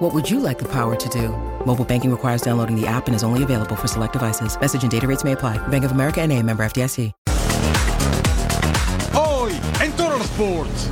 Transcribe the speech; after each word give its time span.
What 0.00 0.14
would 0.14 0.30
you 0.30 0.40
like 0.40 0.58
the 0.58 0.64
power 0.64 0.96
to 0.96 1.08
do? 1.10 1.28
Mobile 1.66 1.84
banking 1.84 2.10
requires 2.10 2.40
downloading 2.40 2.74
the 2.74 2.86
app 2.86 3.06
and 3.06 3.14
is 3.14 3.22
only 3.22 3.42
available 3.42 3.76
for 3.76 3.86
select 3.86 4.14
devices. 4.14 4.58
Message 4.58 4.82
and 4.82 4.90
data 4.90 5.06
rates 5.06 5.24
may 5.24 5.32
apply. 5.32 5.58
Bank 5.68 5.84
of 5.84 5.92
America 5.92 6.22
and 6.22 6.32
a 6.32 6.42
member 6.42 6.64
FDIC. 6.64 7.12
Hoy 9.12 9.52
en 9.82 9.92
Toro 9.92 10.18
Sports. 10.20 10.88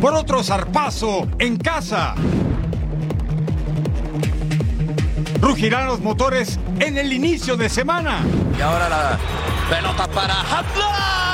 Por 0.00 0.14
otro 0.14 0.42
zarpazo 0.42 1.28
en 1.38 1.58
casa. 1.58 2.16
Rugirán 5.40 5.86
los 5.86 6.00
motores 6.00 6.58
en 6.80 6.98
el 6.98 7.12
inicio 7.12 7.56
de 7.56 7.68
semana. 7.68 8.18
Y 8.58 8.60
ahora 8.60 8.88
la 8.88 9.18
pelota 9.70 10.08
para 10.08 10.40
Hamza. 10.40 11.27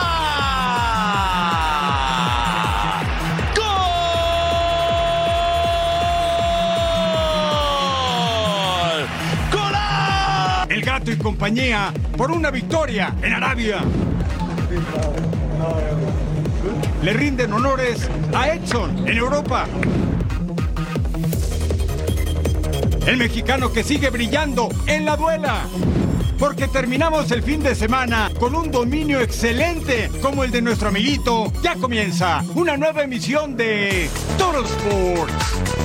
Gato 10.85 11.11
y 11.11 11.17
compañía 11.17 11.93
por 12.17 12.31
una 12.31 12.51
victoria 12.51 13.15
en 13.23 13.33
Arabia. 13.33 13.83
Le 17.03 17.13
rinden 17.13 17.53
honores 17.53 18.09
a 18.35 18.49
Edson 18.49 19.09
en 19.09 19.17
Europa. 19.17 19.67
El 23.07 23.17
mexicano 23.17 23.73
que 23.73 23.83
sigue 23.83 24.11
brillando 24.11 24.69
en 24.87 25.07
la 25.07 25.17
duela. 25.17 25.63
Porque 26.39 26.69
terminamos 26.69 27.31
el 27.31 27.43
fin 27.43 27.63
de 27.63 27.75
semana 27.75 28.31
con 28.39 28.55
un 28.55 28.71
dominio 28.71 29.21
excelente 29.21 30.11
como 30.21 30.45
el 30.45 30.51
de 30.51 30.61
nuestro 30.61 30.89
amiguito. 30.89 31.51
Ya 31.63 31.77
comienza 31.77 32.45
una 32.55 32.77
nueva 32.77 33.03
emisión 33.03 33.57
de 33.57 34.11
Total 34.37 34.65
Sports. 34.65 35.84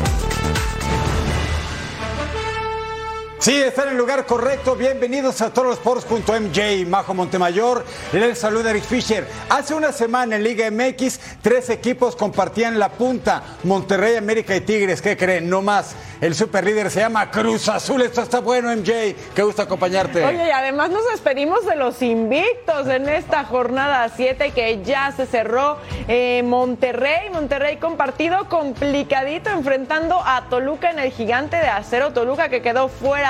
Sí, 3.39 3.55
está 3.55 3.83
en 3.83 3.91
el 3.91 3.97
lugar 3.97 4.25
correcto. 4.25 4.75
Bienvenidos 4.75 5.41
a 5.41 5.53
torosports.mj. 5.53 6.85
Majo 6.85 7.13
Montemayor, 7.13 7.85
les 8.11 8.37
saluda 8.37 8.71
Eric 8.71 8.83
Fisher. 8.83 9.25
Hace 9.47 9.73
una 9.73 9.93
semana 9.93 10.35
en 10.35 10.43
Liga 10.43 10.69
MX, 10.69 11.39
tres 11.41 11.69
equipos 11.69 12.17
compartían 12.17 12.77
la 12.77 12.89
punta. 12.89 13.41
Monterrey, 13.63 14.17
América 14.17 14.53
y 14.57 14.59
Tigres. 14.59 15.01
¿Qué 15.01 15.15
creen? 15.15 15.49
No 15.49 15.61
más. 15.61 15.95
El 16.19 16.35
superlíder 16.35 16.91
se 16.91 16.99
llama 16.99 17.31
Cruz 17.31 17.69
Azul. 17.69 18.01
Esto 18.01 18.23
está 18.23 18.41
bueno, 18.41 18.75
MJ. 18.75 19.15
Qué 19.33 19.41
gusto 19.41 19.61
acompañarte. 19.61 20.21
Oye, 20.25 20.47
y 20.47 20.51
además 20.51 20.89
nos 20.89 21.09
despedimos 21.09 21.65
de 21.65 21.77
los 21.77 22.01
invictos 22.01 22.89
en 22.89 23.07
esta 23.07 23.45
jornada 23.45 24.11
7 24.13 24.51
que 24.51 24.83
ya 24.83 25.13
se 25.13 25.25
cerró. 25.25 25.77
Eh, 26.09 26.43
Monterrey, 26.43 27.29
Monterrey 27.31 27.77
con 27.77 27.95
partido 27.95 28.49
complicadito 28.49 29.49
enfrentando 29.49 30.21
a 30.25 30.49
Toluca 30.49 30.91
en 30.91 30.99
el 30.99 31.13
gigante 31.13 31.55
de 31.55 31.69
acero. 31.69 32.11
Toluca 32.11 32.49
que 32.49 32.61
quedó 32.61 32.89
fuera 32.89 33.28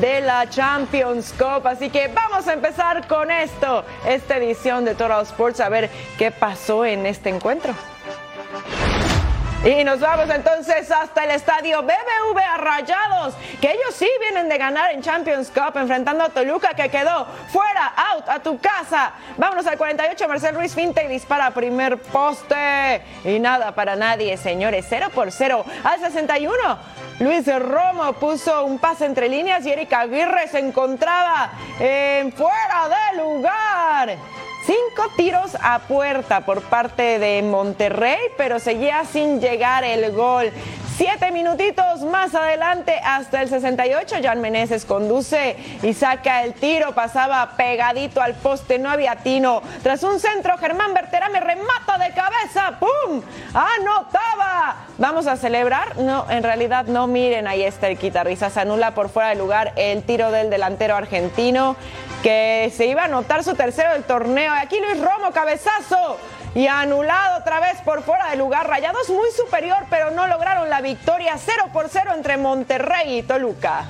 de 0.00 0.20
la 0.20 0.48
Champions 0.48 1.32
Cup. 1.32 1.66
Así 1.66 1.90
que 1.90 2.08
vamos 2.08 2.46
a 2.48 2.52
empezar 2.52 3.06
con 3.06 3.30
esto, 3.30 3.84
esta 4.06 4.36
edición 4.36 4.84
de 4.84 4.94
Total 4.94 5.22
Sports, 5.22 5.60
a 5.60 5.68
ver 5.68 5.90
qué 6.18 6.30
pasó 6.30 6.84
en 6.84 7.06
este 7.06 7.28
encuentro. 7.28 7.74
Y 9.64 9.84
nos 9.84 10.00
vamos 10.00 10.28
entonces 10.28 10.90
hasta 10.90 11.22
el 11.22 11.30
estadio 11.30 11.82
BBVA 11.82 12.56
Rayados, 12.56 13.34
que 13.60 13.70
ellos 13.70 13.94
sí 13.94 14.08
vienen 14.18 14.48
de 14.48 14.58
ganar 14.58 14.90
en 14.90 15.02
Champions 15.02 15.52
Cup 15.54 15.76
enfrentando 15.76 16.24
a 16.24 16.30
Toluca 16.30 16.74
que 16.74 16.88
quedó 16.88 17.28
fuera, 17.48 17.92
out, 18.10 18.28
a 18.28 18.40
tu 18.40 18.58
casa. 18.58 19.12
Vámonos 19.36 19.64
al 19.68 19.78
48, 19.78 20.26
Marcel 20.26 20.56
Ruiz 20.56 20.74
finta 20.74 21.00
y 21.04 21.06
dispara 21.06 21.52
primer 21.52 21.96
poste. 21.98 23.02
Y 23.24 23.38
nada 23.38 23.70
para 23.72 23.94
nadie, 23.94 24.36
señores, 24.36 24.84
0 24.88 25.10
por 25.14 25.30
0 25.30 25.64
al 25.84 26.00
61. 26.00 26.52
Luis 27.20 27.46
Romo 27.46 28.14
puso 28.14 28.64
un 28.64 28.80
pase 28.80 29.06
entre 29.06 29.28
líneas 29.28 29.64
y 29.64 29.70
Erika 29.70 30.00
Aguirre 30.00 30.48
se 30.48 30.58
encontraba 30.58 31.52
en 31.78 32.32
fuera 32.32 32.88
de 32.88 33.22
lugar. 33.22 34.18
Cinco 34.64 35.10
tiros 35.16 35.56
a 35.60 35.80
puerta 35.80 36.46
por 36.46 36.62
parte 36.62 37.18
de 37.18 37.42
Monterrey, 37.42 38.18
pero 38.36 38.60
seguía 38.60 39.04
sin 39.04 39.40
llegar 39.40 39.82
el 39.82 40.12
gol. 40.12 40.52
Siete 40.96 41.32
minutitos 41.32 42.02
más 42.02 42.34
adelante, 42.34 43.00
hasta 43.02 43.40
el 43.40 43.48
68, 43.48 44.16
Jan 44.22 44.40
Meneses 44.42 44.84
conduce 44.84 45.56
y 45.82 45.94
saca 45.94 46.44
el 46.44 46.52
tiro. 46.52 46.92
Pasaba 46.92 47.52
pegadito 47.56 48.20
al 48.20 48.34
poste, 48.34 48.78
no 48.78 48.90
había 48.90 49.16
tino. 49.16 49.62
Tras 49.82 50.02
un 50.02 50.20
centro, 50.20 50.58
Germán 50.58 50.92
Berterame 50.92 51.40
remata 51.40 51.96
de 51.96 52.10
cabeza. 52.10 52.78
¡Pum! 52.78 53.22
¡Anotaba! 53.54 54.86
¿Vamos 54.98 55.26
a 55.26 55.36
celebrar? 55.36 55.96
No, 55.96 56.26
en 56.30 56.42
realidad 56.42 56.84
no. 56.84 57.06
Miren, 57.06 57.46
ahí 57.46 57.62
está 57.62 57.88
el 57.88 57.96
quitarrisa. 57.96 58.50
Se 58.50 58.60
anula 58.60 58.94
por 58.94 59.08
fuera 59.08 59.30
de 59.30 59.36
lugar 59.36 59.72
el 59.76 60.02
tiro 60.02 60.30
del 60.30 60.50
delantero 60.50 60.94
argentino 60.94 61.74
que 62.22 62.72
se 62.76 62.86
iba 62.86 63.02
a 63.02 63.06
anotar 63.06 63.42
su 63.42 63.54
tercero 63.54 63.92
del 63.92 64.04
torneo. 64.04 64.52
Aquí 64.52 64.78
Luis 64.78 65.00
Romo, 65.00 65.32
cabezazo. 65.32 66.18
Y 66.54 66.66
anulado 66.66 67.38
otra 67.38 67.60
vez 67.60 67.80
por 67.84 68.02
fuera 68.02 68.30
de 68.30 68.36
lugar. 68.36 68.68
Rayados 68.68 69.08
muy 69.08 69.30
superior, 69.30 69.86
pero 69.88 70.10
no 70.10 70.26
lograron 70.26 70.68
la 70.68 70.80
victoria 70.80 71.34
0 71.38 71.70
por 71.72 71.88
0 71.88 72.12
entre 72.14 72.36
Monterrey 72.36 73.18
y 73.18 73.22
Toluca. 73.22 73.84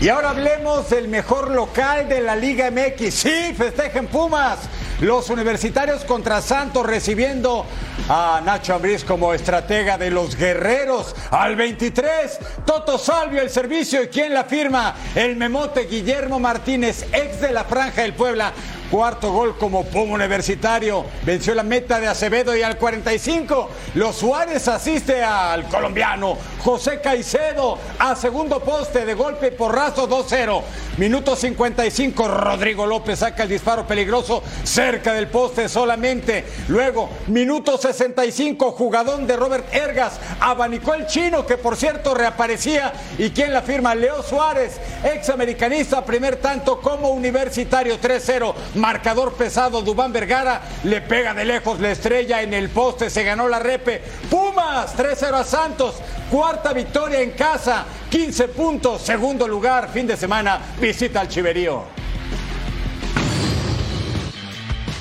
Y 0.00 0.08
ahora 0.08 0.30
hablemos 0.30 0.88
del 0.90 1.08
mejor 1.08 1.50
local 1.50 2.08
de 2.08 2.20
la 2.20 2.36
Liga 2.36 2.70
MX. 2.70 3.12
Sí, 3.12 3.54
festejen 3.56 4.06
Pumas. 4.06 4.60
Los 5.00 5.30
universitarios 5.30 6.04
contra 6.04 6.42
Santos 6.42 6.84
recibiendo 6.84 7.64
a 8.08 8.40
Nacho 8.44 8.74
Ambriz 8.74 9.04
como 9.04 9.32
estratega 9.32 9.96
de 9.96 10.10
los 10.10 10.34
guerreros. 10.34 11.14
Al 11.30 11.54
23, 11.54 12.38
Toto 12.66 12.98
Salvio 12.98 13.40
el 13.40 13.48
servicio. 13.48 14.02
¿Y 14.02 14.08
quién 14.08 14.34
la 14.34 14.42
firma? 14.42 14.96
El 15.14 15.36
memote 15.36 15.86
Guillermo 15.86 16.40
Martínez, 16.40 17.06
ex 17.12 17.40
de 17.40 17.52
la 17.52 17.62
Franja 17.62 18.02
del 18.02 18.14
Puebla. 18.14 18.52
Cuarto 18.90 19.30
gol 19.30 19.56
como 19.58 19.84
Puma 19.84 20.14
Universitario. 20.14 21.04
Venció 21.22 21.54
la 21.54 21.62
meta 21.62 22.00
de 22.00 22.08
Acevedo 22.08 22.56
y 22.56 22.62
al 22.62 22.78
45 22.78 23.68
los 23.94 24.16
Suárez 24.16 24.66
asiste 24.66 25.22
al 25.22 25.68
colombiano 25.68 26.38
José 26.64 26.98
Caicedo 27.02 27.78
a 27.98 28.16
segundo 28.16 28.60
poste 28.60 29.04
de 29.04 29.12
golpe 29.12 29.52
porrazo 29.52 30.08
2-0. 30.08 30.62
Minuto 30.96 31.36
55 31.36 32.28
Rodrigo 32.28 32.86
López 32.86 33.18
saca 33.18 33.42
el 33.42 33.50
disparo 33.50 33.86
peligroso 33.86 34.42
cerca 34.90 35.12
del 35.12 35.28
poste 35.28 35.68
solamente. 35.68 36.46
Luego, 36.68 37.10
minuto 37.26 37.76
65 37.76 38.72
jugadón 38.72 39.26
de 39.26 39.36
Robert 39.36 39.66
Ergas 39.70 40.18
abanicó 40.40 40.94
el 40.94 41.06
chino 41.06 41.44
que 41.44 41.58
por 41.58 41.76
cierto 41.76 42.14
reaparecía 42.14 42.94
y 43.18 43.28
quien 43.28 43.52
la 43.52 43.60
firma 43.60 43.94
Leo 43.94 44.22
Suárez, 44.22 44.80
ex 45.04 45.28
americanista, 45.28 46.02
primer 46.06 46.36
tanto 46.36 46.80
como 46.80 47.10
universitario 47.10 48.00
3-0 48.00 48.54
marcador 48.76 49.34
pesado, 49.34 49.82
Dubán 49.82 50.10
Vergara 50.10 50.62
le 50.84 51.02
pega 51.02 51.34
de 51.34 51.44
lejos 51.44 51.80
la 51.80 51.90
estrella 51.90 52.40
en 52.40 52.54
el 52.54 52.70
poste, 52.70 53.10
se 53.10 53.24
ganó 53.24 53.46
la 53.46 53.58
repe. 53.58 54.00
Pumas 54.30 54.96
3-0 54.96 55.34
a 55.34 55.44
Santos, 55.44 55.96
cuarta 56.30 56.72
victoria 56.72 57.20
en 57.20 57.32
casa, 57.32 57.84
15 58.08 58.48
puntos, 58.48 59.02
segundo 59.02 59.46
lugar, 59.46 59.90
fin 59.92 60.06
de 60.06 60.16
semana, 60.16 60.58
visita 60.80 61.20
al 61.20 61.28
Chiverío. 61.28 61.97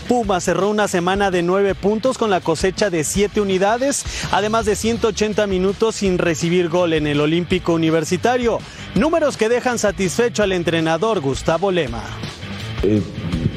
Puma 0.07 0.39
cerró 0.39 0.69
una 0.69 0.87
semana 0.87 1.31
de 1.31 1.43
nueve 1.43 1.75
puntos 1.75 2.17
con 2.17 2.29
la 2.29 2.39
cosecha 2.39 2.89
de 2.89 3.03
siete 3.03 3.41
unidades, 3.41 4.05
además 4.31 4.65
de 4.65 4.75
180 4.75 5.47
minutos 5.47 5.95
sin 5.95 6.17
recibir 6.17 6.69
gol 6.69 6.93
en 6.93 7.07
el 7.07 7.19
Olímpico 7.19 7.73
Universitario. 7.73 8.59
Números 8.95 9.35
que 9.35 9.49
dejan 9.49 9.79
satisfecho 9.79 10.43
al 10.43 10.53
entrenador 10.53 11.19
Gustavo 11.19 11.71
Lema. 11.71 12.03
Eh, 12.83 13.01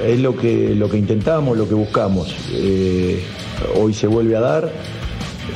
es 0.04 0.20
lo 0.20 0.36
que, 0.36 0.74
lo 0.74 0.90
que 0.90 0.98
intentamos, 0.98 1.56
lo 1.56 1.68
que 1.68 1.74
buscamos. 1.74 2.34
Eh, 2.52 3.22
hoy 3.76 3.94
se 3.94 4.08
vuelve 4.08 4.36
a 4.36 4.40
dar 4.40 4.72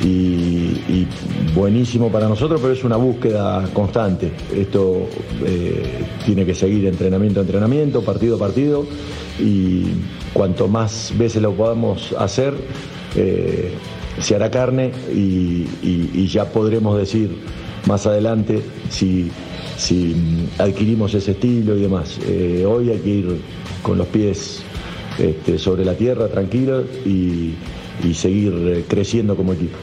y, 0.01 0.07
y, 0.07 1.07
buenísimo 1.53 2.11
para 2.11 2.29
nosotros, 2.29 2.61
pero 2.61 2.73
es 2.73 2.83
una 2.83 2.95
búsqueda 2.95 3.67
constante. 3.73 4.31
Esto 4.55 5.09
eh, 5.45 6.05
tiene 6.25 6.45
que 6.45 6.55
seguir 6.55 6.85
entrenamiento 6.85 7.39
a 7.41 7.43
entrenamiento, 7.43 8.01
partido 8.01 8.35
a 8.35 8.39
partido 8.39 8.85
y 9.39 9.85
cuanto 10.35 10.67
más 10.67 11.13
veces 11.17 11.41
lo 11.41 11.53
podamos 11.53 12.13
hacer, 12.19 12.53
eh, 13.15 13.71
se 14.19 14.35
hará 14.35 14.51
carne 14.51 14.91
y, 15.09 16.27
ya 16.27 16.51
podremos 16.51 16.97
decir 16.97 17.37
más 17.87 18.05
adelante 18.05 18.61
si 18.89 19.31
adquirimos 20.57 21.13
ese 21.13 21.31
estilo 21.31 21.77
y 21.77 21.81
demás. 21.81 22.19
Eh, 22.27 22.65
hoy 22.67 22.89
hay 22.89 22.99
que 22.99 23.09
ir 23.09 23.41
con 23.81 23.97
los 23.97 24.07
pies 24.07 24.61
este, 25.17 25.57
sobre 25.57 25.85
la 25.85 25.93
tierra, 25.93 26.27
tranquilo 26.27 26.83
y, 27.05 27.53
y 28.03 28.13
seguir 28.13 28.53
eh, 28.53 28.85
creciendo 28.87 29.37
como 29.37 29.53
equipo. 29.53 29.77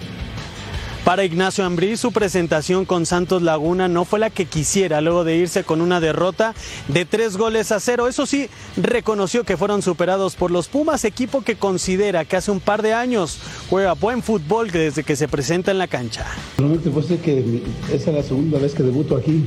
Para 1.05 1.25
Ignacio 1.25 1.65
Ambrí, 1.65 1.97
su 1.97 2.13
presentación 2.13 2.85
con 2.85 3.07
Santos 3.07 3.43
Laguna 3.43 3.89
no 3.89 4.05
fue 4.05 4.21
la 4.21 4.31
que 4.31 4.45
quisiera 4.45 5.01
luego 5.01 5.25
de 5.25 5.37
irse 5.37 5.65
con 5.65 5.81
una 5.81 5.99
derrota 5.99 6.55
de 6.87 7.05
tres 7.05 7.37
goles 7.37 7.73
a 7.73 7.81
cero. 7.81 8.07
Eso 8.07 8.25
sí, 8.25 8.49
reconoció 8.77 9.43
que 9.43 9.57
fueron 9.57 9.83
superados 9.83 10.37
por 10.37 10.53
los 10.53 10.69
Pumas, 10.69 11.05
equipo 11.05 11.43
que 11.43 11.57
considera 11.57 12.25
que 12.25 12.37
hace 12.37 12.53
un 12.53 12.61
par 12.61 12.83
de 12.83 12.95
años 12.95 13.39
juega 13.69 13.95
buen 13.95 14.23
fútbol 14.23 14.71
desde 14.71 15.03
que 15.03 15.17
se 15.17 15.27
presenta 15.27 15.73
en 15.73 15.79
la 15.79 15.89
cancha. 15.89 16.25
No 16.59 16.69
te 16.79 16.89
puedo 16.89 17.01
decir 17.01 17.19
que 17.19 17.65
esa 17.93 18.11
es 18.11 18.17
la 18.17 18.23
segunda 18.23 18.61
vez 18.61 18.73
que 18.73 18.85
debuto 18.85 19.17
aquí, 19.17 19.43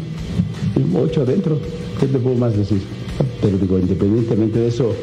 ocho 0.94 1.22
adentro. 1.22 1.58
¿Qué 2.02 2.08
te 2.08 2.20
puedo 2.20 2.36
más 2.36 2.58
decir? 2.58 2.82
Pero 3.42 3.58
digo, 3.58 3.80
independientemente 3.80 4.60
de 4.60 4.68
eso, 4.68 4.94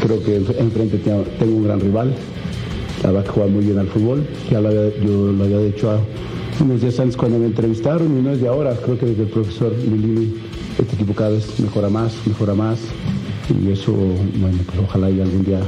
creo 0.00 0.22
que 0.22 0.36
enfrente 0.36 0.98
tengo 0.98 1.56
un 1.56 1.64
gran 1.64 1.80
rival 1.80 2.14
la 3.02 3.10
verdad 3.10 3.24
que 3.24 3.30
juega 3.30 3.50
muy 3.50 3.64
bien 3.64 3.78
al 3.78 3.88
fútbol. 3.88 4.26
Ya 4.50 4.60
lo 4.60 4.68
había, 4.68 4.88
yo 4.98 5.32
lo 5.32 5.44
había 5.44 5.58
dicho 5.58 5.90
a 5.90 6.00
unos 6.60 6.80
días 6.80 6.98
antes 7.00 7.16
cuando 7.16 7.38
me 7.38 7.46
entrevistaron 7.46 8.18
y 8.18 8.22
no 8.22 8.32
es 8.32 8.40
de 8.40 8.48
ahora. 8.48 8.74
Creo 8.76 8.98
que 8.98 9.06
desde 9.06 9.22
el 9.22 9.28
profesor 9.28 9.74
Milini 9.76 10.34
este 10.78 10.94
equipo 10.94 11.14
cada 11.14 11.30
vez 11.30 11.58
mejora 11.60 11.88
más, 11.88 12.14
mejora 12.26 12.54
más. 12.54 12.78
Y 13.48 13.70
eso, 13.70 13.92
bueno, 13.92 14.58
pues 14.66 14.78
ojalá 14.78 15.10
y 15.10 15.20
algún 15.20 15.44
día 15.44 15.60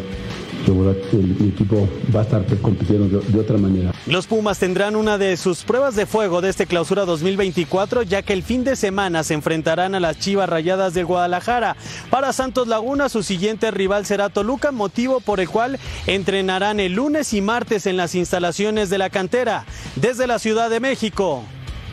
mi 0.70 1.48
equipo 1.48 1.88
va 2.14 2.20
a 2.20 2.22
estar 2.22 2.44
compitiendo 2.60 3.20
de, 3.20 3.40
otra 3.40 3.58
manera. 3.58 3.92
Los 4.06 4.26
Pumas 4.26 4.58
tendrán 4.58 4.96
una 4.96 5.18
de 5.18 5.36
sus 5.36 5.64
pruebas 5.64 5.96
de 5.96 6.06
fuego 6.06 6.40
de 6.40 6.50
este 6.50 6.66
clausura 6.66 7.04
2024, 7.04 8.02
ya 8.02 8.22
que 8.22 8.32
el 8.32 8.42
fin 8.42 8.64
de 8.64 8.76
semana 8.76 9.24
se 9.24 9.34
enfrentarán 9.34 9.94
a 9.94 10.00
las 10.00 10.18
Chivas 10.18 10.48
Rayadas 10.48 10.94
de 10.94 11.02
Guadalajara. 11.02 11.76
Para 12.10 12.32
Santos 12.32 12.68
Laguna, 12.68 13.08
su 13.08 13.22
siguiente 13.22 13.70
rival 13.70 14.06
será 14.06 14.28
Toluca, 14.28 14.72
motivo 14.72 15.20
por 15.20 15.40
el 15.40 15.48
cual 15.48 15.78
entrenarán 16.06 16.80
el 16.80 16.92
lunes 16.94 17.32
y 17.34 17.40
martes 17.40 17.86
en 17.86 17.96
las 17.96 18.14
instalaciones 18.14 18.90
de 18.90 18.98
la 18.98 19.10
cantera. 19.10 19.64
Desde 19.96 20.26
la 20.26 20.38
Ciudad 20.38 20.70
de 20.70 20.80
México, 20.80 21.42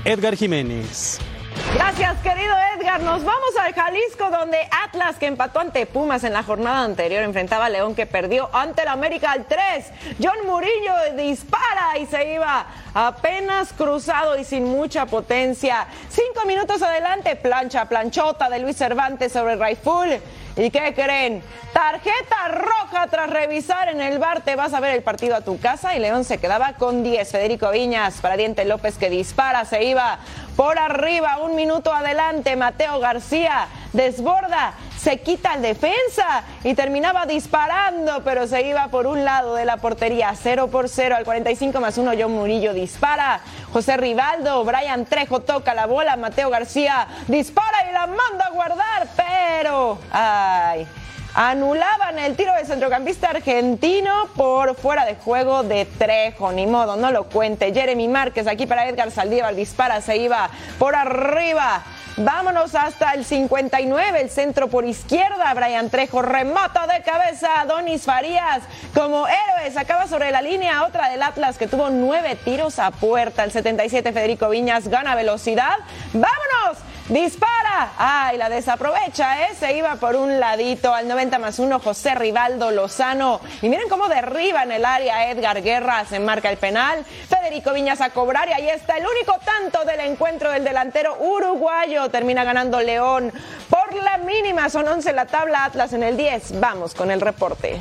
Edgar 0.05 0.35
Jiménez. 0.35 1.19
Gracias, 1.73 2.17
querido 2.19 2.53
Edgar. 2.75 3.01
Nos 3.01 3.23
vamos 3.23 3.49
al 3.61 3.73
Jalisco, 3.73 4.29
donde 4.29 4.57
Atlas, 4.83 5.17
que 5.17 5.27
empató 5.27 5.59
ante 5.59 5.85
Pumas 5.85 6.23
en 6.23 6.33
la 6.33 6.43
jornada 6.43 6.83
anterior, 6.83 7.23
enfrentaba 7.23 7.65
a 7.65 7.69
León, 7.69 7.95
que 7.95 8.05
perdió 8.05 8.49
ante 8.53 8.81
el 8.81 8.87
América 8.87 9.31
al 9.31 9.45
3. 9.45 9.59
John 10.21 10.45
Murillo 10.45 10.93
dispara 11.15 11.97
y 11.99 12.05
se 12.05 12.33
iba 12.33 12.65
apenas 12.93 13.73
cruzado 13.73 14.37
y 14.37 14.43
sin 14.43 14.65
mucha 14.65 15.05
potencia. 15.05 15.87
Cinco 16.09 16.45
minutos 16.47 16.81
adelante, 16.81 17.35
plancha, 17.35 17.85
planchota 17.85 18.49
de 18.49 18.59
Luis 18.59 18.77
Cervantes 18.77 19.31
sobre 19.31 19.55
Raiful. 19.55 20.19
¿Y 20.59 20.71
qué 20.71 20.93
creen? 20.93 21.41
Tarjeta 21.71 22.49
roja 22.49 23.07
tras 23.07 23.29
revisar 23.29 23.87
en 23.87 24.01
el 24.01 24.19
bar. 24.19 24.41
Te 24.41 24.57
vas 24.57 24.73
a 24.73 24.81
ver 24.81 24.93
el 24.93 25.03
partido 25.03 25.37
a 25.37 25.41
tu 25.41 25.57
casa 25.57 25.95
y 25.95 25.99
León 25.99 26.25
se 26.25 26.37
quedaba 26.37 26.73
con 26.73 27.01
10. 27.01 27.31
Federico 27.31 27.71
Viñas 27.71 28.15
para 28.19 28.35
Diente 28.35 28.65
López 28.65 28.97
que 28.97 29.09
dispara, 29.09 29.63
se 29.63 29.85
iba 29.85 30.19
por 30.57 30.77
arriba, 30.77 31.37
un 31.37 31.55
minuto 31.55 31.93
adelante. 31.93 32.57
Mateo 32.57 32.99
García 32.99 33.69
desborda 33.93 34.73
se 35.01 35.17
quita 35.17 35.53
el 35.53 35.61
defensa 35.61 36.43
y 36.63 36.73
terminaba 36.73 37.25
disparando, 37.25 38.21
pero 38.23 38.47
se 38.47 38.63
iba 38.63 38.89
por 38.89 39.07
un 39.07 39.23
lado 39.23 39.55
de 39.55 39.63
la 39.63 39.77
portería, 39.77 40.33
0 40.35 40.67
por 40.67 40.89
0 40.89 41.15
al 41.15 41.23
45 41.23 41.79
más 41.79 41.97
1, 41.97 42.11
John 42.19 42.33
Murillo 42.33 42.73
dispara, 42.73 43.39
José 43.71 43.95
Rivaldo, 43.95 44.63
Brian 44.65 45.05
Trejo 45.05 45.39
toca 45.39 45.73
la 45.73 45.85
bola, 45.85 46.17
Mateo 46.17 46.49
García 46.49 47.07
dispara 47.27 47.89
y 47.89 47.93
la 47.93 48.07
manda 48.07 48.45
a 48.47 48.49
guardar, 48.49 49.07
pero, 49.15 49.99
ay, 50.11 50.85
anulaban 51.33 52.19
el 52.19 52.35
tiro 52.35 52.53
del 52.55 52.65
centrocampista 52.65 53.29
argentino 53.29 54.11
por 54.35 54.75
fuera 54.75 55.05
de 55.05 55.15
juego 55.15 55.63
de 55.63 55.85
Trejo. 55.85 56.51
Ni 56.51 56.65
modo, 56.65 56.95
no 56.95 57.11
lo 57.11 57.25
cuente. 57.25 57.71
Jeremy 57.73 58.07
Márquez 58.07 58.47
aquí 58.47 58.65
para 58.65 58.89
Edgar 58.89 59.11
Saldívar 59.11 59.55
dispara, 59.55 60.01
se 60.01 60.17
iba 60.17 60.49
por 60.77 60.95
arriba 60.95 61.83
Vámonos 62.21 62.75
hasta 62.75 63.13
el 63.13 63.23
59, 63.23 64.19
el 64.19 64.29
centro 64.29 64.67
por 64.67 64.83
izquierda. 64.83 65.53
Brian 65.53 65.89
Trejo 65.89 66.21
remata 66.21 66.85
de 66.85 67.01
cabeza 67.01 67.47
Donis 67.65 68.03
Farías 68.03 68.61
como 68.93 69.25
héroes. 69.25 69.77
Acaba 69.77 70.05
sobre 70.05 70.29
la 70.29 70.41
línea 70.41 70.83
otra 70.83 71.09
del 71.09 71.23
Atlas 71.23 71.57
que 71.57 71.67
tuvo 71.67 71.89
nueve 71.89 72.35
tiros 72.43 72.77
a 72.77 72.91
puerta. 72.91 73.45
El 73.45 73.53
77, 73.53 74.11
Federico 74.11 74.49
Viñas 74.49 74.89
gana 74.89 75.15
velocidad. 75.15 75.77
¡Vámonos! 76.11 76.83
Dispara. 77.09 77.93
Ay, 77.97 78.37
la 78.37 78.49
desaprovecha, 78.49 79.41
¿eh? 79.41 79.55
Se 79.59 79.75
iba 79.75 79.95
por 79.95 80.15
un 80.15 80.39
ladito 80.39 80.93
al 80.93 81.07
90 81.07 81.39
más 81.39 81.57
1 81.57 81.79
José 81.79 82.13
Rivaldo 82.13 82.69
Lozano. 82.69 83.41
Y 83.63 83.69
miren 83.69 83.89
cómo 83.89 84.07
derriba 84.07 84.61
en 84.61 84.71
el 84.73 84.85
área 84.85 85.31
Edgar 85.31 85.63
Guerra. 85.63 86.05
Se 86.05 86.19
marca 86.19 86.51
el 86.51 86.57
penal. 86.57 87.03
Federico 87.27 87.73
Viñas 87.73 87.99
a 88.01 88.11
cobrar 88.11 88.47
y 88.49 88.53
ahí 88.53 88.69
está 88.69 88.97
el 88.97 89.07
único 89.07 89.39
tanto 89.43 89.85
del 89.85 90.01
encuentro 90.01 90.51
del 90.51 90.63
delantero 90.63 91.17
uruguayo. 91.19 92.09
Termina 92.09 92.43
ganando 92.43 92.79
León 92.79 93.33
por 93.71 93.91
la 93.95 94.19
mínima. 94.19 94.69
Son 94.69 94.87
11 94.87 95.11
la 95.13 95.25
tabla 95.25 95.65
Atlas 95.65 95.93
en 95.93 96.03
el 96.03 96.15
10. 96.15 96.59
Vamos 96.59 96.93
con 96.93 97.09
el 97.09 97.21
reporte. 97.21 97.79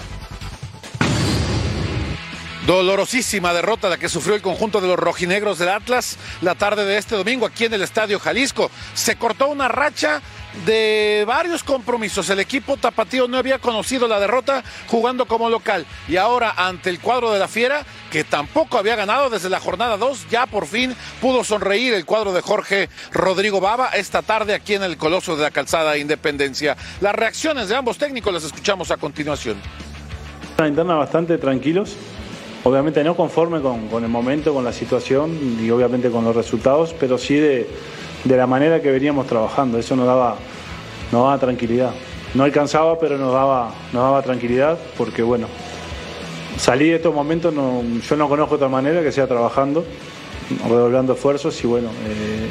Dolorosísima 2.68 3.54
derrota 3.54 3.88
la 3.88 3.96
que 3.96 4.10
sufrió 4.10 4.34
el 4.34 4.42
conjunto 4.42 4.82
de 4.82 4.88
los 4.88 4.98
rojinegros 4.98 5.58
del 5.58 5.70
Atlas 5.70 6.18
la 6.42 6.54
tarde 6.54 6.84
de 6.84 6.98
este 6.98 7.16
domingo 7.16 7.46
aquí 7.46 7.64
en 7.64 7.72
el 7.72 7.80
Estadio 7.80 8.20
Jalisco. 8.20 8.70
Se 8.92 9.16
cortó 9.16 9.48
una 9.48 9.68
racha 9.68 10.20
de 10.66 11.24
varios 11.26 11.64
compromisos. 11.64 12.28
El 12.28 12.40
equipo 12.40 12.76
tapatío 12.76 13.26
no 13.26 13.38
había 13.38 13.58
conocido 13.58 14.06
la 14.06 14.20
derrota 14.20 14.62
jugando 14.86 15.24
como 15.24 15.48
local 15.48 15.86
y 16.08 16.16
ahora 16.16 16.52
ante 16.58 16.90
el 16.90 17.00
cuadro 17.00 17.32
de 17.32 17.38
la 17.38 17.48
Fiera, 17.48 17.86
que 18.10 18.22
tampoco 18.22 18.76
había 18.76 18.96
ganado 18.96 19.30
desde 19.30 19.48
la 19.48 19.60
jornada 19.60 19.96
2, 19.96 20.26
ya 20.28 20.44
por 20.44 20.66
fin 20.66 20.94
pudo 21.22 21.44
sonreír 21.44 21.94
el 21.94 22.04
cuadro 22.04 22.34
de 22.34 22.42
Jorge 22.42 22.90
Rodrigo 23.12 23.62
Baba 23.62 23.88
esta 23.94 24.20
tarde 24.20 24.52
aquí 24.52 24.74
en 24.74 24.82
el 24.82 24.98
Coloso 24.98 25.36
de 25.36 25.42
la 25.44 25.50
Calzada 25.50 25.96
Independencia. 25.96 26.76
Las 27.00 27.14
reacciones 27.14 27.70
de 27.70 27.76
ambos 27.76 27.96
técnicos 27.96 28.34
las 28.34 28.44
escuchamos 28.44 28.90
a 28.90 28.98
continuación. 28.98 29.56
Una 30.58 30.68
interna 30.68 30.96
bastante 30.96 31.38
tranquilos, 31.38 31.96
obviamente 32.68 33.02
no 33.02 33.16
conforme 33.16 33.60
con, 33.60 34.04
el 34.04 34.10
momento, 34.10 34.52
con 34.52 34.64
la 34.64 34.72
situación 34.72 35.58
y 35.60 35.70
obviamente 35.70 36.10
con 36.10 36.24
los 36.24 36.36
resultados, 36.36 36.94
pero 36.98 37.16
sí 37.16 37.36
de, 37.36 37.66
la 38.24 38.46
manera 38.46 38.82
que 38.82 38.90
veníamos 38.90 39.26
trabajando. 39.26 39.78
Eso 39.78 39.96
nos 39.96 40.06
daba, 40.06 40.36
nos 41.10 41.22
daba 41.22 41.38
tranquilidad. 41.38 41.92
No 42.34 42.44
alcanzaba, 42.44 42.98
pero 42.98 43.16
nos 43.16 43.32
daba, 43.32 43.72
nos 43.92 44.02
daba 44.02 44.22
tranquilidad 44.22 44.78
porque, 44.98 45.22
bueno, 45.22 45.46
salí 46.58 46.90
de 46.90 46.96
estos 46.96 47.14
momentos, 47.14 47.54
yo 47.54 48.16
no 48.16 48.28
conozco 48.28 48.56
otra 48.56 48.68
manera 48.68 49.02
que 49.02 49.12
sea 49.12 49.26
trabajando, 49.26 49.84
redoblando 50.68 51.14
esfuerzos 51.14 51.62
y, 51.64 51.66
bueno, 51.66 51.88
eh, 52.06 52.48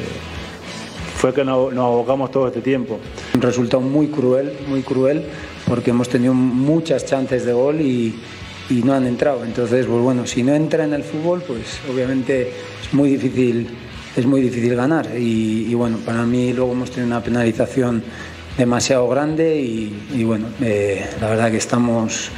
fue 1.16 1.32
que 1.32 1.44
nos, 1.44 1.72
nos 1.72 1.84
abocamos 1.84 2.32
todo 2.32 2.48
este 2.48 2.60
tiempo. 2.60 2.98
Un 3.34 3.40
resultado 3.40 3.80
muy 3.80 4.08
cruel, 4.08 4.52
muy 4.68 4.82
cruel, 4.82 5.24
porque 5.68 5.90
hemos 5.90 6.08
tenido 6.08 6.34
muchas 6.34 7.06
chances 7.06 7.44
de 7.44 7.52
gol 7.52 7.80
y 7.80 8.18
y 8.70 8.82
no 8.82 8.94
han 8.94 9.06
entrado. 9.06 9.44
Entonces, 9.44 9.86
pues 9.86 10.00
bueno, 10.00 10.26
si 10.26 10.42
no 10.42 10.54
entra 10.54 10.84
en 10.84 10.94
el 10.94 11.02
fútbol, 11.02 11.42
pues 11.46 11.80
obviamente 11.90 12.52
es 12.82 12.94
muy 12.94 13.10
difícil, 13.10 13.68
es 14.16 14.26
muy 14.26 14.40
difícil 14.40 14.74
ganar. 14.74 15.08
Y, 15.16 15.72
bueno, 15.74 15.98
para 15.98 16.24
mí 16.24 16.52
luego 16.52 16.72
hemos 16.72 16.90
tenido 16.90 17.06
una 17.06 17.22
penalización 17.22 18.02
demasiado 18.56 19.08
grande 19.08 19.60
y, 19.60 20.24
bueno, 20.24 20.48
eh, 20.60 21.08
la 21.20 21.30
verdad 21.30 21.50
que 21.50 21.58
estamos 21.58 22.30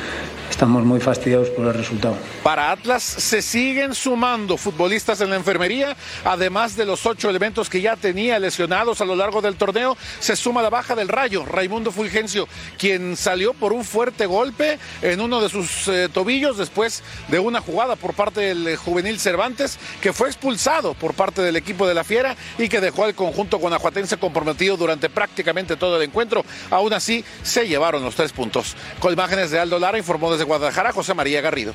estamos 0.60 0.84
muy 0.84 1.00
fastidiados 1.00 1.48
por 1.48 1.68
el 1.68 1.72
resultado. 1.72 2.18
Para 2.42 2.70
Atlas 2.70 3.02
se 3.02 3.40
siguen 3.40 3.94
sumando 3.94 4.58
futbolistas 4.58 5.22
en 5.22 5.30
la 5.30 5.36
enfermería, 5.36 5.96
además 6.22 6.76
de 6.76 6.84
los 6.84 7.06
ocho 7.06 7.30
elementos 7.30 7.70
que 7.70 7.80
ya 7.80 7.96
tenía 7.96 8.38
lesionados 8.38 9.00
a 9.00 9.06
lo 9.06 9.16
largo 9.16 9.40
del 9.40 9.56
torneo, 9.56 9.96
se 10.18 10.36
suma 10.36 10.60
la 10.60 10.68
baja 10.68 10.94
del 10.94 11.08
Rayo, 11.08 11.46
Raimundo 11.46 11.90
Fulgencio, 11.90 12.46
quien 12.76 13.16
salió 13.16 13.54
por 13.54 13.72
un 13.72 13.86
fuerte 13.86 14.26
golpe 14.26 14.78
en 15.00 15.22
uno 15.22 15.40
de 15.40 15.48
sus 15.48 15.88
eh, 15.88 16.10
tobillos 16.12 16.58
después 16.58 17.02
de 17.28 17.38
una 17.38 17.62
jugada 17.62 17.96
por 17.96 18.12
parte 18.12 18.42
del 18.42 18.68
eh, 18.68 18.76
juvenil 18.76 19.18
Cervantes, 19.18 19.78
que 20.02 20.12
fue 20.12 20.28
expulsado 20.28 20.92
por 20.92 21.14
parte 21.14 21.40
del 21.40 21.56
equipo 21.56 21.88
de 21.88 21.94
la 21.94 22.04
Fiera 22.04 22.36
y 22.58 22.68
que 22.68 22.82
dejó 22.82 23.04
al 23.04 23.14
conjunto 23.14 23.56
guanajuatense 23.56 24.18
comprometido 24.18 24.76
durante 24.76 25.08
prácticamente 25.08 25.76
todo 25.76 25.96
el 25.96 26.02
encuentro. 26.02 26.44
Aún 26.70 26.92
así, 26.92 27.24
se 27.42 27.66
llevaron 27.66 28.04
los 28.04 28.14
tres 28.14 28.32
puntos. 28.32 28.76
Con 28.98 29.14
imágenes 29.14 29.50
de 29.50 29.58
Aldo 29.58 29.78
Lara 29.78 29.96
informó 29.96 30.30
desde 30.30 30.49
Guadalajara, 30.50 30.90
José 30.92 31.14
María 31.14 31.40
Garrido. 31.40 31.74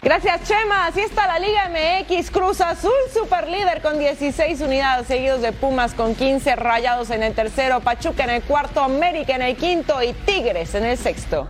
Gracias, 0.00 0.44
Chema. 0.44 0.86
Así 0.86 1.00
está 1.00 1.26
la 1.26 1.40
Liga 1.40 1.68
MX. 1.68 2.30
Cruz 2.30 2.60
Azul, 2.60 2.92
super 3.12 3.48
líder 3.48 3.82
con 3.82 3.98
16 3.98 4.60
unidades, 4.60 5.08
seguidos 5.08 5.42
de 5.42 5.50
Pumas 5.50 5.92
con 5.92 6.14
15, 6.14 6.54
Rayados 6.54 7.10
en 7.10 7.24
el 7.24 7.34
tercero, 7.34 7.80
Pachuca 7.80 8.22
en 8.22 8.30
el 8.30 8.42
cuarto, 8.42 8.80
América 8.80 9.34
en 9.34 9.42
el 9.42 9.56
quinto 9.56 10.00
y 10.00 10.12
Tigres 10.12 10.76
en 10.76 10.84
el 10.84 10.96
sexto. 10.96 11.48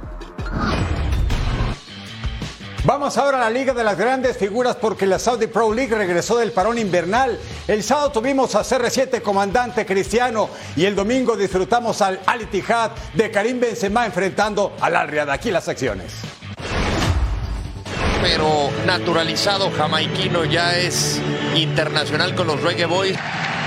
Vamos 2.88 3.18
ahora 3.18 3.36
a 3.36 3.40
la 3.42 3.50
Liga 3.50 3.74
de 3.74 3.84
las 3.84 3.98
Grandes 3.98 4.38
Figuras 4.38 4.74
porque 4.76 5.04
la 5.04 5.18
Saudi 5.18 5.46
Pro 5.46 5.74
League 5.74 5.94
regresó 5.94 6.38
del 6.38 6.52
parón 6.52 6.78
invernal. 6.78 7.38
El 7.66 7.82
sábado 7.82 8.12
tuvimos 8.12 8.54
a 8.54 8.60
CR7 8.62 9.20
comandante 9.20 9.84
Cristiano 9.84 10.48
y 10.74 10.86
el 10.86 10.96
domingo 10.96 11.36
disfrutamos 11.36 12.00
al 12.00 12.18
Al 12.24 12.40
Ittihad 12.40 12.92
de 13.12 13.30
Karim 13.30 13.60
Benzema 13.60 14.06
enfrentando 14.06 14.74
al 14.80 14.96
Al. 14.96 15.28
Aquí 15.28 15.50
las 15.50 15.64
secciones. 15.64 16.14
Pero 18.22 18.70
naturalizado 18.86 19.70
jamaiquino 19.70 20.46
ya 20.46 20.78
es 20.78 21.20
internacional 21.56 22.34
con 22.34 22.46
los 22.46 22.62
Reggae 22.62 22.86
Boys. 22.86 23.18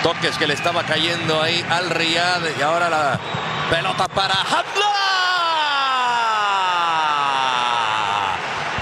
Toques 0.01 0.35
que 0.39 0.47
le 0.47 0.55
estaba 0.55 0.81
cayendo 0.81 1.39
ahí 1.39 1.63
al 1.69 1.91
Riyad 1.91 2.41
y 2.57 2.61
ahora 2.63 2.89
la 2.89 3.19
pelota 3.69 4.07
para 4.07 4.33
Hamla. 4.33 4.87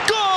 ¡Gol! 0.07 0.29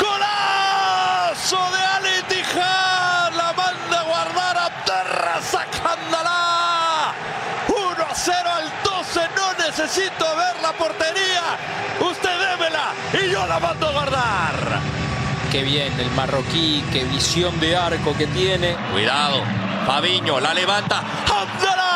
¡Golazo 0.00 1.60
de 1.72 1.78
Al 1.78 2.06
Ittihad! 2.18 3.32
La 3.34 3.52
manda 3.52 4.00
a 4.00 4.02
guardar 4.02 4.58
Abderrazak 4.58 5.68
Hamdallah. 5.84 7.14
1 7.68 8.02
a 8.02 8.14
0 8.14 8.36
al 8.56 8.72
12. 8.82 9.20
No 9.36 9.54
necesito 9.64 10.24
ver 10.36 10.56
la 10.62 10.72
portería. 10.84 11.46
Usted 12.00 12.34
démela 12.46 12.92
y 13.12 13.30
yo 13.30 13.46
la 13.46 13.58
mando 13.58 13.88
a 13.88 13.92
guardar. 13.92 14.54
Qué 15.50 15.62
bien 15.62 15.92
el 15.98 16.10
marroquí, 16.10 16.84
qué 16.92 17.04
visión 17.04 17.58
de 17.60 17.76
arco 17.76 18.14
que 18.16 18.26
tiene. 18.26 18.76
Cuidado, 18.92 19.42
Fabiño 19.86 20.40
la 20.40 20.52
levanta. 20.52 21.02
¡Abdalá! 21.42 21.92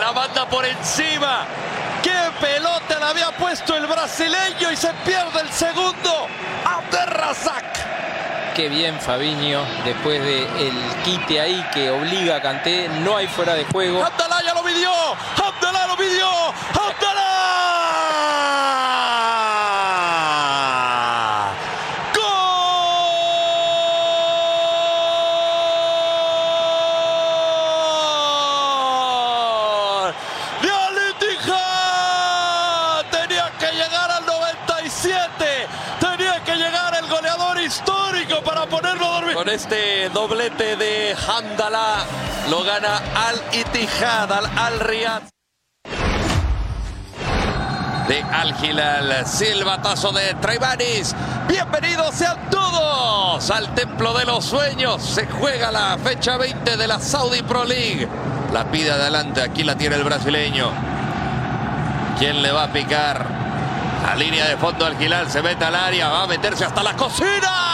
La 0.00 0.12
manda 0.12 0.46
por 0.48 0.66
encima. 0.66 1.46
¡Qué 2.02 2.18
pelota 2.40 2.98
le 2.98 3.04
había 3.04 3.30
puesto 3.32 3.74
el 3.76 3.86
brasileño 3.86 4.70
y 4.72 4.76
se 4.76 4.92
pierde 5.04 5.40
el 5.40 5.50
segundo! 5.50 6.26
Abderrazak. 6.64 7.64
Qué 8.54 8.68
bien 8.68 8.98
Fabiño, 9.00 9.64
después 9.84 10.22
del 10.24 10.74
quite 11.04 11.40
ahí 11.40 11.64
que 11.72 11.88
obliga 11.90 12.36
a 12.36 12.42
Kanté, 12.42 12.88
no 13.04 13.16
hay 13.16 13.28
fuera 13.28 13.54
de 13.54 13.64
juego. 13.64 14.04
Abdalá 14.04 14.42
ya 14.44 14.52
lo 14.54 14.62
midió. 14.64 14.90
Abdalá 14.92 15.86
lo 15.86 15.96
midió. 15.96 16.28
Abdalá. 16.74 17.28
¡Gol! 28.80 30.14
¡De 30.62 30.70
Al 30.70 30.96
Ittihad! 31.10 33.04
Tenía 33.10 33.46
que 33.58 33.70
llegar 33.72 34.10
al 34.10 34.26
97. 34.26 35.68
Tenía 36.00 36.44
que 36.44 36.56
llegar 36.56 36.94
el 36.96 37.06
goleador 37.08 37.60
histórico 37.60 38.42
para 38.42 38.66
ponerlo 38.66 39.06
a 39.06 39.10
dormir. 39.20 39.34
Con 39.34 39.39
este 39.50 40.08
doblete 40.10 40.76
de 40.76 41.16
Hamdallah 41.26 42.04
lo 42.48 42.62
gana 42.62 43.00
Al 43.14 43.40
Ittihad, 43.52 44.32
al 44.32 44.46
Al 44.46 44.80
Riyad. 44.80 45.22
De 48.06 48.22
Al 48.22 48.54
Hilal, 48.64 49.26
silbatazo 49.26 50.12
de 50.12 50.34
Traibanis. 50.34 51.14
Bienvenidos 51.48 52.14
sean 52.14 52.48
todos 52.50 53.50
al 53.50 53.74
Templo 53.74 54.12
de 54.14 54.24
los 54.24 54.44
Sueños. 54.44 55.02
Se 55.02 55.26
juega 55.26 55.72
la 55.72 55.98
fecha 55.98 56.36
20 56.36 56.76
de 56.76 56.86
la 56.86 57.00
Saudi 57.00 57.42
Pro 57.42 57.64
League. 57.64 58.08
La 58.52 58.70
pide 58.70 58.92
adelante, 58.92 59.42
aquí 59.42 59.64
la 59.64 59.76
tiene 59.76 59.96
el 59.96 60.04
brasileño. 60.04 60.70
¿Quién 62.18 62.42
le 62.42 62.52
va 62.52 62.64
a 62.64 62.72
picar? 62.72 63.24
La 64.04 64.14
línea 64.14 64.46
de 64.46 64.56
fondo 64.56 64.86
al 64.86 65.00
Hilal 65.00 65.30
se 65.30 65.42
mete 65.42 65.64
al 65.64 65.74
área, 65.74 66.08
va 66.08 66.22
a 66.22 66.26
meterse 66.26 66.64
hasta 66.64 66.82
la 66.82 66.94
cocina. 66.96 67.69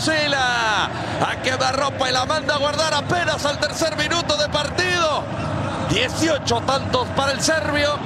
Fusila. 0.00 0.88
A 1.20 1.42
quemarropa 1.42 2.08
y 2.08 2.12
la 2.12 2.24
manda 2.24 2.54
a 2.54 2.58
guardar 2.58 2.94
apenas 2.94 3.44
al 3.44 3.58
tercer 3.58 3.96
minuto 3.98 4.34
de 4.38 4.48
partido. 4.48 5.22
18 5.90 6.60
tantos 6.62 7.06
para 7.08 7.32
el 7.32 7.40
serbio. 7.42 7.98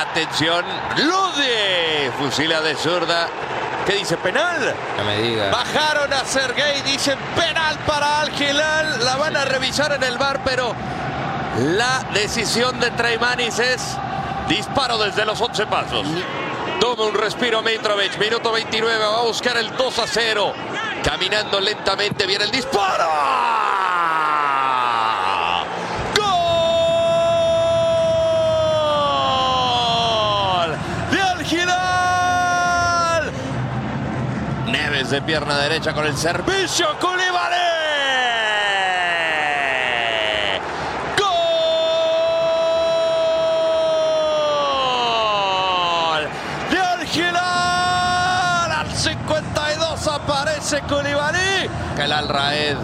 Atención, 0.00 0.64
Lude. 0.96 2.10
Fusila 2.18 2.60
de 2.60 2.74
zurda. 2.74 3.28
¿Qué 3.86 3.94
dice? 3.94 4.16
¿Penal? 4.16 4.74
No 4.98 5.04
me 5.04 5.16
diga. 5.18 5.50
Bajaron 5.50 6.12
a 6.12 6.24
Sergei, 6.24 6.82
dicen 6.82 7.18
penal 7.36 7.78
para 7.86 8.22
Al 8.22 8.30
Hilal. 8.34 9.04
La 9.04 9.14
van 9.14 9.36
a 9.36 9.44
revisar 9.44 9.92
en 9.92 10.02
el 10.02 10.18
bar, 10.18 10.40
pero 10.44 10.74
la 11.56 12.04
decisión 12.12 12.80
de 12.80 12.90
Traimanis 12.90 13.60
es 13.60 13.96
disparo 14.48 14.98
desde 14.98 15.24
los 15.24 15.40
11 15.40 15.66
pasos. 15.66 16.06
Toma 16.80 17.04
un 17.04 17.14
respiro 17.14 17.62
Mitrovic, 17.62 18.18
minuto 18.18 18.50
29, 18.52 18.98
va 18.98 19.18
a 19.18 19.22
buscar 19.24 19.56
el 19.58 19.76
2 19.76 19.98
a 19.98 20.06
0. 20.06 20.54
Caminando 21.04 21.60
lentamente 21.60 22.26
viene 22.26 22.44
el 22.44 22.50
disparo. 22.50 23.04
¡Gol! 26.16 26.30
¡De! 31.10 31.18
Neves 34.72 35.10
de 35.10 35.20
pierna 35.20 35.58
derecha 35.58 35.92
con 35.92 36.06
el 36.06 36.16
servicio. 36.16 36.96
Koulibaly. 36.98 37.79
¡De 47.12 47.22
Al 47.22 47.30
Hilal! 47.30 48.72
Al 48.72 48.90
52 48.90 50.06
aparece 50.06 50.80
Koulibaly. 50.82 51.70
El 51.98 52.12
Al 52.12 52.28
Raed. 52.28 52.76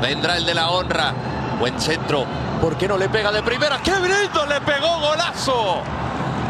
Vendrá 0.00 0.36
el 0.36 0.46
de 0.46 0.54
la 0.54 0.70
honra. 0.70 1.12
Buen 1.58 1.80
centro. 1.80 2.26
¿Por 2.60 2.76
qué 2.76 2.86
no 2.86 2.96
le 2.96 3.08
pega 3.08 3.32
de 3.32 3.42
primera? 3.42 3.78
¡Qué 3.82 3.92
bonito! 3.92 4.46
Le 4.46 4.60
pegó 4.60 5.00
golazo. 5.00 5.82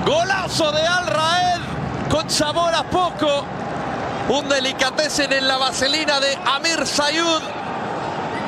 Golazo 0.05 0.73
de 0.73 0.87
Al 0.87 1.07
Raed. 1.07 1.61
Con 2.11 2.29
sabor 2.29 2.75
a 2.75 2.85
poco. 2.85 3.45
Un 4.29 4.49
delicatessen 4.49 5.33
en 5.33 5.49
la 5.49 5.57
vaselina 5.57 6.21
de 6.21 6.37
Amir 6.45 6.87
Sayud. 6.87 7.41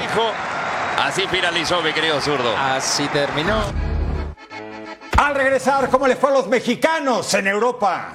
Dijo. 0.00 0.30
Así 1.00 1.22
finalizó, 1.28 1.80
mi 1.80 1.92
querido 1.92 2.20
zurdo. 2.20 2.56
Así 2.56 3.06
terminó. 3.08 3.60
Al 5.16 5.34
regresar, 5.34 5.88
¿cómo 5.90 6.06
le 6.06 6.16
fue 6.16 6.30
a 6.30 6.32
los 6.34 6.48
mexicanos 6.48 7.32
en 7.34 7.46
Europa? 7.46 8.14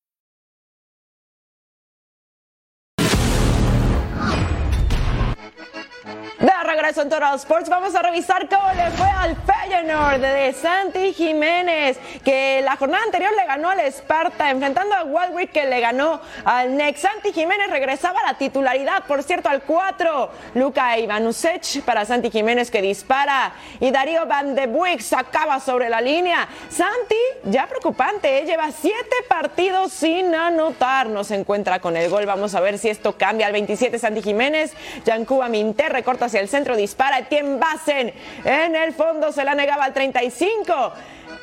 Regreso 6.81 7.03
en 7.03 7.09
Total 7.09 7.35
Sports 7.35 7.69
vamos 7.69 7.93
a 7.93 8.01
revisar 8.01 8.49
cómo 8.49 8.67
le 8.73 8.89
fue 8.91 9.07
al 9.07 9.35
Feyenoord 9.35 10.19
de 10.19 10.51
Santi 10.53 11.13
Jiménez, 11.13 11.99
que 12.25 12.61
la 12.63 12.75
jornada 12.75 13.03
anterior 13.03 13.31
le 13.37 13.45
ganó 13.45 13.69
al 13.69 13.81
Esparta, 13.81 14.49
enfrentando 14.49 14.95
a 14.95 15.03
Walwick 15.03 15.51
que 15.51 15.67
le 15.67 15.79
ganó 15.79 16.19
al 16.43 16.75
Nex. 16.75 17.01
Santi 17.01 17.33
Jiménez 17.33 17.69
regresaba 17.69 18.19
a 18.21 18.31
la 18.31 18.37
titularidad, 18.39 19.03
por 19.03 19.21
cierto, 19.21 19.49
al 19.49 19.61
4. 19.61 20.31
Luca 20.55 20.97
Ivanusech 20.97 21.83
para 21.83 22.03
Santi 22.03 22.31
Jiménez 22.31 22.71
que 22.71 22.81
dispara 22.81 23.53
y 23.79 23.91
Darío 23.91 24.25
Van 24.25 24.55
de 24.55 24.65
Buick 24.65 25.01
sacaba 25.01 25.59
sobre 25.59 25.87
la 25.87 26.01
línea. 26.01 26.47
Santi, 26.69 27.15
ya 27.43 27.67
preocupante, 27.67 28.39
¿eh? 28.39 28.45
lleva 28.45 28.71
siete 28.71 29.15
partidos 29.29 29.91
sin 29.91 30.33
anotar. 30.33 31.07
No 31.07 31.23
se 31.23 31.35
encuentra 31.35 31.79
con 31.79 31.95
el 31.95 32.09
gol. 32.09 32.25
Vamos 32.25 32.55
a 32.55 32.59
ver 32.59 32.79
si 32.79 32.89
esto 32.89 33.17
cambia. 33.17 33.45
Al 33.45 33.53
27 33.53 33.99
Santi 33.99 34.23
Jiménez, 34.23 34.73
Yancuba 35.05 35.47
Minter 35.47 35.91
recorta 35.91 36.25
hacia 36.25 36.39
el 36.39 36.49
centro, 36.49 36.71
dispara. 36.81 37.19
Etienne 37.19 37.57
Bassen 37.57 38.13
en 38.43 38.75
el 38.75 38.93
fondo 38.93 39.31
se 39.31 39.43
la 39.43 39.55
negaba 39.55 39.85
al 39.85 39.93
35. 39.93 40.93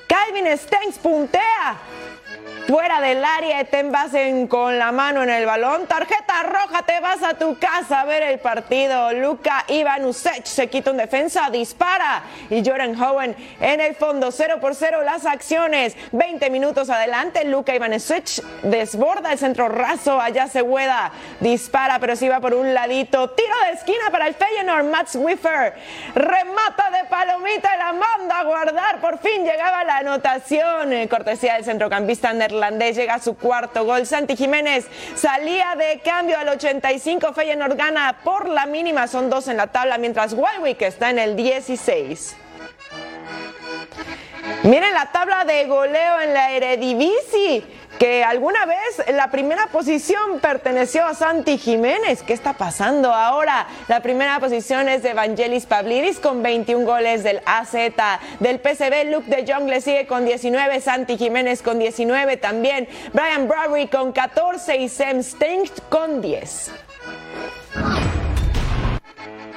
Calvin 0.06 0.58
Stengs 0.58 0.98
puntea 0.98 1.78
fuera 2.68 3.00
del 3.00 3.24
área, 3.24 3.64
te 3.64 3.78
envasen 3.78 4.46
con 4.46 4.78
la 4.78 4.92
mano 4.92 5.22
en 5.22 5.30
el 5.30 5.46
balón. 5.46 5.86
Tarjeta 5.86 6.42
roja, 6.42 6.82
te 6.82 7.00
vas 7.00 7.22
a 7.22 7.32
tu 7.34 7.58
casa 7.58 8.02
a 8.02 8.04
ver 8.04 8.22
el 8.22 8.38
partido. 8.40 9.10
Luca 9.14 9.64
Ivanusech 9.68 10.44
se 10.44 10.68
quita 10.68 10.90
un 10.90 10.98
defensa, 10.98 11.48
dispara. 11.50 12.22
Y 12.50 12.62
Jordan 12.62 13.00
Howen 13.00 13.34
en 13.60 13.80
el 13.80 13.94
fondo, 13.94 14.30
0 14.30 14.58
por 14.60 14.74
0 14.74 15.02
las 15.02 15.24
acciones. 15.24 15.96
20 16.12 16.50
minutos 16.50 16.90
adelante, 16.90 17.44
Luca 17.46 17.74
Ivanusech 17.74 18.42
desborda 18.62 19.32
el 19.32 19.38
centro 19.38 19.70
raso. 19.70 20.20
Allá 20.20 20.46
se 20.46 20.60
hueda, 20.60 21.10
dispara, 21.40 21.98
pero 21.98 22.16
si 22.16 22.28
va 22.28 22.40
por 22.40 22.52
un 22.52 22.74
ladito. 22.74 23.30
Tiro 23.30 23.54
de 23.66 23.72
esquina 23.78 24.10
para 24.10 24.26
el 24.26 24.34
Feyenoord, 24.34 24.84
Mats 24.84 25.16
Wiffer. 25.16 25.72
Remata 26.14 26.90
de 26.90 27.08
palomita 27.08 27.76
la 27.78 27.92
manda 27.94 28.40
a 28.40 28.44
guardar. 28.44 29.00
Por 29.00 29.18
fin 29.18 29.42
llegaba 29.44 29.84
la 29.84 29.98
anotación. 29.98 31.08
Cortesía 31.08 31.54
del 31.54 31.64
centrocampista 31.64 32.28
neerlandés 32.38 32.96
llega 32.96 33.14
a 33.14 33.20
su 33.20 33.36
cuarto 33.36 33.84
gol. 33.84 34.06
Santi 34.06 34.36
Jiménez 34.36 34.86
salía 35.14 35.74
de 35.76 36.00
cambio 36.00 36.38
al 36.38 36.48
85. 36.48 37.32
Feyenoord 37.32 37.76
gana 37.76 38.20
por 38.24 38.48
la 38.48 38.66
mínima, 38.66 39.06
son 39.06 39.28
dos 39.30 39.48
en 39.48 39.56
la 39.56 39.66
tabla, 39.68 39.98
mientras 39.98 40.32
Walwick 40.32 40.82
está 40.82 41.10
en 41.10 41.18
el 41.18 41.36
16. 41.36 42.36
Miren 44.64 44.92
la 44.92 45.06
tabla 45.12 45.44
de 45.44 45.66
goleo 45.66 46.20
en 46.20 46.34
la 46.34 46.50
Eredivisie 46.50 47.62
que 47.98 48.22
alguna 48.22 48.66
vez 48.66 49.02
la 49.12 49.30
primera 49.30 49.68
posición 49.68 50.40
perteneció 50.40 51.04
a 51.04 51.14
Santi 51.14 51.58
Jiménez. 51.58 52.22
¿Qué 52.22 52.32
está 52.32 52.52
pasando 52.52 53.12
ahora? 53.12 53.66
La 53.88 54.00
primera 54.00 54.38
posición 54.40 54.88
es 54.88 55.02
de 55.02 55.10
Evangelis 55.10 55.66
Pavlidis 55.66 56.18
con 56.18 56.42
21 56.42 56.84
goles 56.84 57.24
del 57.24 57.40
AZ. 57.46 57.72
Del 58.40 58.60
PCB, 58.60 59.10
Luke 59.12 59.28
de 59.28 59.50
Jong 59.50 59.68
le 59.68 59.80
sigue 59.80 60.06
con 60.06 60.24
19, 60.24 60.80
Santi 60.80 61.16
Jiménez 61.16 61.62
con 61.62 61.78
19 61.78 62.36
también, 62.36 62.88
Brian 63.12 63.48
Bradbury 63.48 63.88
con 63.88 64.12
14 64.12 64.76
y 64.76 64.88
Sam 64.88 65.22
Stinkt 65.22 65.88
con 65.88 66.20
10. 66.20 66.72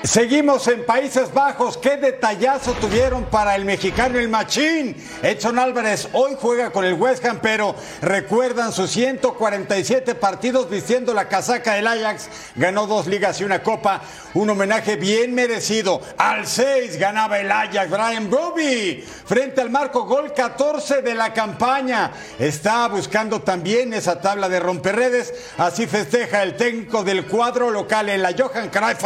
Seguimos 0.03 0.67
en 0.67 0.83
Países 0.83 1.31
Bajos. 1.31 1.77
Qué 1.77 1.95
detallazo 1.95 2.73
tuvieron 2.73 3.25
para 3.25 3.55
el 3.55 3.65
mexicano 3.65 4.17
el 4.17 4.29
Machín. 4.29 4.95
Edson 5.21 5.59
Álvarez 5.59 6.09
hoy 6.13 6.35
juega 6.41 6.71
con 6.71 6.83
el 6.85 6.95
West 6.95 7.23
Ham, 7.23 7.37
pero 7.39 7.75
recuerdan 8.01 8.71
sus 8.71 8.89
147 8.89 10.15
partidos 10.15 10.71
vistiendo 10.71 11.13
la 11.13 11.27
casaca 11.27 11.75
del 11.75 11.85
Ajax. 11.85 12.29
Ganó 12.55 12.87
dos 12.87 13.05
ligas 13.05 13.39
y 13.41 13.43
una 13.43 13.61
copa. 13.61 14.01
Un 14.33 14.49
homenaje 14.49 14.95
bien 14.95 15.35
merecido. 15.35 16.01
Al 16.17 16.47
6 16.47 16.97
ganaba 16.97 17.39
el 17.39 17.51
Ajax. 17.51 17.91
Brian 17.91 18.27
Broby 18.27 19.05
frente 19.25 19.61
al 19.61 19.69
marco 19.69 20.05
gol 20.05 20.33
14 20.33 21.03
de 21.03 21.13
la 21.13 21.31
campaña. 21.31 22.11
Está 22.39 22.87
buscando 22.87 23.41
también 23.41 23.93
esa 23.93 24.19
tabla 24.19 24.49
de 24.49 24.59
romperredes. 24.59 25.31
Así 25.59 25.85
festeja 25.85 26.41
el 26.41 26.57
técnico 26.57 27.03
del 27.03 27.27
cuadro 27.27 27.69
local 27.69 28.09
en 28.09 28.23
la 28.23 28.33
Johan 28.35 28.69
Cruyff. 28.69 29.05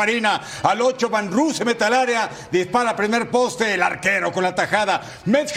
Al 0.63 0.84
8 0.85 1.09
Van 1.09 1.29
se 1.53 1.65
mete 1.65 1.83
al 1.83 1.93
área, 1.93 2.29
dispara 2.51 2.95
primer 2.95 3.29
poste, 3.29 3.73
el 3.73 3.81
arquero 3.81 4.31
con 4.31 4.43
la 4.43 4.53
tajada. 4.53 5.01
Metz 5.25 5.53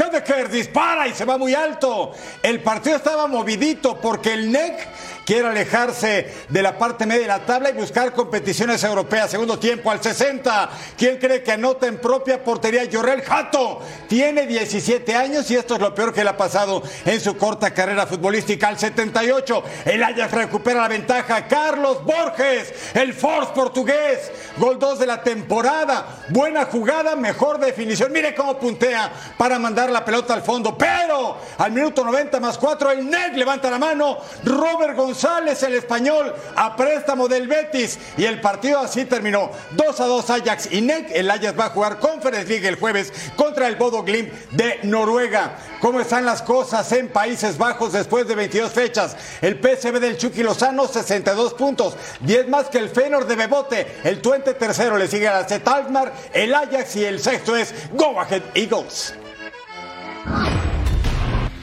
dispara 0.51 1.07
y 1.07 1.15
se 1.15 1.25
va 1.25 1.37
muy 1.37 1.55
alto. 1.55 2.13
El 2.43 2.63
partido 2.63 2.97
estaba 2.97 3.27
movidito 3.27 4.01
porque 4.01 4.33
el 4.33 4.51
NEC 4.51 4.89
quiere 5.29 5.47
alejarse 5.47 6.33
de 6.49 6.63
la 6.63 6.79
parte 6.79 7.05
media 7.05 7.21
de 7.21 7.29
la 7.29 7.45
tabla 7.45 7.69
y 7.69 7.75
buscar 7.75 8.15
competiciones 8.15 8.83
europeas. 8.83 9.31
Segundo 9.31 9.59
tiempo 9.59 9.91
al 9.91 10.03
60. 10.03 10.71
¿Quién 10.97 11.19
cree 11.19 11.43
que 11.43 11.53
anota 11.53 11.87
en 11.87 11.99
propia 11.99 12.43
portería? 12.43 12.85
Yorel 12.85 13.21
Jato 13.21 13.83
tiene 14.09 14.47
17 14.47 15.15
años 15.15 15.51
y 15.51 15.57
esto 15.57 15.75
es 15.75 15.83
lo 15.83 15.95
peor 15.95 16.15
que 16.15 16.25
le 16.25 16.31
ha 16.31 16.37
pasado 16.39 16.83
en 17.05 17.21
su 17.21 17.37
corta 17.37 17.75
carrera 17.75 18.07
futbolística. 18.07 18.69
Al 18.69 18.79
78, 18.79 19.65
el 19.85 20.03
Ajax 20.03 20.33
recupera 20.33 20.81
la 20.81 20.89
ventaja. 20.89 21.47
Carlos 21.47 22.03
Borges, 22.07 22.73
el 22.95 23.13
Force 23.13 23.53
portugués. 23.55 24.33
Gol 24.57 24.79
2 24.79 24.99
de 24.99 25.07
la 25.07 25.23
temporada. 25.23 26.25
Buena 26.31 26.65
jugada, 26.65 27.17
mejor 27.17 27.59
definición. 27.59 28.13
Mire 28.13 28.35
cómo 28.35 28.59
puntea 28.59 29.13
para 29.37 29.59
mandar 29.59 29.91
la 29.91 30.07
pelota 30.07 30.33
al 30.33 30.41
fondo. 30.41 30.79
Pero 30.79 31.37
al 31.59 31.71
minuto 31.71 32.03
90 32.03 32.41
más 32.41 32.57
4, 32.57 32.93
el 32.93 33.11
NEC 33.11 33.35
levanta 33.37 33.71
la 33.71 33.79
mano. 33.79 34.17
Robert 34.43 34.97
González, 34.97 35.18
el 35.25 35.75
español, 35.75 36.35
a 36.55 36.77
préstamo 36.77 37.29
del 37.29 37.49
Betis. 37.49 37.99
Y 38.17 38.25
el 38.25 38.41
partido 38.41 38.79
así 38.79 39.05
terminó. 39.05 39.51
2 39.73 40.01
a 40.01 40.05
2 40.05 40.31
Ajax 40.31 40.73
y 40.73 40.81
NEC. 40.81 41.11
El 41.13 41.31
Ajax 41.31 41.59
va 41.59 41.67
a 41.67 41.71
jugar 41.71 41.99
Conference 41.99 42.49
League 42.49 42.67
el 42.69 42.77
jueves 42.77 43.13
contra 43.37 43.67
el 43.67 43.77
Bodo 43.77 44.03
Glimt 44.03 44.33
de 44.53 44.81
Noruega. 44.85 45.57
¿Cómo 45.81 46.01
están 46.01 46.25
las 46.25 46.43
cosas 46.43 46.91
en 46.93 47.09
Países 47.09 47.59
Bajos 47.59 47.93
después 47.93 48.27
de 48.29 48.35
22 48.35 48.71
fechas? 48.73 49.17
El 49.41 49.61
PSV 49.61 49.99
del 50.01 50.19
Chucky 50.19 50.43
Lozano, 50.43 50.87
62 50.87 51.55
puntos. 51.55 51.97
10 52.21 52.49
más 52.49 52.69
que 52.69 52.79
el 52.79 52.89
Fenor 52.89 53.27
de 53.27 53.37
Bebote. 53.37 54.01
El 54.05 54.21
Tuente 54.21 54.55
tercero 54.55 54.97
le 54.97 55.09
sigue 55.09 55.29
a 55.29 55.41
la 55.41 55.49
Z 55.49 55.71
Alkmaar, 55.71 56.13
el 56.33 56.55
Ajax 56.55 56.97
y 56.97 57.05
el 57.05 57.21
sexto 57.21 57.57
es 57.57 57.75
Go 57.93 58.21
Ahead 58.21 58.43
Eagles. 58.55 59.15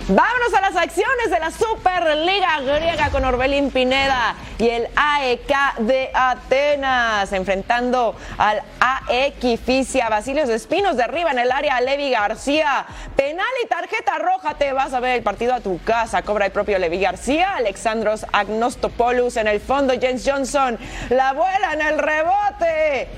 Vámonos 0.07 0.53
a 0.53 0.61
las 0.61 0.75
acciones 0.75 1.31
de 1.31 1.39
la 1.39 1.49
Superliga 1.49 2.61
griega 2.61 3.09
con 3.09 3.25
Orbelín 3.25 3.71
Pineda 3.71 4.35
y 4.59 4.69
el 4.69 4.87
AEK 4.95 5.77
de 5.79 6.11
Atenas, 6.13 7.33
enfrentando 7.33 8.15
al 8.37 8.61
AEK 8.79 9.59
Fisia. 9.59 10.07
Basilios 10.07 10.47
Espinos 10.49 10.95
derriba 10.95 11.31
en 11.31 11.39
el 11.39 11.51
área 11.51 11.77
a 11.77 11.81
Levi 11.81 12.11
García. 12.11 12.85
Penal 13.15 13.47
y 13.63 13.67
tarjeta 13.67 14.19
roja. 14.19 14.53
Te 14.53 14.73
vas 14.73 14.93
a 14.93 14.99
ver 14.99 15.15
el 15.15 15.23
partido 15.23 15.55
a 15.55 15.59
tu 15.59 15.81
casa. 15.83 16.21
Cobra 16.21 16.45
el 16.45 16.51
propio 16.51 16.77
Levi 16.77 16.99
García. 16.99 17.55
Alexandros 17.55 18.27
Agnostopoulos 18.31 19.37
en 19.37 19.47
el 19.47 19.59
fondo. 19.59 19.95
James 19.99 20.21
Johnson 20.23 20.77
la 21.09 21.33
vuela 21.33 21.73
en 21.73 21.81
el 21.81 21.97
rebote. 21.97 23.09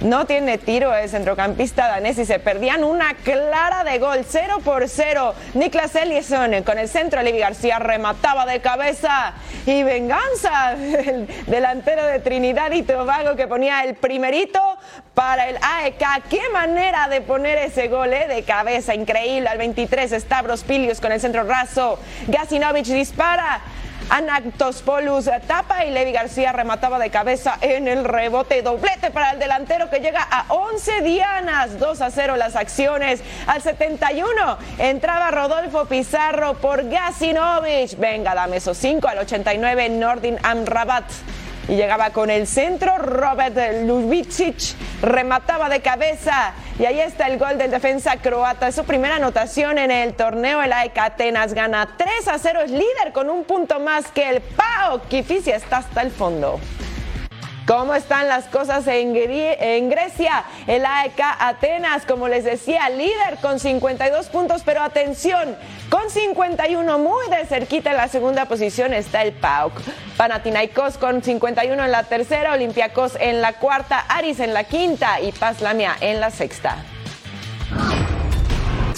No 0.00 0.24
tiene 0.24 0.56
tiro 0.56 0.94
el 0.94 1.10
centrocampista 1.10 1.86
danés 1.88 2.16
y 2.18 2.24
se 2.24 2.38
perdían 2.38 2.84
una 2.84 3.12
clara 3.14 3.84
de 3.84 3.98
gol, 3.98 4.24
0 4.26 4.60
por 4.64 4.88
0. 4.88 5.34
Niklas 5.52 5.94
Eliasson 5.94 6.62
con 6.62 6.78
el 6.78 6.88
centro, 6.88 7.20
Levi 7.22 7.38
García 7.38 7.78
remataba 7.78 8.46
de 8.46 8.60
cabeza 8.60 9.34
y 9.66 9.82
venganza 9.82 10.72
el 10.72 11.28
delantero 11.46 12.04
de 12.06 12.18
Trinidad 12.20 12.72
y 12.72 12.82
Tobago 12.82 13.36
que 13.36 13.46
ponía 13.46 13.84
el 13.84 13.94
primerito 13.94 14.58
para 15.12 15.50
el 15.50 15.58
AEK. 15.60 16.28
Qué 16.30 16.40
manera 16.50 17.08
de 17.08 17.20
poner 17.20 17.58
ese 17.58 17.88
gol 17.88 18.12
eh, 18.14 18.26
de 18.26 18.42
cabeza, 18.42 18.94
increíble. 18.94 19.50
Al 19.50 19.58
23 19.58 20.12
Stavros 20.18 20.64
Pilius 20.64 20.98
con 21.00 21.12
el 21.12 21.20
centro 21.20 21.44
raso. 21.44 21.98
Gasinovich 22.26 22.86
dispara. 22.86 23.60
Anactospolus 24.10 25.30
tapa 25.46 25.84
y 25.84 25.90
Levi 25.90 26.12
García 26.12 26.52
remataba 26.52 26.98
de 26.98 27.10
cabeza 27.10 27.56
en 27.60 27.88
el 27.88 28.04
rebote. 28.04 28.60
Doblete 28.62 29.10
para 29.10 29.30
el 29.30 29.38
delantero 29.38 29.88
que 29.88 30.00
llega 30.00 30.26
a 30.28 30.46
11 30.48 31.02
dianas. 31.02 31.78
2 31.78 32.00
a 32.00 32.10
0 32.10 32.36
las 32.36 32.56
acciones. 32.56 33.22
Al 33.46 33.62
71 33.62 34.58
entraba 34.78 35.30
Rodolfo 35.30 35.86
Pizarro 35.86 36.54
por 36.54 36.88
Gasinovich. 36.88 37.96
Venga, 37.96 38.34
dame 38.34 38.56
esos 38.56 38.76
5. 38.78 39.08
Al 39.08 39.18
89 39.18 39.88
Nordin 39.90 40.38
Amrabat 40.42 41.04
y 41.68 41.76
llegaba 41.76 42.10
con 42.10 42.30
el 42.30 42.46
centro. 42.46 42.98
Robert 42.98 43.56
Lubicic 43.84 44.74
remataba 45.02 45.68
de 45.68 45.80
cabeza 45.80 46.54
y 46.78 46.86
ahí 46.86 47.00
está 47.00 47.26
el 47.26 47.38
gol 47.38 47.58
del 47.58 47.70
defensa 47.70 48.16
croata. 48.16 48.68
Es 48.68 48.74
su 48.74 48.84
primera 48.84 49.16
anotación 49.16 49.78
en 49.78 49.90
el 49.90 50.14
torneo. 50.14 50.62
El 50.62 50.72
AEK 50.72 50.98
Atenas 50.98 51.54
gana 51.54 51.88
3 51.96 52.28
a 52.28 52.38
0. 52.38 52.60
Es 52.64 52.70
líder 52.70 53.12
con 53.12 53.28
un 53.30 53.44
punto 53.44 53.78
más 53.80 54.06
que 54.08 54.28
el 54.28 54.40
PAO. 54.40 55.02
Kifisia 55.08 55.56
está 55.56 55.78
hasta 55.78 56.02
el 56.02 56.10
fondo. 56.10 56.58
¿Cómo 57.66 57.94
están 57.94 58.28
las 58.28 58.46
cosas 58.46 58.86
en, 58.86 59.12
Grecia? 59.14 60.44
El 60.66 60.84
AEK 60.84 61.20
Atenas, 61.38 62.04
como 62.04 62.28
les 62.28 62.44
decía, 62.44 62.88
líder 62.90 63.38
con 63.40 63.60
52 63.60 64.26
puntos, 64.28 64.62
pero 64.64 64.82
atención, 64.82 65.56
con 65.88 66.10
51 66.10 66.98
muy 66.98 67.28
de 67.30 67.46
cerquita 67.46 67.90
en 67.90 67.96
la 67.96 68.08
segunda 68.08 68.46
posición 68.46 68.92
está 68.92 69.22
el 69.22 69.32
PAOK. 69.32 69.74
Panathinaikos 70.16 70.98
con 70.98 71.22
51 71.22 71.84
en 71.84 71.92
la 71.92 72.04
tercera, 72.04 72.52
Olympiacos 72.52 73.16
en 73.20 73.40
la 73.40 73.54
cuarta, 73.54 74.00
Aris 74.08 74.40
en 74.40 74.52
la 74.52 74.64
quinta 74.64 75.20
y 75.20 75.32
Paz 75.32 75.60
Lamia 75.60 75.96
en 76.00 76.20
la 76.20 76.30
sexta. 76.30 76.76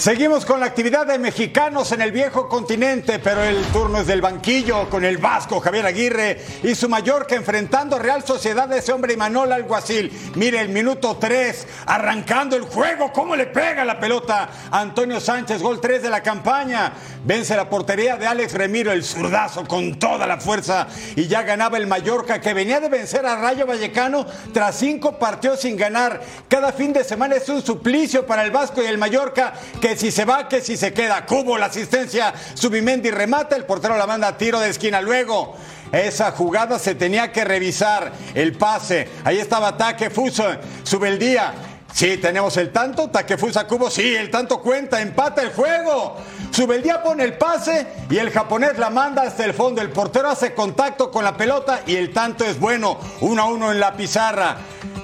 Seguimos 0.03 0.43
con 0.45 0.59
la 0.59 0.65
actividad 0.65 1.07
de 1.07 1.17
mexicanos 1.17 1.93
en 1.93 2.01
el 2.01 2.11
viejo 2.11 2.49
continente, 2.49 3.19
pero 3.19 3.41
el 3.41 3.63
turno 3.67 3.99
es 3.99 4.07
del 4.07 4.19
banquillo 4.19 4.89
con 4.89 5.05
el 5.05 5.17
vasco 5.17 5.61
Javier 5.61 5.85
Aguirre 5.85 6.41
y 6.61 6.75
su 6.75 6.89
Mallorca 6.89 7.35
enfrentando 7.35 7.95
a 7.95 7.99
Real 7.99 8.21
Sociedad 8.21 8.67
de 8.67 8.79
ese 8.79 8.91
hombre 8.91 9.13
Imanol 9.13 9.53
Alguacil. 9.53 10.11
Mire 10.35 10.59
el 10.59 10.67
minuto 10.67 11.15
3, 11.15 11.67
arrancando 11.85 12.57
el 12.57 12.63
juego, 12.63 13.13
cómo 13.13 13.37
le 13.37 13.45
pega 13.45 13.85
la 13.85 13.97
pelota 13.97 14.49
Antonio 14.71 15.21
Sánchez, 15.21 15.61
gol 15.61 15.79
3 15.79 16.03
de 16.03 16.09
la 16.09 16.21
campaña. 16.21 16.91
Vence 17.23 17.55
la 17.55 17.69
portería 17.69 18.17
de 18.17 18.27
Alex 18.27 18.55
Remiro, 18.55 18.91
el 18.91 19.05
zurdazo 19.05 19.65
con 19.65 19.97
toda 19.99 20.27
la 20.27 20.37
fuerza 20.37 20.85
y 21.15 21.27
ya 21.27 21.43
ganaba 21.43 21.77
el 21.77 21.87
Mallorca 21.87 22.41
que 22.41 22.53
venía 22.53 22.81
de 22.81 22.89
vencer 22.89 23.25
a 23.25 23.37
Rayo 23.37 23.65
Vallecano 23.65 24.25
tras 24.51 24.75
cinco 24.75 25.17
partidos 25.17 25.61
sin 25.61 25.77
ganar. 25.77 26.21
Cada 26.49 26.73
fin 26.73 26.91
de 26.91 27.05
semana 27.05 27.35
es 27.35 27.47
un 27.47 27.61
suplicio 27.61 28.25
para 28.25 28.43
el 28.43 28.51
Vasco 28.51 28.83
y 28.83 28.87
el 28.87 28.97
Mallorca 28.97 29.53
que 29.79 29.92
si 29.95 30.11
se 30.11 30.25
va, 30.25 30.47
que 30.47 30.61
si 30.61 30.77
se 30.77 30.93
queda. 30.93 31.25
Cubo 31.25 31.57
la 31.57 31.67
asistencia, 31.67 32.33
Subimendi 32.53 33.11
remata, 33.11 33.55
el 33.55 33.65
portero 33.65 33.97
la 33.97 34.07
manda 34.07 34.27
a 34.27 34.37
tiro 34.37 34.59
de 34.59 34.69
esquina. 34.69 35.01
Luego, 35.01 35.55
esa 35.91 36.31
jugada 36.31 36.79
se 36.79 36.95
tenía 36.95 37.31
que 37.31 37.43
revisar. 37.43 38.11
El 38.33 38.57
pase, 38.57 39.07
ahí 39.23 39.39
estaba 39.39 39.77
Taque 39.77 40.09
Fuso, 40.09 40.45
sube 40.83 41.07
el 41.07 41.19
día. 41.19 41.53
Sí, 41.93 42.17
tenemos 42.17 42.57
el 42.57 42.71
tanto, 42.71 43.11
Takefusa 43.11 43.67
Cubo, 43.67 43.91
sí, 43.91 44.15
el 44.15 44.31
tanto 44.31 44.59
cuenta, 44.61 44.99
empata 44.99 45.43
el 45.43 45.53
juego. 45.53 46.17
Sube 46.49 46.77
el 46.77 46.81
día 46.81 47.03
pone 47.03 47.23
el 47.23 47.37
pase 47.37 47.85
y 48.09 48.17
el 48.17 48.31
japonés 48.31 48.79
la 48.79 48.89
manda 48.89 49.21
hasta 49.21 49.45
el 49.45 49.53
fondo. 49.53 49.79
El 49.79 49.91
portero 49.91 50.29
hace 50.29 50.55
contacto 50.55 51.11
con 51.11 51.23
la 51.23 51.37
pelota 51.37 51.81
y 51.85 51.95
el 51.95 52.11
tanto 52.11 52.45
es 52.45 52.59
bueno. 52.59 52.97
1 53.21 53.41
a 53.41 53.45
1 53.45 53.71
en 53.73 53.79
la 53.79 53.93
pizarra. 53.95 54.57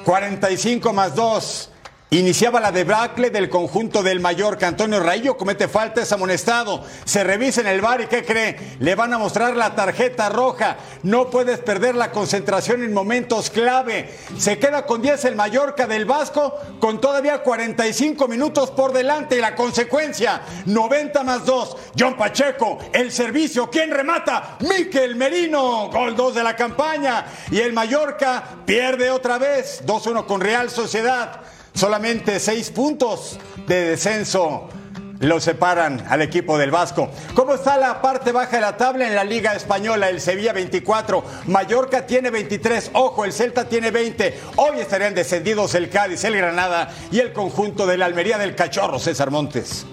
45 0.04 0.92
más 0.92 1.14
2. 1.14 1.70
Iniciaba 2.12 2.60
la 2.60 2.72
debacle 2.72 3.30
del 3.30 3.50
conjunto 3.50 4.02
del 4.02 4.20
Mallorca. 4.20 4.68
Antonio 4.68 5.00
Raillo 5.00 5.38
comete 5.38 5.68
falta, 5.68 6.02
es 6.02 6.12
amonestado. 6.12 6.84
Se 7.06 7.24
revisa 7.24 7.62
en 7.62 7.68
el 7.68 7.82
bar 7.82 8.02
y 8.02 8.08
¿qué 8.08 8.26
cree? 8.26 8.78
Le 8.80 8.96
van 8.96 9.14
a 9.14 9.20
mostrar 9.20 9.56
la 9.56 9.76
tarjeta 9.76 10.28
roja. 10.30 10.78
No 11.04 11.30
puedes 11.30 11.60
perder 11.60 11.94
la 11.94 12.12
concentración 12.12 12.82
en 12.82 12.96
momentos 12.96 13.52
clave. 13.52 14.10
Se 14.40 14.58
queda 14.58 14.88
con 14.88 15.04
10 15.04 15.24
el 15.26 15.36
Mallorca 15.36 15.86
del 15.86 16.06
Vasco 16.06 16.56
con 16.80 17.00
todavía 17.00 17.44
45 17.44 18.28
minutos 18.28 18.72
por 18.72 18.92
delante. 18.92 19.38
Y 19.38 19.42
la 19.42 19.54
consecuencia, 19.54 20.42
90 20.66 21.24
más 21.24 21.46
2. 21.46 21.78
John 21.96 22.18
Pacheco, 22.18 22.80
el 22.92 23.12
servicio. 23.12 23.70
¿Quién 23.70 23.92
remata? 23.92 24.58
Miquel 24.62 25.16
Merino. 25.16 25.92
Gol 25.92 26.16
2 26.16 26.34
de 26.34 26.44
la 26.44 26.56
campaña. 26.56 27.28
Y 27.52 27.60
el 27.60 27.72
Mallorca 27.72 28.44
pierde 28.66 29.12
otra 29.12 29.38
vez. 29.38 29.84
2-1 29.86 30.26
con 30.26 30.42
Real 30.42 30.72
Sociedad. 30.72 31.42
Solamente 31.74 32.40
seis 32.40 32.70
puntos 32.70 33.38
de 33.68 33.92
descenso 33.92 34.70
lo 35.20 35.40
separan 35.40 36.06
al 36.10 36.22
equipo 36.22 36.58
del 36.58 36.72
Vasco. 36.72 37.10
¿Cómo 37.34 37.54
está 37.56 37.78
la 37.78 38.02
parte 38.02 38.32
baja 38.32 38.56
de 38.56 38.62
la 38.62 38.78
tabla 38.78 39.08
en 39.08 39.16
la 39.16 39.24
Liga 39.24 39.54
Española? 39.54 40.10
El 40.10 40.22
Sevilla 40.22 40.54
24, 40.54 41.24
Mallorca 41.48 42.06
tiene 42.06 42.30
23, 42.30 42.92
ojo, 42.94 43.26
el 43.26 43.34
Celta 43.34 43.68
tiene 43.68 43.92
20. 43.92 44.40
Hoy 44.56 44.80
estarían 44.80 45.14
descendidos 45.14 45.76
el 45.76 45.90
Cádiz, 45.90 46.24
el 46.24 46.38
Granada 46.38 46.90
y 47.12 47.20
el 47.20 47.34
conjunto 47.34 47.86
de 47.86 47.98
la 47.98 48.06
Almería 48.06 48.38
del 48.38 48.56
Cachorro, 48.56 49.00
César 49.00 49.30
Montes. 49.30 49.86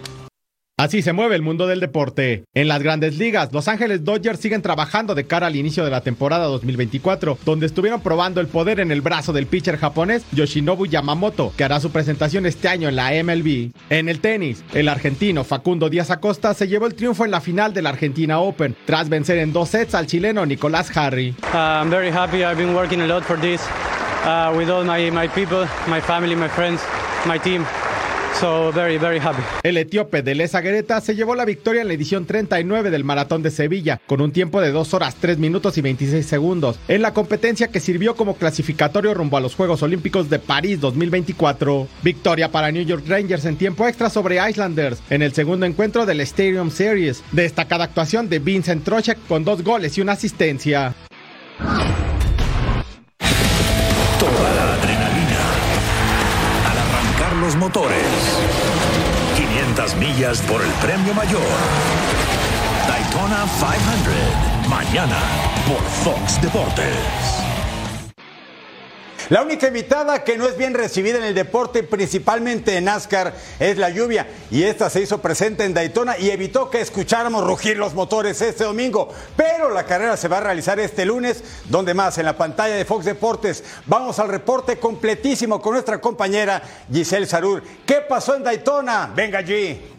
Así 0.79 1.01
se 1.01 1.15
mueve 1.15 1.37
el 1.37 1.41
mundo 1.41 1.67
del 1.67 1.81
deporte. 1.81 2.45
En 2.53 2.69
las 2.69 2.83
grandes 2.83 3.17
ligas, 3.17 3.51
Los 3.51 3.67
Ángeles 3.67 4.05
Dodgers 4.05 4.39
siguen 4.39 4.61
trabajando 4.61 5.15
de 5.15 5.27
cara 5.27 5.47
al 5.47 5.57
inicio 5.57 5.87
de 5.87 5.91
la 5.91 6.03
temporada 6.03 6.45
2024, 6.45 7.39
donde 7.47 7.65
estuvieron 7.65 8.03
probando 8.03 8.43
el 8.43 8.47
poder 8.47 8.81
en 8.81 8.93
el 8.93 9.01
brazo 9.01 9.33
del 9.33 9.47
pitcher 9.47 9.79
japonés 9.79 10.27
Yoshinobu 10.33 10.85
Yamamoto, 10.85 11.55
que 11.57 11.65
hará 11.65 11.81
su 11.81 11.93
presentación 11.93 12.45
este 12.45 12.69
año 12.69 12.91
en 12.91 12.97
la 12.97 13.11
MLB. 13.11 13.71
En 13.89 14.11
el 14.11 14.21
tenis, 14.21 14.63
el 14.75 14.91
argentino 14.91 15.45
Facundo 15.45 15.89
Díaz 15.89 16.11
Acosta 16.11 16.53
se 16.53 16.69
llevó 16.69 16.87
el 16.87 16.95
triunfo 16.95 17.25
en 17.25 17.31
la 17.31 17.41
final 17.41 17.73
de 17.73 17.81
la 17.81 17.89
Argentina 17.89 18.41
Open, 18.41 18.77
tras 18.85 19.09
vencer 19.09 19.39
en 19.39 19.55
dos 19.55 19.71
sets 19.71 19.95
al 19.95 20.07
chileno 20.07 20.45
Nicolás 20.45 20.95
Harry. 20.95 21.35
Uh, 21.55 21.57
I'm 21.57 21.89
very 21.89 22.11
happy. 22.11 22.45
I've 22.45 22.59
been 22.59 22.75
working 22.75 23.01
a 23.01 23.07
lot 23.07 23.23
for 23.25 23.41
this 23.41 23.63
uh, 24.27 24.53
with 24.55 24.69
all 24.69 24.85
my, 24.85 25.11
my 25.11 25.27
people, 25.27 25.67
my 25.89 26.03
family, 26.03 26.37
my 26.37 26.51
friends, 26.51 26.83
my 27.25 27.39
team. 27.39 27.65
So 28.41 28.71
very, 28.71 28.99
very 28.99 29.19
happy. 29.19 29.43
El 29.63 29.79
etíope 29.79 30.21
de 30.23 30.35
Lesa 30.35 30.61
Guereta 30.61 31.01
se 31.01 31.15
llevó 31.15 31.35
la 31.35 31.47
victoria 31.47 31.81
en 31.81 31.89
la 31.89 31.95
edición 31.95 32.27
39 32.27 32.91
del 32.91 33.03
Maratón 33.03 33.43
de 33.43 33.51
Sevilla, 33.51 33.99
con 34.07 34.21
un 34.21 34.31
tiempo 34.31 34.61
de 34.61 34.73
2 34.73 34.93
horas 34.93 35.17
3 35.19 35.39
minutos 35.39 35.79
y 35.79 35.81
26 35.81 36.27
segundos, 36.27 36.79
en 36.89 37.01
la 37.01 37.15
competencia 37.15 37.69
que 37.69 37.81
sirvió 37.81 38.15
como 38.15 38.37
clasificatorio 38.37 39.15
rumbo 39.15 39.39
a 39.39 39.41
los 39.41 39.55
Juegos 39.55 39.83
Olímpicos 39.83 40.29
de 40.29 40.39
París 40.39 40.81
2024. 40.81 41.89
Victoria 42.03 42.51
para 42.51 42.71
New 42.71 42.85
York 42.85 43.05
Rangers 43.09 43.47
en 43.47 43.57
tiempo 43.57 43.87
extra 43.87 44.11
sobre 44.11 44.39
Islanders, 44.51 45.01
en 45.09 45.23
el 45.23 45.33
segundo 45.33 45.65
encuentro 45.65 46.05
del 46.05 46.21
Stadium 46.21 46.71
Series. 46.71 47.23
Destacada 47.33 47.85
actuación 47.85 48.29
de 48.29 48.39
Vincent 48.39 48.85
Trocheck 48.85 49.19
con 49.29 49.45
dos 49.45 49.63
goles 49.63 49.97
y 49.97 50.03
una 50.03 50.13
asistencia. 50.13 50.95
500 60.37 60.43
millas 60.43 60.43
por 60.43 60.63
el 60.63 60.71
premio 60.85 61.15
mayor. 61.15 61.43
Daytona 62.87 63.47
500. 63.59 64.69
Mañana 64.69 65.17
por 65.67 65.83
Fox 65.83 66.41
Deportes. 66.41 67.43
La 69.29 69.43
única 69.43 69.67
invitada 69.67 70.23
que 70.23 70.37
no 70.37 70.47
es 70.47 70.57
bien 70.57 70.73
recibida 70.73 71.19
en 71.19 71.25
el 71.25 71.35
deporte, 71.35 71.83
principalmente 71.83 72.77
en 72.77 72.85
NASCAR, 72.85 73.35
es 73.59 73.77
la 73.77 73.91
lluvia. 73.91 74.29
Y 74.53 74.63
esta 74.63 74.89
se 74.89 75.01
hizo 75.01 75.21
presente 75.21 75.65
en 75.65 75.75
Daytona 75.75 76.17
y 76.17 76.31
evitó 76.31 76.71
que 76.71 76.81
escucháramos 76.81 77.45
rugir 77.45 77.77
los 77.77 77.93
motores 77.93 78.41
este 78.41 78.63
domingo. 78.63 79.13
Pero 79.37 79.71
la 79.71 79.85
carrera 79.85 80.17
se 80.17 80.29
va 80.29 80.39
a 80.39 80.43
realizar 80.43 80.79
este 80.79 81.05
lunes. 81.05 81.43
Donde 81.65 81.93
más? 81.93 82.19
En 82.19 82.25
la 82.25 82.37
pantalla 82.37 82.77
de 82.77 82.85
Fox 82.85 83.05
Deportes. 83.05 83.65
Vamos 83.87 84.21
al 84.21 84.29
reporte 84.29 84.79
completísimo 84.79 85.61
con 85.61 85.73
nuestra 85.73 86.01
compañera 86.01 86.63
Giselle 86.93 87.27
Sarur. 87.27 87.65
¿Qué 87.85 88.03
pasó 88.09 88.37
en 88.37 88.45
Daytona? 88.45 89.11
Venga 89.13 89.41
allí. 89.41 89.96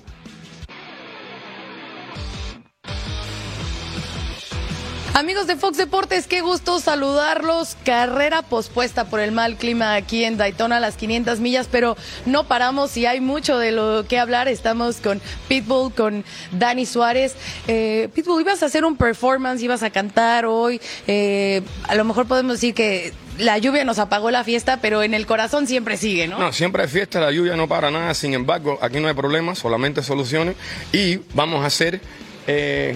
Amigos 5.18 5.48
de 5.48 5.56
Fox 5.56 5.78
Deportes, 5.78 6.28
qué 6.28 6.42
gusto 6.42 6.80
saludarlos. 6.80 7.76
Carrera 7.84 8.44
pospuesta 8.44 9.06
por 9.06 9.20
el 9.20 9.32
mal 9.32 9.56
clima 9.56 9.96
aquí 9.96 10.24
en 10.24 10.38
Daytona, 10.38 10.80
las 10.80 10.96
500 10.96 11.40
millas, 11.40 11.68
pero 11.72 11.98
no 12.28 12.48
paramos 12.48 12.96
y 12.98 13.08
hay 13.08 13.20
mucho 13.20 13.58
de 13.58 13.72
lo 13.72 14.06
que 14.08 14.20
hablar. 14.20 14.48
Estamos 14.48 14.98
con 14.98 15.20
Pitbull, 15.48 15.92
con 15.92 16.24
Dani 16.52 16.86
Suárez. 16.86 17.36
Eh, 17.68 18.10
Pitbull, 18.14 18.42
ibas 18.42 18.62
a 18.62 18.68
hacer 18.68 18.86
un 18.86 18.96
performance, 18.96 19.64
ibas 19.64 19.82
a 19.82 19.90
cantar 19.90 20.46
hoy. 20.46 20.80
Eh, 21.08 21.64
a 21.88 21.96
lo 21.96 22.06
mejor 22.06 22.28
podemos 22.28 22.54
decir 22.54 22.76
que 22.76 23.12
la 23.40 23.58
lluvia 23.58 23.84
nos 23.86 23.98
apagó 23.98 24.30
la 24.30 24.44
fiesta, 24.44 24.82
pero 24.82 25.02
en 25.02 25.16
el 25.16 25.26
corazón 25.26 25.66
siempre 25.66 25.98
sigue, 25.98 26.28
¿no? 26.28 26.38
No, 26.38 26.54
siempre 26.54 26.84
hay 26.84 26.90
fiesta, 26.90 27.20
la 27.20 27.32
lluvia 27.32 27.56
no 27.56 27.68
para 27.68 27.90
nada. 27.90 28.14
Sin 28.14 28.36
embargo, 28.36 28.78
aquí 28.84 29.00
no 29.00 29.08
hay 29.08 29.16
problemas, 29.16 29.58
solamente 29.58 30.04
soluciones. 30.04 30.56
Y 30.94 31.22
vamos 31.34 31.64
a 31.64 31.66
hacer. 31.66 32.02
Eh, 32.46 32.96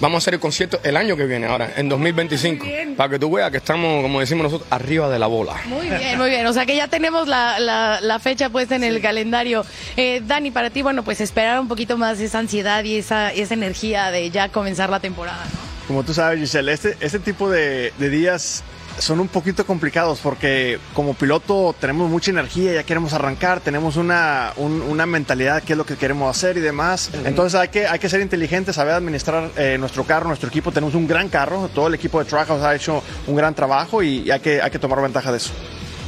Vamos 0.00 0.16
a 0.16 0.18
hacer 0.18 0.34
el 0.34 0.40
concierto 0.40 0.80
el 0.82 0.96
año 0.96 1.16
que 1.16 1.24
viene, 1.24 1.46
ahora, 1.46 1.72
en 1.76 1.88
2025. 1.88 2.66
Para 2.96 3.10
que 3.10 3.18
tú 3.18 3.30
veas 3.30 3.50
que 3.50 3.58
estamos, 3.58 4.02
como 4.02 4.20
decimos 4.20 4.44
nosotros, 4.44 4.68
arriba 4.70 5.08
de 5.08 5.18
la 5.18 5.26
bola. 5.26 5.54
Muy 5.66 5.88
bien, 5.88 6.18
muy 6.18 6.30
bien. 6.30 6.46
O 6.46 6.52
sea 6.52 6.66
que 6.66 6.76
ya 6.76 6.88
tenemos 6.88 7.28
la, 7.28 7.58
la, 7.60 8.18
fecha 8.18 8.50
puesta 8.50 8.76
en 8.76 8.84
el 8.84 9.00
calendario. 9.00 9.64
Eh, 9.96 10.22
Dani, 10.26 10.50
para 10.50 10.70
ti, 10.70 10.82
bueno, 10.82 11.02
pues 11.04 11.20
esperar 11.20 11.60
un 11.60 11.68
poquito 11.68 11.96
más 11.96 12.20
esa 12.20 12.38
ansiedad 12.38 12.82
y 12.84 12.96
esa, 12.96 13.32
esa 13.32 13.54
energía 13.54 14.10
de 14.10 14.30
ya 14.30 14.48
comenzar 14.48 14.90
la 14.90 15.00
temporada, 15.00 15.44
¿no? 15.44 15.64
Como 15.86 16.02
tú 16.02 16.14
sabes, 16.14 16.40
Giselle, 16.40 16.72
este, 16.72 16.96
este 17.00 17.18
tipo 17.18 17.50
de, 17.50 17.92
de 17.98 18.08
días 18.08 18.64
son 18.98 19.20
un 19.20 19.28
poquito 19.28 19.66
complicados 19.66 20.20
porque 20.20 20.78
como 20.94 21.14
piloto 21.14 21.74
tenemos 21.78 22.10
mucha 22.10 22.30
energía, 22.30 22.72
ya 22.72 22.82
queremos 22.82 23.12
arrancar, 23.12 23.60
tenemos 23.60 23.96
una, 23.96 24.52
una 24.56 25.06
mentalidad, 25.06 25.62
qué 25.62 25.72
es 25.72 25.76
lo 25.76 25.86
que 25.86 25.96
queremos 25.96 26.34
hacer 26.34 26.56
y 26.56 26.60
demás. 26.60 27.10
Entonces 27.24 27.58
hay 27.58 27.68
que, 27.68 27.86
hay 27.86 27.98
que 27.98 28.08
ser 28.08 28.20
inteligentes, 28.20 28.76
saber 28.76 28.94
administrar 28.94 29.50
eh, 29.56 29.76
nuestro 29.78 30.04
carro, 30.04 30.28
nuestro 30.28 30.48
equipo. 30.48 30.72
Tenemos 30.72 30.94
un 30.94 31.06
gran 31.06 31.28
carro, 31.28 31.68
todo 31.74 31.88
el 31.88 31.94
equipo 31.94 32.18
de 32.18 32.24
Trackhouse 32.24 32.62
ha 32.62 32.74
hecho 32.74 33.02
un 33.26 33.36
gran 33.36 33.54
trabajo 33.54 34.02
y 34.02 34.30
hay 34.30 34.40
que, 34.40 34.60
hay 34.60 34.70
que 34.70 34.78
tomar 34.78 35.00
ventaja 35.02 35.30
de 35.30 35.38
eso. 35.38 35.52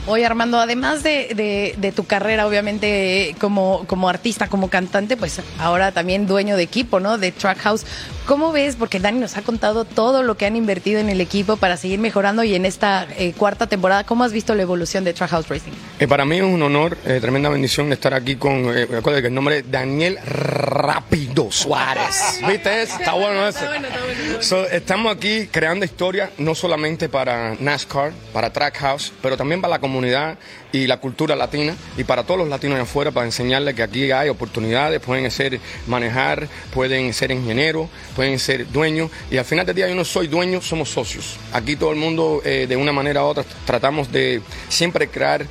Oye, 0.08 0.24
Armando, 0.24 0.60
además 0.60 1.02
de, 1.02 1.74
de, 1.76 1.92
tu 1.92 2.04
carrera, 2.04 2.46
obviamente, 2.46 3.34
como, 3.40 3.84
como 3.88 4.08
artista, 4.08 4.46
como 4.46 4.70
cantante, 4.70 5.16
pues 5.16 5.40
ahora 5.58 5.90
también 5.90 6.28
dueño 6.28 6.56
de 6.56 6.62
equipo, 6.62 7.00
¿no? 7.00 7.18
De 7.18 7.32
Trackhouse. 7.32 7.84
¿Cómo 8.26 8.50
ves? 8.50 8.74
Porque 8.74 8.98
Dani 8.98 9.20
nos 9.20 9.36
ha 9.36 9.42
contado 9.42 9.84
todo 9.84 10.24
lo 10.24 10.36
que 10.36 10.46
han 10.46 10.56
invertido 10.56 10.98
en 10.98 11.08
el 11.08 11.20
equipo 11.20 11.56
para 11.56 11.76
seguir 11.76 12.00
mejorando 12.00 12.42
y 12.42 12.56
en 12.56 12.66
esta 12.66 13.06
eh, 13.16 13.32
cuarta 13.36 13.68
temporada, 13.68 14.02
¿cómo 14.02 14.24
has 14.24 14.32
visto 14.32 14.52
la 14.56 14.62
evolución 14.62 15.04
de 15.04 15.14
Trackhouse 15.14 15.48
Racing? 15.48 15.70
Eh, 16.00 16.08
para 16.08 16.24
mí 16.24 16.38
es 16.38 16.42
un 16.42 16.60
honor, 16.60 16.98
eh, 17.06 17.18
tremenda 17.20 17.48
bendición 17.48 17.92
estar 17.92 18.14
aquí 18.14 18.34
con, 18.34 18.74
recuerda 18.74 19.20
que 19.20 19.28
el 19.28 19.34
nombre 19.34 19.58
es 19.58 19.70
Daniel 19.70 20.18
Rápido 20.26 21.52
Suárez. 21.52 22.40
¿Viste? 22.48 22.82
eso? 22.82 22.98
Está 22.98 23.12
bueno 23.12 23.46
ese. 23.46 23.64
So, 24.40 24.64
estamos 24.66 25.14
aquí 25.14 25.46
creando 25.46 25.84
historia 25.84 26.30
no 26.38 26.56
solamente 26.56 27.08
para 27.08 27.54
NASCAR, 27.60 28.12
para 28.32 28.52
Trackhouse, 28.52 29.12
pero 29.22 29.36
también 29.36 29.60
para 29.60 29.74
la 29.74 29.78
comunidad 29.78 30.36
y 30.76 30.86
la 30.86 30.98
cultura 30.98 31.34
latina 31.34 31.74
y 31.96 32.04
para 32.04 32.24
todos 32.24 32.38
los 32.38 32.48
latinos 32.48 32.76
de 32.76 32.82
afuera 32.82 33.10
para 33.10 33.26
enseñarles 33.26 33.74
que 33.74 33.82
aquí 33.82 34.10
hay 34.10 34.28
oportunidades, 34.28 35.00
pueden 35.00 35.30
ser 35.30 35.58
manejar, 35.86 36.48
pueden 36.72 37.12
ser 37.12 37.30
ingenieros, 37.30 37.88
pueden 38.14 38.38
ser 38.38 38.70
dueños 38.70 39.10
y 39.30 39.38
al 39.38 39.44
final 39.44 39.64
del 39.64 39.76
día 39.76 39.88
yo 39.88 39.94
no 39.94 40.04
soy 40.04 40.28
dueño, 40.28 40.60
somos 40.60 40.90
socios. 40.90 41.38
Aquí 41.52 41.76
todo 41.76 41.92
el 41.92 41.98
mundo 41.98 42.42
eh, 42.44 42.66
de 42.68 42.76
una 42.76 42.92
manera 42.92 43.24
u 43.24 43.26
otra 43.26 43.44
tratamos 43.64 44.12
de 44.12 44.42
siempre 44.68 45.08
crear 45.08 45.46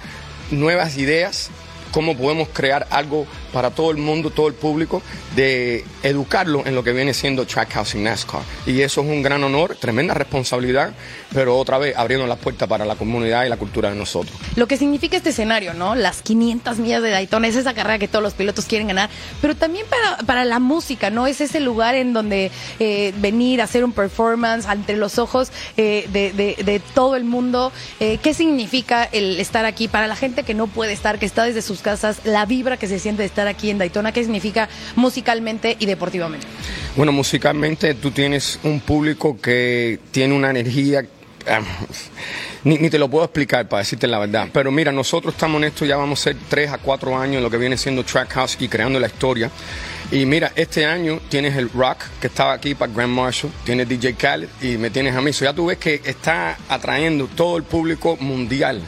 nuevas 0.51 0.97
ideas 0.97 1.49
cómo 1.95 2.17
podemos 2.17 2.49
crear 2.51 2.87
algo 2.89 3.25
para 3.53 3.71
todo 3.71 3.89
el 3.89 3.95
mundo, 3.95 4.29
todo 4.29 4.49
el 4.49 4.53
público, 4.53 5.01
de 5.33 5.85
educarlo 6.03 6.63
en 6.65 6.75
lo 6.75 6.83
que 6.83 6.91
viene 6.91 7.13
siendo 7.13 7.45
Trackhouse 7.45 7.95
y 7.95 7.99
NASCAR. 7.99 8.41
Y 8.65 8.81
eso 8.81 8.99
es 8.99 9.07
un 9.07 9.23
gran 9.23 9.41
honor, 9.45 9.77
tremenda 9.79 10.13
responsabilidad, 10.13 10.91
pero 11.33 11.57
otra 11.57 11.77
vez 11.77 11.95
abriendo 11.95 12.27
las 12.27 12.37
puertas 12.37 12.67
para 12.67 12.83
la 12.83 12.97
comunidad 12.97 13.45
y 13.45 13.49
la 13.49 13.55
cultura 13.55 13.91
de 13.91 13.95
nosotros. 13.95 14.35
Lo 14.57 14.67
que 14.67 14.75
significa 14.75 15.15
este 15.15 15.29
escenario, 15.29 15.73
¿no? 15.73 15.95
Las 15.95 16.21
500 16.21 16.79
millas 16.79 17.01
de 17.01 17.11
Daytona, 17.11 17.47
es 17.47 17.55
esa 17.55 17.73
carrera 17.73 17.97
que 17.97 18.09
todos 18.09 18.23
los 18.23 18.33
pilotos 18.33 18.65
quieren 18.65 18.89
ganar, 18.89 19.09
pero 19.41 19.55
también 19.55 19.85
para, 19.89 20.17
para 20.25 20.43
la 20.43 20.59
música, 20.59 21.09
¿no? 21.09 21.27
Es 21.27 21.39
ese 21.39 21.61
lugar 21.61 21.95
en 21.95 22.11
donde 22.11 22.51
eh, 22.79 23.13
venir 23.19 23.61
a 23.61 23.63
hacer 23.63 23.85
un 23.85 23.93
performance 23.93 24.65
ante 24.65 24.97
los 24.97 25.17
ojos 25.17 25.49
eh, 25.77 26.09
de 26.11 26.81
todo 26.93 27.15
el 27.15 27.23
mundo. 27.23 27.71
Eh, 28.01 28.19
¿Qué 28.21 28.33
significa 28.33 29.05
el 29.05 29.39
estar 29.39 29.63
aquí 29.63 29.87
para 29.87 30.07
la 30.07 30.17
gente 30.17 30.43
que 30.43 30.53
no 30.53 30.67
puede 30.67 30.91
estar, 30.91 31.19
que 31.19 31.25
está 31.25 31.45
desde 31.45 31.61
sus 31.61 31.84
casas, 31.85 32.21
la 32.25 32.47
vibra 32.47 32.77
que 32.77 32.87
se 32.87 32.97
siente 32.97 33.21
de 33.21 33.27
estar 33.27 33.47
aquí 33.47 33.69
en 33.69 33.77
Daytona? 33.77 34.11
¿Qué 34.11 34.23
significa 34.23 34.67
musicalmente 34.95 35.77
y 35.79 35.85
deportivamente? 35.85 36.47
Bueno, 36.95 37.11
musicalmente 37.11 37.93
tú 37.93 38.09
tienes 38.09 38.59
un 38.63 38.79
público 38.79 39.39
que 39.39 39.99
tiene 40.09 40.33
una 40.33 40.49
energía. 40.49 41.05
ah, 41.47 41.61
Ni, 42.63 42.89
te 42.89 42.97
lo 42.97 43.07
puedo 43.07 43.25
explicar 43.25 43.69
para 43.69 43.83
decirte 43.83 44.07
la 44.07 44.17
verdad. 44.17 44.47
Pero 44.51 44.71
mira, 44.71 44.91
nosotros 44.91 45.35
estamos 45.35 45.61
en 45.61 45.65
esto, 45.65 45.85
ya 45.85 45.95
vamos 45.95 46.19
a 46.21 46.23
ser 46.23 46.37
tres 46.49 46.71
a 46.71 46.79
cuatro 46.79 47.15
años 47.15 47.37
en 47.37 47.43
lo 47.43 47.51
que 47.51 47.57
viene 47.57 47.77
siendo 47.77 48.03
Trackhouse 48.03 48.57
y 48.59 48.67
creando 48.67 48.99
la 48.99 49.05
historia. 49.05 49.51
Y 50.11 50.25
mira, 50.25 50.51
este 50.55 50.85
año 50.85 51.19
tienes 51.29 51.55
el 51.57 51.69
rock 51.69 51.97
que 52.21 52.27
estaba 52.27 52.53
aquí 52.53 52.75
para 52.75 52.91
Grand 52.93 53.11
Marshall, 53.11 53.51
tienes 53.65 53.89
DJ 53.89 54.13
Khaled 54.13 54.47
y 54.61 54.77
me 54.77 54.89
tienes 54.91 55.15
a 55.15 55.21
mí. 55.21 55.33
So 55.33 55.45
ya 55.45 55.53
tú 55.53 55.65
ves 55.65 55.77
que 55.77 55.99
está 56.05 56.57
atrayendo 56.69 57.27
todo 57.27 57.57
el 57.57 57.63
público 57.63 58.15
mundial. 58.19 58.81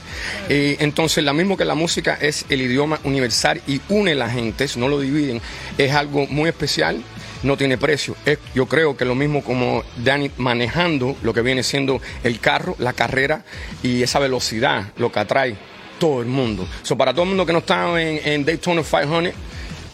Y 0.48 0.82
entonces, 0.82 1.24
lo 1.24 1.34
mismo 1.34 1.58
que 1.58 1.66
la 1.66 1.76
música 1.76 2.18
es 2.22 2.46
el 2.50 2.62
idioma 2.62 3.00
universal 3.04 3.60
y 3.68 3.82
une 3.90 4.14
la 4.16 4.30
gente, 4.30 4.68
no 4.78 4.88
lo 4.88 5.00
dividen, 5.00 5.42
es 5.78 5.92
algo 5.94 6.28
muy 6.28 6.50
especial 6.50 7.02
no 7.44 7.56
tiene 7.56 7.78
precio. 7.78 8.16
Es- 8.26 8.40
yo 8.56 8.66
creo 8.66 8.98
que 8.98 9.06
lo 9.06 9.14
mismo 9.14 9.44
como 9.44 9.84
Danny 10.04 10.32
manejando 10.38 11.16
lo 11.22 11.34
que 11.36 11.42
viene 11.44 11.62
siendo 11.62 12.02
el 12.24 12.40
carro, 12.40 12.76
la 12.80 12.94
carrera 12.94 13.44
y 13.84 14.02
esa 14.02 14.18
velocidad, 14.18 14.92
lo 14.98 15.12
que 15.12 15.20
atrae 15.20 15.56
todo 16.00 16.22
el 16.22 16.28
mundo. 16.28 16.68
So, 16.82 16.98
para 16.98 17.12
todo 17.14 17.24
el 17.24 17.30
mundo 17.30 17.46
que 17.46 17.54
no 17.54 17.60
está 17.60 18.02
en, 18.02 18.20
en 18.28 18.44
Daytona 18.44 18.82
500, 18.82 19.34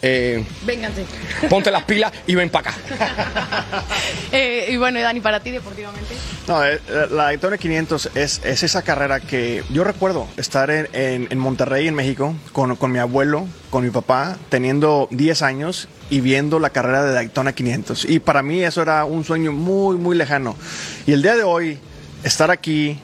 eh, 0.06 0.44
Vénganse. 0.66 1.04
ponte 1.48 1.70
las 1.70 1.84
pilas 1.84 2.12
y 2.26 2.34
ven 2.34 2.50
para 2.50 2.70
acá. 2.70 2.78
Eh, 4.32 4.68
y 4.72 4.76
bueno, 4.76 5.00
Dani, 5.00 5.20
para 5.20 5.40
ti 5.40 5.50
deportivamente. 5.52 6.12
No, 6.48 6.64
eh, 6.64 6.80
la 7.10 7.24
Daytona 7.24 7.56
500 7.56 8.10
es, 8.16 8.40
es 8.44 8.62
esa 8.64 8.82
carrera 8.82 9.20
que 9.20 9.62
yo 9.70 9.84
recuerdo 9.84 10.26
estar 10.36 10.70
en, 10.70 10.88
en- 10.92 11.28
en 11.30 11.38
Monterrey, 11.38 11.86
en 11.86 11.94
México, 11.94 12.34
con, 12.52 12.74
con 12.76 12.90
mi 12.90 12.98
abuelo, 12.98 13.46
con 13.70 13.84
mi 13.84 13.90
papá, 13.90 14.36
teniendo 14.48 15.06
10 15.12 15.42
años 15.42 15.88
y 16.10 16.20
viendo 16.20 16.58
la 16.58 16.70
carrera 16.70 17.04
de 17.04 17.12
Daytona 17.12 17.52
500. 17.52 18.06
Y 18.06 18.18
para 18.18 18.42
mí 18.42 18.62
eso 18.64 18.82
era 18.82 19.04
un 19.04 19.24
sueño 19.24 19.52
muy, 19.52 19.96
muy 19.96 20.16
lejano. 20.16 20.56
Y 21.06 21.12
el 21.12 21.22
día 21.22 21.36
de 21.36 21.44
hoy, 21.44 21.78
estar 22.24 22.50
aquí 22.50 22.98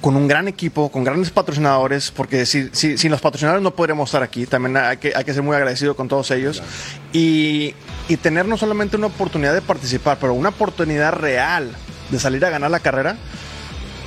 con 0.00 0.16
un 0.16 0.26
gran 0.28 0.48
equipo, 0.48 0.90
con 0.90 1.04
grandes 1.04 1.30
patrocinadores, 1.30 2.10
porque 2.10 2.46
si, 2.46 2.70
si- 2.72 2.96
sin 2.96 3.10
los 3.10 3.20
patrocinadores 3.20 3.62
no 3.62 3.72
podríamos 3.72 4.08
estar 4.08 4.22
aquí, 4.22 4.46
también 4.46 4.76
hay 4.76 4.96
que, 4.96 5.12
ser 5.32 5.42
muy 5.42 5.54
agradecido 5.56 5.94
con 5.94 6.08
todos 6.08 6.30
ellos, 6.30 6.62
y, 7.12 7.74
y 8.08 8.16
tener 8.16 8.46
no 8.46 8.56
solamente 8.56 8.96
una 8.96 9.08
oportunidad 9.08 9.52
de 9.52 9.60
participar, 9.62 10.16
pero 10.20 10.32
una 10.34 10.48
oportunidad 10.50 11.12
real 11.12 11.70
de 12.10 12.18
salir 12.18 12.44
a 12.44 12.50
ganar 12.50 12.70
la 12.70 12.80
carrera, 12.80 13.16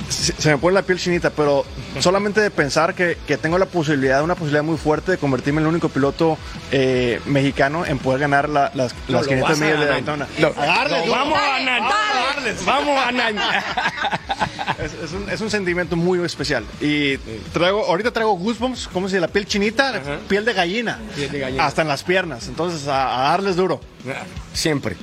se, 0.08 0.32
se 0.32 0.50
me 0.50 0.58
pone 0.58 0.74
la 0.74 0.82
piel 0.82 0.98
chinita, 0.98 1.30
pero 1.30 1.64
solamente 2.00 2.40
de 2.40 2.50
pensar 2.50 2.94
que, 2.94 3.16
que 3.26 3.36
tengo 3.36 3.58
la 3.58 3.66
posibilidad, 3.66 4.22
una 4.22 4.34
posibilidad 4.34 4.62
muy 4.62 4.76
fuerte 4.76 5.12
de 5.12 5.18
convertirme 5.18 5.60
en 5.60 5.66
el 5.66 5.70
único 5.72 5.88
piloto 5.88 6.38
eh, 6.72 7.20
mexicano 7.26 7.84
en 7.86 7.98
poder 7.98 8.20
ganar 8.20 8.48
la- 8.48 8.70
las, 8.74 8.94
No, 9.08 9.14
las 9.18 9.22
lo 9.22 9.28
500 9.28 9.48
vas 9.50 9.60
a 9.60 9.64
millas 9.64 9.80
de. 9.80 9.86
Daytona. 9.86 10.26
Agarrarles, 10.56 11.06
lo 11.06 11.12
vamos 11.12 11.38
a 11.38 11.42
ganar. 11.58 11.82
Vamos 12.66 12.98
a 13.00 13.04
ganar. 13.12 13.64
Es, 14.78 14.92
es 15.04 15.12
un, 15.12 15.30
es 15.30 15.40
un 15.40 15.50
sentimiento 15.50 15.96
muy 15.96 16.22
especial. 16.24 16.64
Y 16.80 17.16
traigo, 17.52 17.84
ahorita 17.86 18.10
traigo 18.10 18.34
goosebumps, 18.36 18.88
como 18.88 19.08
si 19.08 19.18
la 19.18 19.28
piel 19.28 19.46
chinita, 19.46 20.00
piel 20.28 20.44
de 20.44 20.52
gallina. 20.52 20.98
Piel 21.14 21.30
de 21.30 21.38
gallina. 21.38 21.64
Hasta 21.66 21.82
en 21.82 21.88
las 21.88 22.02
piernas. 22.02 22.48
Entonces, 22.48 22.86
a, 22.88 23.26
a 23.26 23.30
darles 23.30 23.56
duro. 23.56 23.80
Siempre. 24.52 24.96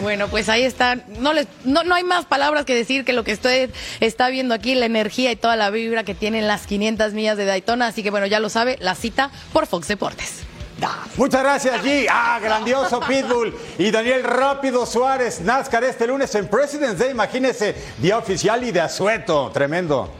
Bueno, 0.00 0.28
pues 0.28 0.48
ahí 0.48 0.62
está. 0.62 0.96
No, 1.18 1.32
les, 1.32 1.46
no, 1.64 1.84
no 1.84 1.94
hay 1.94 2.04
más 2.04 2.26
palabras 2.26 2.64
que 2.64 2.74
decir 2.74 3.04
que 3.04 3.12
lo 3.12 3.24
que 3.24 3.32
usted 3.32 3.70
está 4.00 4.28
viendo 4.28 4.54
aquí, 4.54 4.74
la 4.74 4.86
energía 4.86 5.32
y 5.32 5.36
toda 5.36 5.56
la 5.56 5.70
vibra 5.70 6.04
que 6.04 6.14
tienen 6.14 6.46
las 6.46 6.66
500 6.66 7.14
millas 7.14 7.36
de 7.36 7.44
Daytona. 7.44 7.86
Así 7.86 8.02
que 8.02 8.10
bueno, 8.10 8.26
ya 8.26 8.40
lo 8.40 8.48
sabe, 8.48 8.76
la 8.80 8.94
cita 8.94 9.30
por 9.52 9.66
Fox 9.66 9.88
Deportes. 9.88 10.46
Muchas 11.16 11.42
gracias, 11.42 11.82
G. 11.82 12.06
Ah, 12.10 12.38
grandioso 12.42 13.00
Pitbull. 13.08 13.54
Y 13.78 13.90
Daniel 13.90 14.22
Rápido 14.22 14.84
Suárez, 14.84 15.40
NASCAR 15.40 15.84
este 15.84 16.06
lunes 16.06 16.34
en 16.34 16.48
President's 16.48 16.98
Day. 16.98 17.10
Imagínese, 17.10 17.74
día 17.98 18.18
oficial 18.18 18.62
y 18.64 18.72
de 18.72 18.82
asueto. 18.82 19.50
Tremendo. 19.52 20.12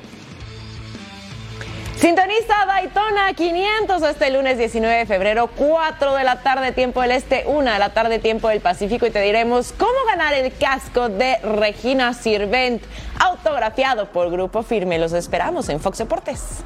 Sintoniza 1.99 2.67
Daytona 2.67 3.33
500 3.35 4.03
este 4.03 4.31
lunes 4.31 4.59
19 4.59 4.99
de 4.99 5.07
febrero, 5.07 5.49
4 5.57 6.15
de 6.15 6.25
la 6.25 6.43
tarde 6.43 6.73
tiempo 6.73 7.01
del 7.01 7.13
Este, 7.13 7.45
1 7.47 7.73
de 7.73 7.79
la 7.79 7.95
tarde 7.95 8.19
tiempo 8.19 8.49
del 8.49 8.61
Pacífico 8.61 9.07
y 9.07 9.11
te 9.11 9.21
diremos 9.23 9.73
cómo 9.73 9.95
ganar 10.07 10.35
el 10.35 10.53
casco 10.53 11.09
de 11.09 11.39
Regina 11.39 12.13
Sirvent, 12.13 12.83
autografiado 13.19 14.13
por 14.13 14.31
Grupo 14.31 14.63
Firme. 14.63 14.99
Los 14.99 15.15
esperamos 15.15 15.71
en 15.71 15.81
Fox 15.81 15.97
Deportes. 15.99 16.65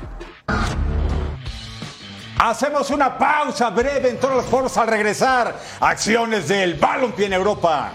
Hacemos 2.37 2.91
una 2.91 3.17
pausa 3.17 3.71
breve 3.71 4.09
en 4.11 4.19
todos 4.19 4.35
los 4.35 4.47
foros 4.47 4.77
al 4.79 4.89
regresar. 4.89 5.55
Acciones 5.79 6.49
del 6.49 6.75
Balompié 6.75 7.27
en 7.27 7.35
Europa. 7.35 7.93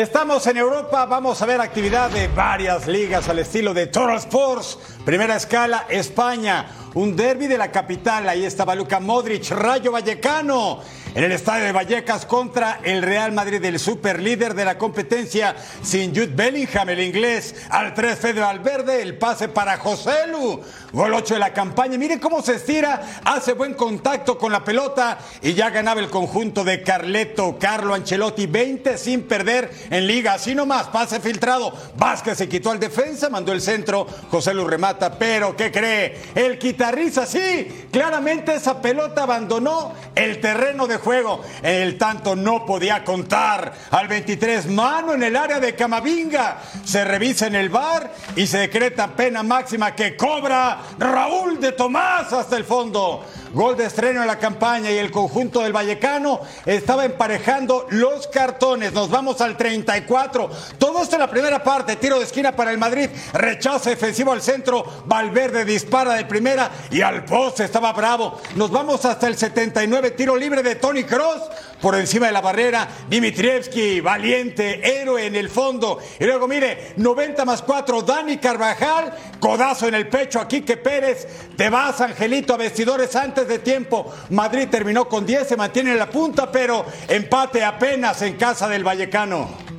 Estamos 0.00 0.46
en 0.46 0.56
Europa, 0.56 1.04
vamos 1.04 1.42
a 1.42 1.46
ver 1.46 1.60
actividad 1.60 2.08
de 2.08 2.26
varias 2.28 2.86
ligas 2.86 3.28
al 3.28 3.38
estilo 3.38 3.74
de 3.74 3.86
Total 3.86 4.16
Sports. 4.16 4.78
Primera 5.04 5.36
escala, 5.36 5.84
España, 5.90 6.68
un 6.94 7.14
derby 7.14 7.46
de 7.46 7.58
la 7.58 7.70
capital, 7.70 8.26
ahí 8.26 8.46
estaba 8.46 8.74
Luka 8.74 8.98
Modric, 8.98 9.50
Rayo 9.50 9.92
Vallecano. 9.92 10.80
En 11.12 11.24
el 11.24 11.32
estadio 11.32 11.64
de 11.64 11.72
Vallecas 11.72 12.24
contra 12.24 12.78
el 12.84 13.02
Real 13.02 13.32
Madrid, 13.32 13.64
el 13.64 13.80
superlíder 13.80 14.54
de 14.54 14.64
la 14.64 14.78
competencia, 14.78 15.56
sin 15.82 16.10
Jude 16.10 16.30
Bellingham, 16.32 16.88
el 16.88 17.00
inglés, 17.00 17.56
al 17.68 17.94
3 17.94 18.16
Fede 18.16 18.40
Valverde, 18.40 19.02
el 19.02 19.18
pase 19.18 19.48
para 19.48 19.76
José 19.78 20.28
Lu, 20.28 20.60
gol 20.92 21.12
8 21.12 21.34
de 21.34 21.40
la 21.40 21.52
campaña. 21.52 21.98
Miren 21.98 22.20
cómo 22.20 22.42
se 22.42 22.54
estira, 22.54 23.22
hace 23.24 23.54
buen 23.54 23.74
contacto 23.74 24.38
con 24.38 24.52
la 24.52 24.62
pelota 24.62 25.18
y 25.42 25.54
ya 25.54 25.70
ganaba 25.70 25.98
el 26.00 26.10
conjunto 26.10 26.62
de 26.62 26.84
Carleto, 26.84 27.56
Carlo 27.58 27.94
Ancelotti, 27.94 28.46
20 28.46 28.96
sin 28.96 29.22
perder 29.22 29.68
en 29.90 30.06
liga. 30.06 30.34
Así 30.34 30.54
nomás, 30.54 30.86
pase 30.88 31.18
filtrado. 31.18 31.74
Vázquez 31.96 32.38
se 32.38 32.48
quitó 32.48 32.70
al 32.70 32.78
defensa, 32.78 33.28
mandó 33.28 33.50
el 33.50 33.60
centro, 33.60 34.06
José 34.30 34.54
Lu 34.54 34.64
remata, 34.64 35.18
pero 35.18 35.56
¿qué 35.56 35.72
cree? 35.72 36.16
El 36.36 36.56
quitarriza, 36.56 37.26
sí, 37.26 37.88
claramente 37.90 38.54
esa 38.54 38.80
pelota 38.80 39.24
abandonó 39.24 39.92
el 40.14 40.40
terreno 40.40 40.86
de 40.86 40.99
juego. 41.00 41.42
El 41.62 41.98
tanto 41.98 42.36
no 42.36 42.64
podía 42.64 43.04
contar. 43.04 43.72
Al 43.90 44.08
23, 44.08 44.66
mano 44.66 45.14
en 45.14 45.22
el 45.22 45.36
área 45.36 45.60
de 45.60 45.74
Camavinga. 45.74 46.58
Se 46.84 47.04
revisa 47.04 47.46
en 47.46 47.56
el 47.56 47.68
bar 47.68 48.12
y 48.36 48.46
se 48.46 48.58
decreta 48.58 49.08
pena 49.16 49.42
máxima 49.42 49.94
que 49.94 50.16
cobra 50.16 50.80
Raúl 50.98 51.60
de 51.60 51.72
Tomás 51.72 52.32
hasta 52.32 52.56
el 52.56 52.64
fondo. 52.64 53.24
Gol 53.52 53.76
de 53.76 53.86
estreno 53.86 54.20
en 54.20 54.26
la 54.26 54.38
campaña 54.38 54.90
y 54.90 54.98
el 54.98 55.10
conjunto 55.10 55.60
del 55.60 55.72
Vallecano 55.72 56.40
estaba 56.66 57.04
emparejando 57.04 57.86
los 57.90 58.26
cartones. 58.28 58.92
Nos 58.92 59.10
vamos 59.10 59.40
al 59.40 59.56
34. 59.56 60.50
Todo 60.78 61.02
esto 61.02 61.16
en 61.16 61.20
la 61.20 61.30
primera 61.30 61.62
parte, 61.62 61.96
tiro 61.96 62.18
de 62.18 62.24
esquina 62.24 62.54
para 62.54 62.70
el 62.70 62.78
Madrid, 62.78 63.08
rechazo 63.32 63.90
defensivo 63.90 64.32
al 64.32 64.42
centro, 64.42 64.84
Valverde 65.06 65.64
dispara 65.64 66.14
de 66.14 66.24
primera 66.24 66.70
y 66.90 67.02
al 67.02 67.24
poste 67.24 67.64
estaba 67.64 67.92
bravo. 67.92 68.40
Nos 68.56 68.70
vamos 68.70 69.04
hasta 69.04 69.26
el 69.26 69.36
79, 69.36 70.12
tiro 70.12 70.36
libre 70.36 70.62
de 70.62 70.76
Tony 70.76 71.04
Cross 71.04 71.42
por 71.80 71.94
encima 71.94 72.26
de 72.26 72.32
la 72.32 72.40
barrera, 72.40 72.88
Dimitrievski, 73.08 74.00
valiente, 74.00 75.00
héroe 75.00 75.26
en 75.26 75.36
el 75.36 75.48
fondo. 75.48 75.98
Y 76.18 76.24
luego 76.24 76.46
mire, 76.46 76.92
90 76.96 77.44
más 77.44 77.62
4, 77.62 78.02
Dani 78.02 78.38
Carvajal, 78.38 79.12
codazo 79.38 79.88
en 79.88 79.94
el 79.94 80.08
pecho 80.08 80.40
a 80.40 80.48
Quique 80.48 80.76
Pérez, 80.76 81.26
te 81.56 81.70
vas 81.70 82.00
Angelito 82.00 82.54
a 82.54 82.56
vestidores 82.56 83.14
antes 83.16 83.48
de 83.48 83.58
tiempo. 83.60 84.12
Madrid 84.30 84.68
terminó 84.70 85.08
con 85.08 85.24
10, 85.24 85.48
se 85.48 85.56
mantiene 85.56 85.92
en 85.92 85.98
la 85.98 86.10
punta, 86.10 86.50
pero 86.50 86.84
empate 87.08 87.64
apenas 87.64 88.22
en 88.22 88.36
casa 88.36 88.68
del 88.68 88.84
Vallecano. 88.84 89.69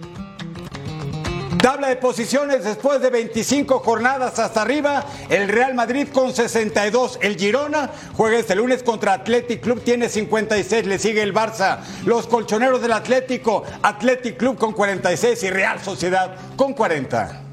Tabla 1.61 1.89
de 1.89 1.95
posiciones 1.95 2.63
después 2.63 3.01
de 3.01 3.11
25 3.11 3.79
jornadas 3.79 4.39
hasta 4.39 4.63
arriba. 4.63 5.05
El 5.29 5.47
Real 5.47 5.75
Madrid 5.75 6.07
con 6.11 6.33
62. 6.33 7.19
El 7.21 7.37
Girona 7.37 7.91
juega 8.17 8.39
este 8.39 8.55
lunes 8.55 8.81
contra 8.81 9.13
Athletic 9.13 9.61
Club, 9.61 9.83
tiene 9.83 10.09
56. 10.09 10.87
Le 10.87 10.97
sigue 10.97 11.21
el 11.21 11.35
Barça. 11.35 11.81
Los 12.03 12.25
colchoneros 12.25 12.81
del 12.81 12.93
Atlético, 12.93 13.63
Athletic 13.83 14.37
Club 14.37 14.57
con 14.57 14.73
46 14.73 15.43
y 15.43 15.49
Real 15.51 15.79
Sociedad 15.79 16.35
con 16.55 16.73
40. 16.73 17.50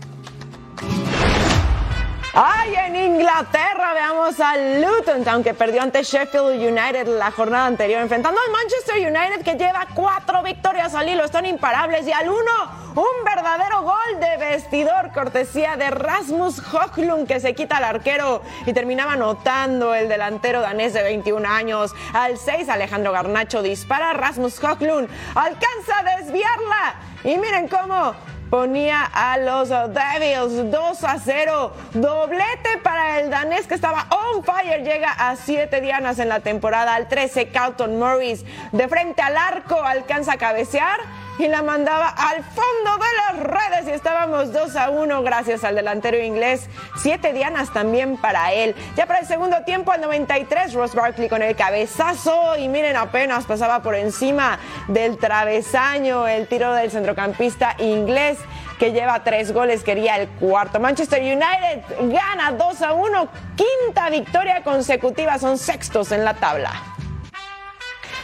Ay, 2.40 2.72
en 2.72 2.94
Inglaterra 2.94 3.94
veamos 3.94 4.38
al 4.38 4.80
Luton 4.80 5.24
Town 5.24 5.42
que 5.42 5.54
perdió 5.54 5.82
ante 5.82 6.04
Sheffield 6.04 6.62
United 6.62 7.08
la 7.08 7.32
jornada 7.32 7.66
anterior, 7.66 8.00
enfrentando 8.00 8.38
al 8.40 8.52
Manchester 8.52 8.94
United 8.98 9.42
que 9.42 9.56
lleva 9.56 9.88
cuatro 9.92 10.40
victorias 10.44 10.94
al 10.94 11.08
hilo, 11.08 11.24
están 11.24 11.46
imparables 11.46 12.06
y 12.06 12.12
al 12.12 12.28
uno 12.28 12.78
un 12.94 13.24
verdadero 13.24 13.82
gol 13.82 14.20
de 14.20 14.36
vestidor, 14.36 15.10
cortesía 15.12 15.76
de 15.76 15.90
Rasmus 15.90 16.62
Höglund 16.72 17.26
que 17.26 17.40
se 17.40 17.54
quita 17.54 17.78
al 17.78 17.84
arquero. 17.84 18.42
Y 18.66 18.72
terminaba 18.72 19.14
anotando 19.14 19.92
el 19.94 20.08
delantero 20.08 20.60
danés 20.60 20.92
de 20.92 21.02
21 21.02 21.48
años. 21.48 21.92
Al 22.12 22.38
6 22.38 22.68
Alejandro 22.68 23.10
Garnacho 23.10 23.62
dispara, 23.62 24.12
Rasmus 24.12 24.62
Höglund 24.62 25.08
alcanza 25.34 25.98
a 25.98 26.18
desviarla. 26.18 26.94
Y 27.24 27.36
miren 27.36 27.66
cómo 27.66 28.14
ponía 28.50 29.04
a 29.04 29.36
los 29.38 29.68
Devils 29.68 30.70
2 30.70 31.04
a 31.04 31.18
0. 31.18 31.72
Doblete 31.94 32.78
para 32.82 33.20
el 33.20 33.30
danés 33.30 33.66
que 33.66 33.74
estaba 33.74 34.06
on 34.10 34.42
fire. 34.44 34.82
Llega 34.82 35.10
a 35.10 35.36
7 35.36 35.80
dianas 35.80 36.18
en 36.18 36.28
la 36.28 36.40
temporada. 36.40 36.94
Al 36.94 37.08
13, 37.08 37.48
Carlton 37.48 37.98
Morris 37.98 38.44
de 38.72 38.88
frente 38.88 39.22
al 39.22 39.36
arco 39.36 39.82
alcanza 39.82 40.32
a 40.32 40.36
cabecear 40.38 40.98
y 41.38 41.46
la 41.48 41.62
mandaba 41.62 42.08
al 42.08 42.42
fondo 42.42 42.98
de 42.98 43.36
las 43.36 43.46
redes 43.46 43.88
y 43.88 43.90
estábamos 43.90 44.52
2 44.52 44.76
a 44.76 44.90
1 44.90 45.22
gracias 45.22 45.64
al 45.64 45.76
delantero 45.76 46.18
inglés. 46.18 46.68
Siete 46.96 47.32
dianas 47.32 47.72
también 47.72 48.16
para 48.16 48.52
él. 48.52 48.74
Ya 48.96 49.06
para 49.06 49.20
el 49.20 49.26
segundo 49.26 49.62
tiempo, 49.64 49.92
al 49.92 50.00
93, 50.00 50.74
Ross 50.74 50.94
Barkley 50.94 51.28
con 51.28 51.42
el 51.42 51.54
cabezazo 51.54 52.56
y 52.56 52.68
miren, 52.68 52.96
apenas 52.96 53.44
pasaba 53.46 53.82
por 53.82 53.94
encima 53.94 54.58
del 54.88 55.16
travesaño 55.18 56.26
el 56.26 56.48
tiro 56.48 56.74
del 56.74 56.90
centrocampista 56.90 57.76
inglés 57.78 58.38
que 58.78 58.92
lleva 58.92 59.24
tres 59.24 59.52
goles, 59.52 59.82
quería 59.82 60.16
el 60.16 60.28
cuarto. 60.28 60.78
Manchester 60.80 61.20
United 61.20 62.12
gana 62.12 62.52
2 62.52 62.82
a 62.82 62.92
1, 62.92 63.28
quinta 63.56 64.08
victoria 64.08 64.62
consecutiva, 64.62 65.38
son 65.38 65.58
sextos 65.58 66.12
en 66.12 66.24
la 66.24 66.34
tabla. 66.34 66.97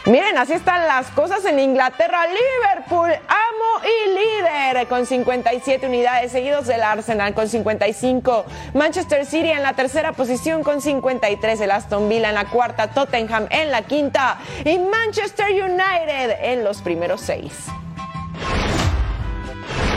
Miren, 0.05 0.37
así 0.37 0.53
están 0.53 0.85
las 0.85 1.07
cosas 1.07 1.43
en 1.45 1.57
Inglaterra. 1.57 2.27
Liverpool, 2.27 3.09
amo 3.09 3.83
y 3.83 4.09
líder 4.09 4.87
con 4.87 5.07
57 5.07 5.87
unidades, 5.87 6.31
seguidos 6.31 6.67
del 6.67 6.83
Arsenal 6.83 7.33
con 7.33 7.49
55. 7.49 8.45
Manchester 8.75 9.25
City 9.25 9.49
en 9.49 9.63
la 9.63 9.73
tercera 9.73 10.11
posición 10.11 10.61
con 10.61 10.79
53. 10.79 11.59
El 11.59 11.71
Aston 11.71 12.07
Villa 12.07 12.29
en 12.29 12.35
la 12.35 12.45
cuarta. 12.45 12.91
Tottenham 12.91 13.47
en 13.49 13.71
la 13.71 13.81
quinta. 13.81 14.37
Y 14.63 14.77
Manchester 14.77 15.47
United 15.49 16.37
en 16.39 16.63
los 16.63 16.83
primeros 16.83 17.21
seis. 17.21 17.65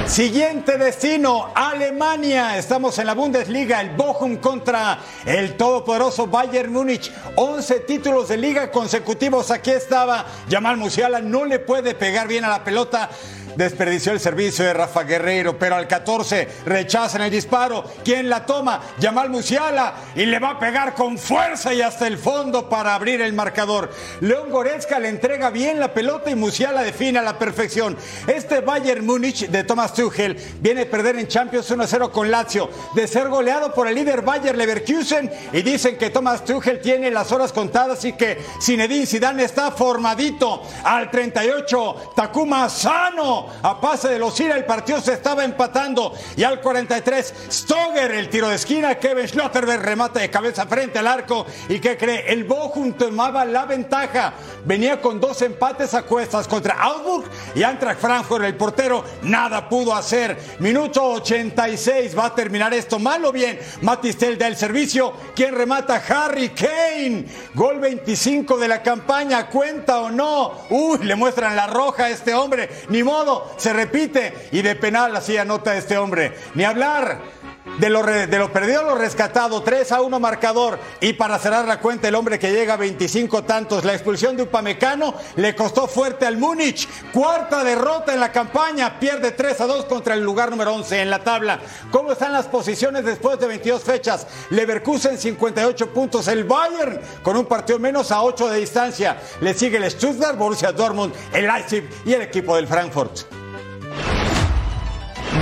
Siguiente 0.09 0.79
destino, 0.79 1.53
Alemania. 1.55 2.57
Estamos 2.57 2.99
en 2.99 3.07
la 3.07 3.15
Bundesliga, 3.15 3.83
el 3.83 3.91
Bochum 3.91 4.39
contra 4.39 4.99
el 5.27 5.55
todopoderoso 5.59 6.27
Bayern 6.27 6.73
Múnich. 6.73 7.13
11 7.37 7.81
títulos 7.81 8.29
de 8.29 8.39
liga 8.39 8.71
consecutivos. 8.71 9.51
Aquí 9.51 9.71
estaba 9.71 10.25
Jamal 10.51 10.79
Musiala, 10.79 11.21
no 11.21 11.45
le 11.45 11.59
puede 11.59 11.95
pegar 11.95 12.27
bien 12.27 12.45
a 12.45 12.49
la 12.49 12.65
pelota 12.65 13.11
desperdició 13.59 14.13
el 14.13 14.21
servicio 14.21 14.65
de 14.65 14.73
Rafa 14.73 15.03
Guerreiro, 15.03 15.59
pero 15.59 15.75
al 15.75 15.89
14 15.89 16.49
rechazan 16.65 17.23
el 17.23 17.31
disparo. 17.33 17.85
¿Quién 18.05 18.29
la 18.29 18.47
toma? 18.47 18.81
Yamal 19.01 19.31
Musiala 19.31 19.95
y 20.15 20.27
le 20.27 20.39
va 20.39 20.51
a 20.51 20.59
pegar 20.61 20.95
con 20.95 21.19
fuerza 21.19 21.75
y 21.75 21.83
hasta 21.83 22.07
el 22.07 22.19
fondo 22.19 22.69
para 22.69 22.95
abrir 22.95 23.21
el 23.21 23.33
marcador. 23.33 23.91
León 24.21 24.51
Goretzka 24.51 25.01
le 25.01 25.09
entrega 25.09 25.51
bien 25.51 25.81
la 25.81 25.93
pelota 25.93 26.31
y 26.31 26.37
Musiala 26.37 26.85
define 26.85 27.19
a 27.19 27.23
la 27.23 27.37
perfección. 27.37 27.97
Este 28.29 28.61
Bayern 28.61 29.05
Múnich 29.05 29.49
de 29.49 29.65
Thomas 29.65 29.93
Tuchel 29.93 30.37
viene 30.61 30.83
a 30.83 30.91
perder 30.91 31.17
en 31.17 31.27
Champions 31.27 31.69
1-0 31.69 32.13
con 32.13 32.31
Lazio, 32.31 32.71
de 32.95 33.09
ser 33.09 33.29
goleado 33.29 33.75
por 33.75 33.89
el 33.89 33.97
líder 33.97 34.23
Bayern 34.23 34.57
Leverkusen 34.57 35.33
y 35.53 35.63
dicen 35.63 35.99
que 35.99 36.11
Thomas 36.11 36.45
Tuchel 36.45 36.81
tiene 36.81 37.11
las 37.11 37.33
horas 37.33 37.53
contadas 37.53 38.05
y 38.05 38.13
que 38.13 38.39
Zinedine 38.63 39.05
Zidane 39.05 39.43
está 39.43 39.73
formadito. 39.73 40.63
Al 40.85 41.11
38 41.11 42.13
Takuma 42.15 42.69
Sano 42.69 43.48
a 43.63 43.81
pase 43.81 44.09
de 44.09 44.19
los 44.19 44.39
el 44.47 44.65
partido 44.65 45.01
se 45.01 45.15
estaba 45.15 45.45
empatando. 45.45 46.13
Y 46.37 46.45
al 46.45 46.61
43 46.61 47.35
Stoger 47.51 48.13
el 48.13 48.29
tiro 48.29 48.49
de 48.49 48.55
esquina, 48.57 48.95
Kevin 48.97 49.27
Schlotterberg 49.27 49.83
remata 49.83 50.21
de 50.21 50.31
cabeza 50.31 50.67
frente 50.67 50.99
al 50.99 51.07
arco. 51.07 51.47
Y 51.69 51.81
que 51.81 51.97
cree, 51.97 52.33
el 52.33 52.45
Bochum 52.45 52.93
tomaba 52.93 53.45
la 53.45 53.67
ventaja, 53.67 54.35
venía 54.65 55.01
con 55.01 55.21
dos 55.21 55.43
empates 55.43 55.95
a 55.95 56.03
cuestas 56.03 56.47
contra 56.47 56.75
Augsburg 56.75 57.25
y 57.55 57.63
Eintracht 57.63 58.01
Frankfurt, 58.01 58.45
el 58.45 58.57
portero. 58.57 59.05
Nada 59.23 59.69
pudo 59.69 59.95
hacer, 59.95 60.37
minuto 60.61 61.03
86 61.05 62.17
va 62.17 62.27
a 62.27 62.35
terminar 62.35 62.73
esto 62.75 62.99
mal 62.99 63.25
o 63.25 63.33
bien, 63.33 63.59
Matistel 63.83 64.39
del 64.39 64.57
servicio, 64.57 65.13
quien 65.35 65.55
remata 65.55 66.03
Harry 66.09 66.51
Kane, 66.51 67.27
gol 67.55 67.81
25 67.81 68.57
de 68.59 68.69
la 68.69 68.83
campaña, 68.83 69.49
cuenta 69.49 70.01
o 70.01 70.11
no, 70.11 70.53
uy, 70.71 70.99
le 70.99 71.17
muestran 71.17 71.57
la 71.57 71.67
roja 71.67 72.05
a 72.05 72.11
este 72.11 72.35
hombre, 72.35 72.69
ni 72.89 73.03
modo, 73.03 73.28
se 73.57 73.73
repite 73.73 74.49
y 74.53 74.63
de 74.63 74.77
penal 74.77 75.15
así 75.17 75.37
anota 75.37 75.77
este 75.77 75.97
hombre. 75.97 76.35
Ni 76.55 76.65
hablar. 76.65 77.38
De 77.79 77.89
lo, 77.91 78.03
de 78.03 78.39
lo 78.39 78.53
perdido 78.53 78.83
lo 78.83 78.97
rescatado, 78.97 79.63
3 79.63 79.93
a 79.93 80.01
1 80.01 80.19
marcador. 80.19 80.81
Y 81.01 81.13
para 81.13 81.39
cerrar 81.39 81.65
la 81.65 81.79
cuenta, 81.79 82.09
el 82.09 82.17
hombre 82.17 82.37
que 82.37 82.51
llega 82.51 82.75
a 82.75 82.77
25 82.77 83.45
tantos, 83.45 83.85
la 83.85 83.95
expulsión 83.95 84.37
de 84.37 84.43
Upamecano 84.43 85.15
le 85.37 85.55
costó 85.55 85.87
fuerte 85.87 86.27
al 86.27 86.39
Múnich. 86.39 86.89
Cuarta 87.13 87.63
derrota 87.63 88.13
en 88.13 88.19
la 88.19 88.33
campaña, 88.33 88.99
pierde 88.99 89.31
3 89.31 89.61
a 89.61 89.67
2 89.67 89.85
contra 89.85 90.15
el 90.15 90.25
lugar 90.25 90.51
número 90.51 90.75
11 90.75 91.03
en 91.03 91.11
la 91.11 91.21
tabla. 91.21 91.61
¿Cómo 91.93 92.11
están 92.11 92.33
las 92.33 92.47
posiciones 92.47 93.05
después 93.05 93.39
de 93.39 93.47
22 93.47 93.85
fechas? 93.85 94.27
Leverkusen 94.51 95.17
58 95.17 95.93
puntos, 95.93 96.27
el 96.27 96.43
Bayern 96.43 97.01
con 97.23 97.37
un 97.37 97.47
partido 97.47 97.79
menos 97.79 98.11
a 98.11 98.23
8 98.23 98.49
de 98.49 98.59
distancia. 98.59 99.21
Le 99.41 99.55
sigue 99.55 99.77
el 99.77 99.89
Stuttgart, 99.89 100.37
Borussia 100.37 100.73
Dortmund, 100.73 101.15
el 101.33 101.47
Leipzig 101.47 101.89
y 102.05 102.13
el 102.13 102.23
equipo 102.23 102.57
del 102.57 102.67
Frankfurt. 102.67 103.38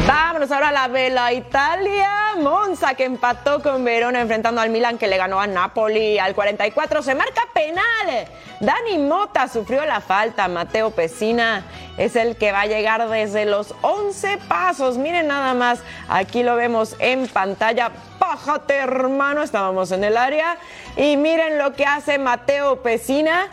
Vámonos 0.07 0.53
ahora 0.53 0.69
a 0.69 0.73
la 0.73 0.87
Vela 0.87 1.33
Italia. 1.33 2.09
Monza 2.41 2.95
que 2.95 3.05
empató 3.05 3.61
con 3.61 3.83
Verona 3.83 4.21
enfrentando 4.21 4.61
al 4.61 4.71
Milan 4.71 4.99
que 4.99 5.09
le 5.09 5.17
ganó 5.17 5.41
a 5.41 5.49
Napoli 5.49 6.17
al 6.21 6.33
44. 6.33 7.03
Se 7.03 7.17
marca 7.17 7.43
penal. 7.53 8.29
Dani 8.61 8.99
Mota 8.99 9.49
sufrió 9.49 9.85
la 9.85 10.01
falta. 10.01 10.47
Mateo 10.47 10.93
Pesina 10.93 11.65
es 11.99 12.15
el 12.15 12.37
que 12.37 12.53
va 12.53 12.61
a 12.61 12.67
llegar 12.67 13.09
desde 13.09 13.47
los 13.47 13.75
11 13.83 14.39
pasos. 14.47 14.97
Miren 14.97 15.27
nada 15.27 15.55
más. 15.55 15.81
Aquí 16.09 16.45
lo 16.45 16.55
vemos 16.55 16.95
en 17.01 17.27
pantalla. 17.27 17.91
Pájate, 18.21 18.77
hermano. 18.77 19.43
Estábamos 19.43 19.91
en 19.91 20.05
el 20.05 20.17
área. 20.17 20.57
Y 20.97 21.17
miren 21.17 21.59
lo 21.59 21.73
que 21.73 21.85
hace 21.85 22.19
Mateo 22.19 22.81
Pesina 22.81 23.49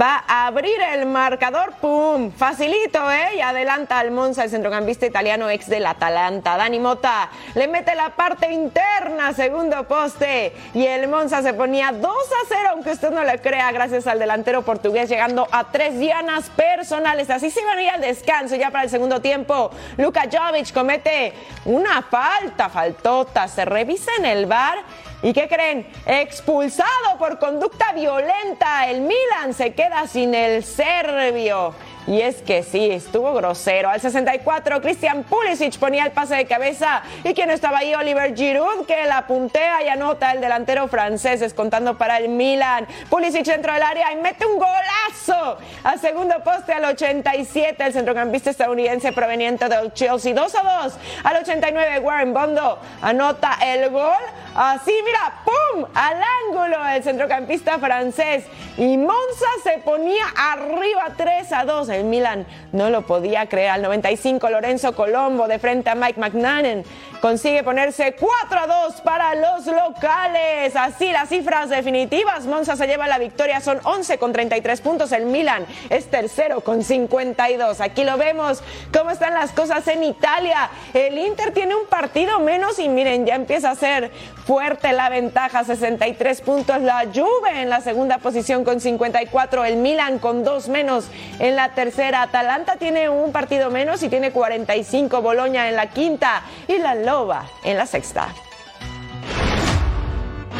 va 0.00 0.24
a 0.26 0.46
abrir 0.46 0.80
el 0.94 1.06
marcador, 1.06 1.74
¡pum! 1.80 2.30
Facilito, 2.32 3.10
¿eh? 3.10 3.36
Y 3.36 3.40
adelanta 3.40 3.98
al 3.98 4.10
Monza, 4.10 4.44
el 4.44 4.50
centrocampista 4.50 5.06
italiano 5.06 5.50
ex 5.50 5.68
del 5.68 5.86
Atalanta. 5.86 6.56
Dani 6.56 6.78
Mota 6.78 7.28
le 7.54 7.68
mete 7.68 7.94
la 7.94 8.10
parte 8.10 8.50
interna, 8.52 9.32
segundo 9.32 9.86
poste. 9.86 10.54
Y 10.74 10.86
el 10.86 11.08
Monza 11.08 11.42
se 11.42 11.52
ponía 11.54 11.92
2 11.92 12.10
a 12.10 12.46
0, 12.48 12.68
aunque 12.72 12.92
usted 12.92 13.10
no 13.10 13.22
le 13.24 13.38
crea, 13.40 13.70
gracias 13.72 14.06
al 14.06 14.18
delantero 14.18 14.62
portugués, 14.62 15.08
llegando 15.08 15.46
a 15.50 15.64
tres 15.70 15.98
dianas 15.98 16.48
personales. 16.50 17.28
Así 17.30 17.50
se 17.50 17.64
van 17.64 17.78
a 17.78 17.82
ir 17.82 17.90
al 17.90 18.00
descanso 18.00 18.56
ya 18.56 18.70
para 18.70 18.84
el 18.84 18.90
segundo 18.90 19.20
tiempo. 19.20 19.70
Luka 19.98 20.22
Jovic 20.30 20.72
comete 20.72 21.34
una 21.64 22.02
falta, 22.02 22.68
faltota, 22.68 23.48
se 23.48 23.64
revisa 23.64 24.10
en 24.18 24.26
el 24.26 24.46
bar 24.46 24.78
¿Y 25.22 25.32
qué 25.32 25.48
creen? 25.48 25.86
Expulsado 26.04 27.16
por 27.18 27.38
conducta 27.38 27.92
violenta. 27.92 28.88
El 28.88 29.02
Milan 29.02 29.54
se 29.54 29.72
queda 29.72 30.06
sin 30.08 30.34
el 30.34 30.64
serbio. 30.64 31.74
Y 32.06 32.20
es 32.20 32.42
que 32.42 32.64
sí, 32.64 32.90
estuvo 32.90 33.32
grosero. 33.32 33.88
Al 33.88 34.00
64, 34.00 34.80
Christian 34.80 35.22
Pulisic 35.22 35.78
ponía 35.78 36.04
el 36.04 36.10
pase 36.10 36.34
de 36.34 36.46
cabeza. 36.46 37.02
¿Y 37.22 37.32
quién 37.32 37.50
estaba 37.50 37.78
ahí? 37.78 37.94
Oliver 37.94 38.34
Giroud, 38.34 38.86
que 38.86 39.06
la 39.06 39.24
puntea 39.28 39.84
y 39.84 39.88
anota 39.88 40.32
el 40.32 40.40
delantero 40.40 40.88
francés, 40.88 41.38
descontando 41.38 41.96
para 41.96 42.18
el 42.18 42.28
Milan. 42.28 42.88
Pulisic 43.08 43.44
dentro 43.44 43.72
del 43.72 43.82
área 43.84 44.12
y 44.12 44.16
mete 44.16 44.44
un 44.44 44.58
golazo. 44.58 45.58
Al 45.84 46.00
segundo 46.00 46.42
poste, 46.42 46.72
al 46.72 46.86
87, 46.86 47.84
el 47.84 47.92
centrocampista 47.92 48.50
estadounidense 48.50 49.12
proveniente 49.12 49.68
del 49.68 49.92
Chelsea. 49.92 50.34
2 50.34 50.54
a 50.56 50.82
2. 50.82 50.94
Al 51.22 51.36
89, 51.36 52.00
Warren 52.00 52.34
Bondo 52.34 52.80
anota 53.00 53.58
el 53.64 53.90
gol. 53.90 54.10
Así, 54.54 54.92
mira, 55.04 55.42
¡pum! 55.44 55.86
Al 55.94 56.20
ángulo 56.46 56.86
el 56.88 57.02
centrocampista 57.02 57.78
francés. 57.78 58.44
Y 58.76 58.96
Monza 58.96 59.46
se 59.62 59.78
ponía 59.78 60.24
arriba 60.36 61.12
3 61.16 61.52
a 61.52 61.64
2 61.64 61.88
el 61.90 62.04
Milan 62.04 62.46
no 62.72 62.90
lo 62.90 63.02
podía 63.02 63.46
creer. 63.46 63.70
Al 63.70 63.82
95, 63.82 64.50
Lorenzo 64.50 64.94
Colombo 64.94 65.46
de 65.46 65.58
frente 65.58 65.90
a 65.90 65.94
Mike 65.94 66.18
McNanen 66.18 66.84
consigue 67.20 67.62
ponerse 67.62 68.16
4 68.18 68.58
a 68.58 68.66
2 68.66 69.00
para 69.02 69.34
los 69.34 69.66
locales. 69.66 70.74
Así 70.74 71.12
las 71.12 71.28
cifras 71.28 71.70
definitivas. 71.70 72.46
Monza 72.46 72.76
se 72.76 72.86
lleva 72.86 73.06
la 73.06 73.18
victoria, 73.18 73.60
son 73.60 73.78
11 73.84 74.18
con 74.18 74.32
33 74.32 74.80
puntos. 74.80 75.12
El 75.12 75.26
Milan 75.26 75.66
es 75.90 76.10
tercero 76.10 76.62
con 76.62 76.82
52. 76.82 77.80
Aquí 77.80 78.04
lo 78.04 78.16
vemos 78.16 78.62
cómo 78.92 79.10
están 79.10 79.34
las 79.34 79.52
cosas 79.52 79.86
en 79.88 80.02
Italia. 80.02 80.70
El 80.92 81.18
Inter 81.18 81.52
tiene 81.52 81.74
un 81.74 81.86
partido 81.86 82.40
menos 82.40 82.78
y 82.78 82.88
miren, 82.88 83.26
ya 83.26 83.34
empieza 83.34 83.70
a 83.70 83.74
ser 83.74 84.10
fuerte 84.44 84.92
la 84.92 85.08
ventaja. 85.08 85.64
63 85.64 86.40
puntos 86.40 86.80
la 86.82 87.06
Juve 87.12 87.62
en 87.62 87.68
la 87.68 87.80
segunda 87.80 88.18
posición 88.18 88.64
con 88.64 88.80
54. 88.80 89.64
El 89.64 89.76
Milan 89.76 90.18
con 90.18 90.44
dos 90.44 90.68
menos 90.68 91.06
en 91.38 91.56
la 91.56 91.74
tercera. 91.74 92.22
Atalanta 92.22 92.76
tiene 92.76 93.08
un 93.08 93.32
partido 93.32 93.70
menos 93.70 94.02
y 94.02 94.08
tiene 94.08 94.32
45. 94.32 95.22
Boloña 95.22 95.68
en 95.68 95.76
la 95.76 95.90
quinta 95.90 96.42
y 96.68 96.78
la 96.78 96.94
Loba 96.94 97.46
en 97.64 97.76
la 97.76 97.86
sexta. 97.86 98.28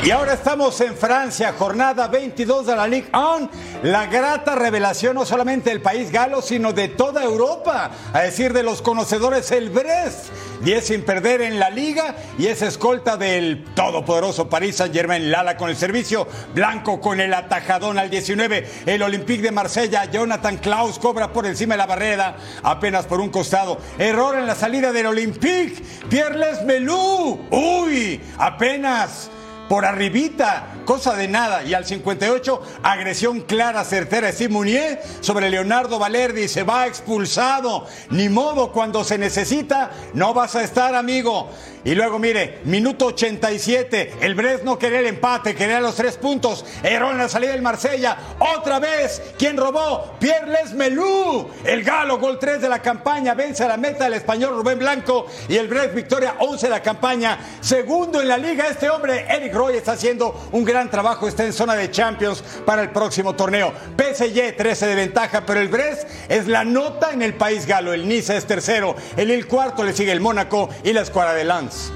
Y 0.04 0.10
ahora 0.10 0.32
estamos 0.32 0.80
en 0.80 0.96
Francia, 0.96 1.54
jornada 1.56 2.08
22 2.08 2.66
de 2.66 2.74
la 2.74 2.88
Ligue 2.88 3.06
1. 3.12 3.48
La 3.84 4.06
grata 4.06 4.56
revelación 4.56 5.14
no 5.14 5.24
solamente 5.24 5.70
del 5.70 5.80
país 5.80 6.10
galo, 6.10 6.42
sino 6.42 6.72
de 6.72 6.88
toda 6.88 7.22
Europa. 7.22 7.92
A 8.12 8.22
decir 8.22 8.52
de 8.52 8.64
los 8.64 8.82
conocedores, 8.82 9.52
el 9.52 9.70
Brest. 9.70 10.30
10 10.64 10.84
sin 10.84 11.02
perder 11.02 11.40
en 11.42 11.60
la 11.60 11.70
liga 11.70 12.16
y 12.36 12.46
es 12.46 12.62
escolta 12.62 13.16
del 13.16 13.64
todopoderoso 13.74 14.48
París 14.48 14.76
Saint-Germain. 14.76 15.30
Lala 15.30 15.56
con 15.56 15.70
el 15.70 15.76
servicio, 15.76 16.26
Blanco 16.52 17.00
con 17.00 17.20
el 17.20 17.32
atajadón 17.32 17.96
al 17.96 18.10
19. 18.10 18.68
El 18.86 19.02
Olympique 19.02 19.42
de 19.42 19.52
Marsella, 19.52 20.04
Jonathan 20.06 20.56
Klaus 20.56 20.98
cobra 20.98 21.32
por 21.32 21.46
encima 21.46 21.74
de 21.74 21.78
la 21.78 21.86
barrera, 21.86 22.36
apenas 22.64 23.06
por 23.06 23.20
un 23.20 23.30
costado. 23.30 23.78
Error 23.98 24.36
en 24.36 24.48
la 24.48 24.56
salida 24.56 24.90
del 24.90 25.06
Olympique. 25.06 25.80
Pierles 26.08 26.64
Melú. 26.64 27.40
Uy, 27.50 28.20
apenas 28.38 29.30
por 29.72 29.86
arribita, 29.86 30.66
cosa 30.84 31.14
de 31.14 31.28
nada. 31.28 31.62
Y 31.62 31.72
al 31.72 31.86
58, 31.86 32.62
agresión 32.82 33.40
clara, 33.40 33.84
certera 33.84 34.30
de 34.30 34.48
Munier 34.50 35.00
sobre 35.22 35.48
Leonardo 35.48 35.98
Valerdi. 35.98 36.46
Se 36.46 36.62
va 36.62 36.86
expulsado. 36.86 37.86
Ni 38.10 38.28
modo, 38.28 38.70
cuando 38.70 39.02
se 39.02 39.16
necesita, 39.16 39.90
no 40.12 40.34
vas 40.34 40.56
a 40.56 40.62
estar, 40.62 40.94
amigo. 40.94 41.48
Y 41.84 41.96
luego, 41.96 42.18
mire, 42.18 42.60
minuto 42.64 43.06
87, 43.06 44.18
el 44.20 44.36
Brest 44.36 44.62
no 44.62 44.78
quería 44.78 45.00
el 45.00 45.06
empate, 45.06 45.54
quería 45.54 45.80
los 45.80 45.96
tres 45.96 46.16
puntos. 46.16 46.64
En 46.82 47.00
la 47.18 47.28
salida 47.28 47.52
del 47.52 47.62
Marsella. 47.62 48.16
Otra 48.56 48.78
vez, 48.78 49.20
¿quién 49.36 49.56
robó? 49.56 50.14
Pierre 50.20 50.48
Lesmelú. 50.48 51.50
El 51.64 51.82
galo, 51.82 52.18
gol 52.18 52.38
3 52.38 52.60
de 52.60 52.68
la 52.68 52.80
campaña, 52.80 53.34
vence 53.34 53.64
a 53.64 53.68
la 53.68 53.76
meta 53.76 54.04
del 54.04 54.14
español 54.14 54.54
Rubén 54.54 54.78
Blanco. 54.78 55.26
Y 55.48 55.56
el 55.56 55.66
Brest, 55.66 55.94
victoria 55.94 56.36
11 56.38 56.66
de 56.66 56.70
la 56.70 56.82
campaña. 56.82 57.38
Segundo 57.60 58.20
en 58.20 58.28
la 58.28 58.38
liga, 58.38 58.68
este 58.68 58.88
hombre, 58.88 59.26
Eric 59.28 59.52
Roy, 59.62 59.76
está 59.76 59.92
haciendo 59.92 60.34
un 60.50 60.64
gran 60.64 60.90
trabajo. 60.90 61.28
Está 61.28 61.44
en 61.44 61.52
zona 61.52 61.76
de 61.76 61.88
Champions 61.88 62.42
para 62.66 62.82
el 62.82 62.90
próximo 62.90 63.36
torneo. 63.36 63.72
PSG, 63.96 64.56
13 64.56 64.86
de 64.88 64.94
ventaja, 64.96 65.46
pero 65.46 65.60
el 65.60 65.68
Brest 65.68 66.08
es 66.28 66.48
la 66.48 66.64
nota 66.64 67.12
en 67.12 67.22
el 67.22 67.34
país 67.34 67.64
galo. 67.64 67.92
El 67.92 68.08
Niza 68.08 68.36
es 68.36 68.44
tercero. 68.44 68.96
El 69.16 69.46
cuarto 69.46 69.84
le 69.84 69.92
sigue 69.92 70.10
el 70.10 70.20
Mónaco 70.20 70.68
y 70.82 70.92
la 70.92 71.02
escuadra 71.02 71.34
de 71.34 71.44
Lance. 71.44 71.92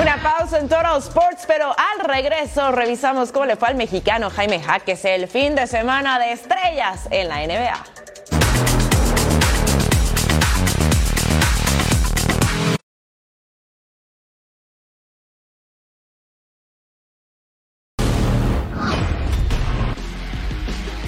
Una 0.00 0.22
pausa 0.22 0.60
en 0.60 0.68
Total 0.68 0.98
Sports, 0.98 1.42
pero 1.48 1.74
al 1.76 2.06
regreso 2.06 2.70
revisamos 2.70 3.32
cómo 3.32 3.46
le 3.46 3.56
fue 3.56 3.66
al 3.66 3.74
mexicano 3.74 4.30
Jaime 4.30 4.60
Jaques 4.60 5.04
el 5.04 5.26
fin 5.26 5.56
de 5.56 5.66
semana 5.66 6.20
de 6.20 6.30
estrellas 6.30 7.08
en 7.10 7.28
la 7.28 7.44
NBA. 7.44 7.84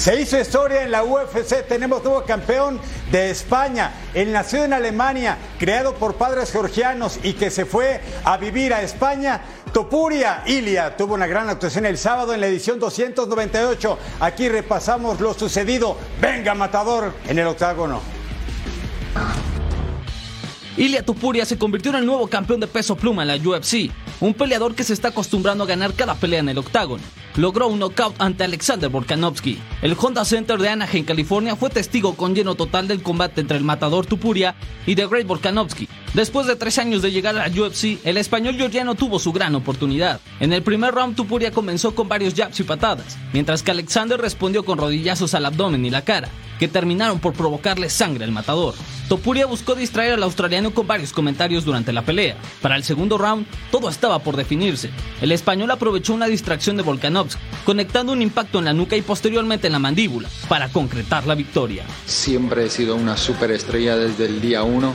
Se 0.00 0.18
hizo 0.18 0.40
historia 0.40 0.82
en 0.82 0.92
la 0.92 1.04
UFC, 1.04 1.62
tenemos 1.68 2.02
nuevo 2.02 2.24
campeón 2.24 2.80
de 3.12 3.28
España. 3.28 3.92
Él 4.14 4.32
nació 4.32 4.64
en 4.64 4.72
Alemania, 4.72 5.36
creado 5.58 5.92
por 5.92 6.14
padres 6.14 6.50
georgianos 6.50 7.20
y 7.22 7.34
que 7.34 7.50
se 7.50 7.66
fue 7.66 8.00
a 8.24 8.38
vivir 8.38 8.72
a 8.72 8.80
España. 8.80 9.42
Topuria 9.74 10.42
Ilia 10.46 10.96
tuvo 10.96 11.12
una 11.12 11.26
gran 11.26 11.50
actuación 11.50 11.84
el 11.84 11.98
sábado 11.98 12.32
en 12.32 12.40
la 12.40 12.46
edición 12.46 12.80
298. 12.80 13.98
Aquí 14.20 14.48
repasamos 14.48 15.20
lo 15.20 15.34
sucedido. 15.34 15.98
Venga, 16.18 16.54
matador, 16.54 17.12
en 17.28 17.38
el 17.38 17.46
octágono. 17.48 18.19
Ilia 20.80 21.04
Topuria 21.04 21.44
se 21.44 21.58
convirtió 21.58 21.90
en 21.90 21.98
el 21.98 22.06
nuevo 22.06 22.26
campeón 22.28 22.58
de 22.58 22.66
peso 22.66 22.96
pluma 22.96 23.20
en 23.20 23.28
la 23.28 23.36
UFC, 23.36 23.90
un 24.18 24.32
peleador 24.32 24.74
que 24.74 24.82
se 24.82 24.94
está 24.94 25.08
acostumbrando 25.08 25.64
a 25.64 25.66
ganar 25.66 25.92
cada 25.92 26.14
pelea 26.14 26.40
en 26.40 26.48
el 26.48 26.56
octágono. 26.56 27.02
Logró 27.36 27.68
un 27.68 27.78
knockout 27.78 28.14
ante 28.18 28.44
Alexander 28.44 28.88
Volkanovski. 28.88 29.58
El 29.82 29.94
Honda 30.00 30.24
Center 30.24 30.58
de 30.58 30.70
Anaheim, 30.70 31.04
California, 31.04 31.54
fue 31.54 31.68
testigo 31.68 32.14
con 32.16 32.34
lleno 32.34 32.54
total 32.54 32.88
del 32.88 33.02
combate 33.02 33.42
entre 33.42 33.58
el 33.58 33.62
matador 33.62 34.06
Tupuria 34.06 34.54
y 34.86 34.94
The 34.96 35.06
Great 35.06 35.26
Volkanovski. 35.26 35.86
Después 36.14 36.46
de 36.46 36.56
tres 36.56 36.78
años 36.78 37.02
de 37.02 37.12
llegar 37.12 37.36
a 37.36 37.46
la 37.46 37.62
UFC, 37.62 37.98
el 38.02 38.16
español 38.16 38.56
georgiano 38.56 38.94
tuvo 38.94 39.18
su 39.18 39.32
gran 39.32 39.54
oportunidad. 39.54 40.18
En 40.40 40.54
el 40.54 40.62
primer 40.62 40.94
round, 40.94 41.14
Tupuria 41.14 41.50
comenzó 41.50 41.94
con 41.94 42.08
varios 42.08 42.32
jabs 42.32 42.58
y 42.58 42.62
patadas, 42.62 43.18
mientras 43.34 43.62
que 43.62 43.70
Alexander 43.70 44.18
respondió 44.18 44.64
con 44.64 44.78
rodillazos 44.78 45.34
al 45.34 45.44
abdomen 45.44 45.84
y 45.84 45.90
la 45.90 46.06
cara 46.06 46.30
que 46.58 46.68
terminaron 46.68 47.20
por 47.20 47.32
provocarle 47.32 47.88
sangre 47.88 48.24
al 48.24 48.32
matador. 48.32 48.74
Topuria 49.08 49.46
buscó 49.46 49.74
distraer 49.74 50.12
al 50.12 50.22
australiano 50.22 50.69
con 50.72 50.86
varios 50.86 51.12
comentarios 51.12 51.64
durante 51.64 51.92
la 51.92 52.02
pelea. 52.02 52.36
Para 52.60 52.76
el 52.76 52.84
segundo 52.84 53.18
round, 53.18 53.46
todo 53.70 53.88
estaba 53.88 54.18
por 54.20 54.36
definirse. 54.36 54.90
El 55.20 55.32
español 55.32 55.70
aprovechó 55.70 56.14
una 56.14 56.26
distracción 56.26 56.76
de 56.76 56.82
Volkanovski, 56.82 57.40
conectando 57.64 58.12
un 58.12 58.22
impacto 58.22 58.58
en 58.58 58.66
la 58.66 58.72
nuca 58.72 58.96
y 58.96 59.02
posteriormente 59.02 59.66
en 59.66 59.72
la 59.72 59.78
mandíbula, 59.78 60.28
para 60.48 60.68
concretar 60.68 61.26
la 61.26 61.34
victoria. 61.34 61.84
Siempre 62.06 62.66
he 62.66 62.70
sido 62.70 62.96
una 62.96 63.16
superestrella 63.16 63.96
desde 63.96 64.26
el 64.26 64.40
día 64.40 64.62
uno 64.62 64.94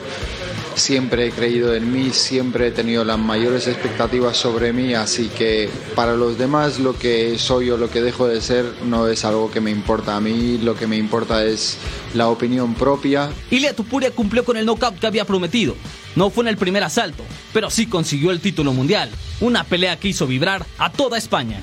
siempre 0.76 1.28
he 1.28 1.32
creído 1.32 1.73
en 1.73 1.91
mí, 1.91 2.11
siempre 2.11 2.67
he 2.67 2.71
tenido 2.71 3.03
las 3.03 3.17
mayores 3.17 3.67
expectativas 3.67 4.38
sobre 4.38 4.73
mí, 4.73 4.93
así 4.93 5.30
que 5.30 5.69
para 5.95 6.15
los 6.15 6.38
demás 6.38 6.80
lo 6.80 6.97
que 6.97 7.38
soy 7.39 7.69
o 7.71 7.78
lo 7.78 7.89
que 7.89 8.01
dejo 8.01 8.28
de 8.28 8.41
ser 8.41 8.65
no 8.86 9.07
es 9.07 9.26
algo 9.26 9.49
que 9.51 9.61
me 9.61 9.71
importa. 9.71 10.15
A 10.15 10.21
mí 10.21 10.57
lo 10.57 10.76
que 10.76 10.88
me 10.88 10.97
importa 10.97 11.43
es 11.43 11.78
la 12.13 12.30
opinión 12.30 12.76
propia. 12.76 13.30
Ilia 13.49 13.76
Tupuria 13.76 14.11
cumplió 14.11 14.43
con 14.43 14.57
el 14.57 14.65
knockout 14.65 14.99
que 14.99 15.07
había 15.07 15.26
prometido. 15.26 15.76
No 16.15 16.30
fue 16.30 16.43
en 16.43 16.49
el 16.49 16.57
primer 16.57 16.84
asalto, 16.84 17.23
pero 17.53 17.69
sí 17.69 17.88
consiguió 17.88 18.32
el 18.32 18.39
título 18.39 18.71
mundial. 18.71 19.09
Una 19.41 19.63
pelea 19.63 19.99
que 19.99 20.09
hizo 20.09 20.28
vibrar 20.28 20.65
a 20.78 20.91
toda 20.91 21.17
España. 21.17 21.61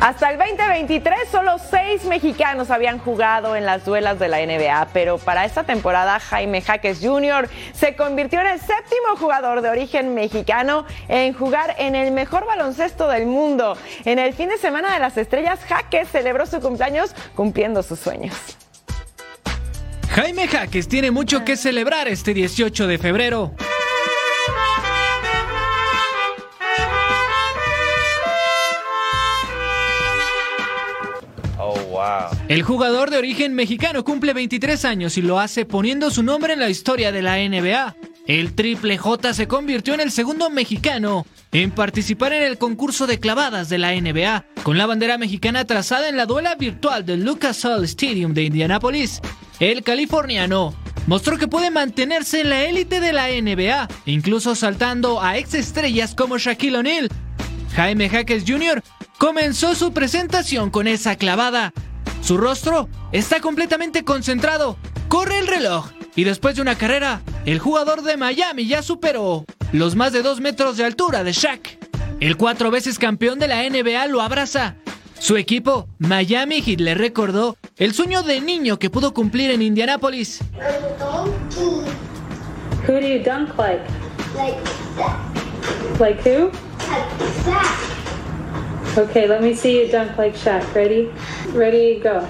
Hasta 0.00 0.30
el 0.30 0.38
2023 0.38 1.28
solo 1.30 1.58
seis 1.58 2.04
mexicanos 2.04 2.70
habían 2.70 2.98
jugado 2.98 3.54
en 3.54 3.66
las 3.66 3.84
duelas 3.84 4.18
de 4.18 4.28
la 4.28 4.38
NBA, 4.38 4.88
pero 4.94 5.18
para 5.18 5.44
esta 5.44 5.64
temporada 5.64 6.18
Jaime 6.18 6.62
Jaques 6.62 7.00
Jr. 7.02 7.50
se 7.74 7.96
convirtió 7.96 8.40
en 8.40 8.46
el 8.46 8.58
séptimo 8.58 9.16
jugador 9.18 9.60
de 9.60 9.68
origen 9.68 10.14
mexicano 10.14 10.86
en 11.08 11.34
jugar 11.34 11.74
en 11.76 11.94
el 11.94 12.12
mejor 12.12 12.46
baloncesto 12.46 13.08
del 13.08 13.26
mundo. 13.26 13.76
En 14.06 14.18
el 14.18 14.32
fin 14.32 14.48
de 14.48 14.56
semana 14.56 14.94
de 14.94 15.00
las 15.00 15.18
estrellas, 15.18 15.60
Jaques 15.68 16.08
celebró 16.08 16.46
su 16.46 16.60
cumpleaños 16.62 17.14
cumpliendo 17.34 17.82
sus 17.82 17.98
sueños. 17.98 18.34
Jaime 20.08 20.48
Jaques 20.48 20.88
tiene 20.88 21.10
mucho 21.10 21.44
que 21.44 21.58
celebrar 21.58 22.08
este 22.08 22.32
18 22.32 22.86
de 22.86 22.96
febrero. 22.96 23.52
El 32.48 32.62
jugador 32.62 33.10
de 33.10 33.18
origen 33.18 33.54
mexicano 33.54 34.04
cumple 34.04 34.32
23 34.32 34.84
años 34.84 35.16
y 35.18 35.22
lo 35.22 35.38
hace 35.38 35.64
poniendo 35.64 36.10
su 36.10 36.22
nombre 36.22 36.52
en 36.52 36.60
la 36.60 36.70
historia 36.70 37.12
de 37.12 37.22
la 37.22 37.36
NBA. 37.36 37.96
El 38.26 38.54
Triple 38.54 38.96
J 38.96 39.34
se 39.34 39.48
convirtió 39.48 39.94
en 39.94 40.00
el 40.00 40.10
segundo 40.10 40.50
mexicano 40.50 41.26
en 41.52 41.72
participar 41.72 42.32
en 42.32 42.44
el 42.44 42.58
concurso 42.58 43.06
de 43.06 43.18
clavadas 43.18 43.68
de 43.68 43.78
la 43.78 43.92
NBA, 43.92 44.44
con 44.62 44.78
la 44.78 44.86
bandera 44.86 45.18
mexicana 45.18 45.64
trazada 45.64 46.08
en 46.08 46.16
la 46.16 46.26
duela 46.26 46.54
virtual 46.54 47.04
del 47.04 47.24
Lucas 47.24 47.64
Oil 47.64 47.84
Stadium 47.84 48.32
de 48.32 48.44
Indianápolis. 48.44 49.20
El 49.58 49.82
californiano 49.82 50.74
mostró 51.06 51.38
que 51.38 51.48
puede 51.48 51.70
mantenerse 51.70 52.42
en 52.42 52.50
la 52.50 52.62
élite 52.62 53.00
de 53.00 53.12
la 53.12 53.28
NBA, 53.28 53.88
incluso 54.06 54.54
saltando 54.54 55.20
a 55.20 55.36
ex 55.36 55.54
estrellas 55.54 56.14
como 56.14 56.38
Shaquille 56.38 56.76
O'Neal. 56.76 57.08
Jaime 57.74 58.08
Jaques 58.08 58.44
Jr. 58.46 58.82
comenzó 59.18 59.74
su 59.74 59.92
presentación 59.92 60.70
con 60.70 60.86
esa 60.86 61.16
clavada. 61.16 61.72
Su 62.20 62.36
rostro 62.36 62.88
está 63.12 63.40
completamente 63.40 64.04
concentrado, 64.04 64.76
corre 65.08 65.38
el 65.38 65.46
reloj 65.46 65.90
y 66.14 66.24
después 66.24 66.56
de 66.56 66.62
una 66.62 66.76
carrera, 66.76 67.22
el 67.46 67.58
jugador 67.58 68.02
de 68.02 68.16
Miami 68.16 68.66
ya 68.66 68.82
superó 68.82 69.44
los 69.72 69.96
más 69.96 70.12
de 70.12 70.22
dos 70.22 70.40
metros 70.40 70.76
de 70.76 70.84
altura 70.84 71.24
de 71.24 71.32
Shaq. 71.32 71.78
El 72.20 72.36
cuatro 72.36 72.70
veces 72.70 72.98
campeón 72.98 73.38
de 73.38 73.48
la 73.48 73.68
NBA 73.68 74.06
lo 74.08 74.20
abraza. 74.20 74.76
Su 75.18 75.36
equipo, 75.36 75.88
Miami 75.98 76.62
Heat, 76.62 76.80
le 76.80 76.94
recordó 76.94 77.56
el 77.76 77.94
sueño 77.94 78.22
de 78.22 78.40
niño 78.40 78.78
que 78.78 78.90
pudo 78.90 79.12
cumplir 79.12 79.50
en 79.50 79.62
Indianápolis. 79.62 80.40
Who 82.86 82.94
do 82.94 83.06
you 83.06 83.22
dunk 83.22 83.56
like? 83.58 83.82
Like 84.34 84.56
that. 84.96 86.00
Like 86.00 86.22
who? 86.22 86.50
Like 86.88 87.18
that. 87.44 87.99
Okay, 88.96 89.28
let 89.28 89.40
me 89.40 89.54
see 89.54 89.80
you 89.80 89.88
dunk 89.90 90.18
like 90.18 90.34
Shaq. 90.34 90.74
Ready? 90.74 91.08
Ready, 91.52 92.00
go. 92.00 92.26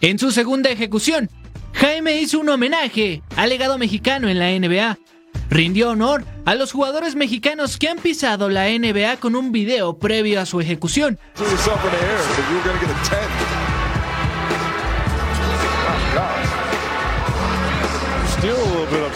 En 0.00 0.18
su 0.18 0.30
segunda 0.30 0.70
ejecución, 0.70 1.28
Jaime 1.72 2.20
hizo 2.20 2.38
un 2.38 2.48
homenaje 2.50 3.22
al 3.36 3.48
legado 3.48 3.78
mexicano 3.78 4.28
en 4.28 4.38
la 4.38 4.50
NBA. 4.50 4.98
Rindió 5.50 5.90
honor 5.90 6.24
a 6.44 6.54
los 6.54 6.72
jugadores 6.72 7.16
mexicanos 7.16 7.76
que 7.76 7.88
han 7.88 7.98
pisado 7.98 8.48
la 8.48 8.68
NBA 8.68 9.16
con 9.16 9.34
un 9.34 9.50
video 9.50 9.98
previo 9.98 10.40
a 10.40 10.46
su 10.46 10.60
ejecución. 10.60 11.18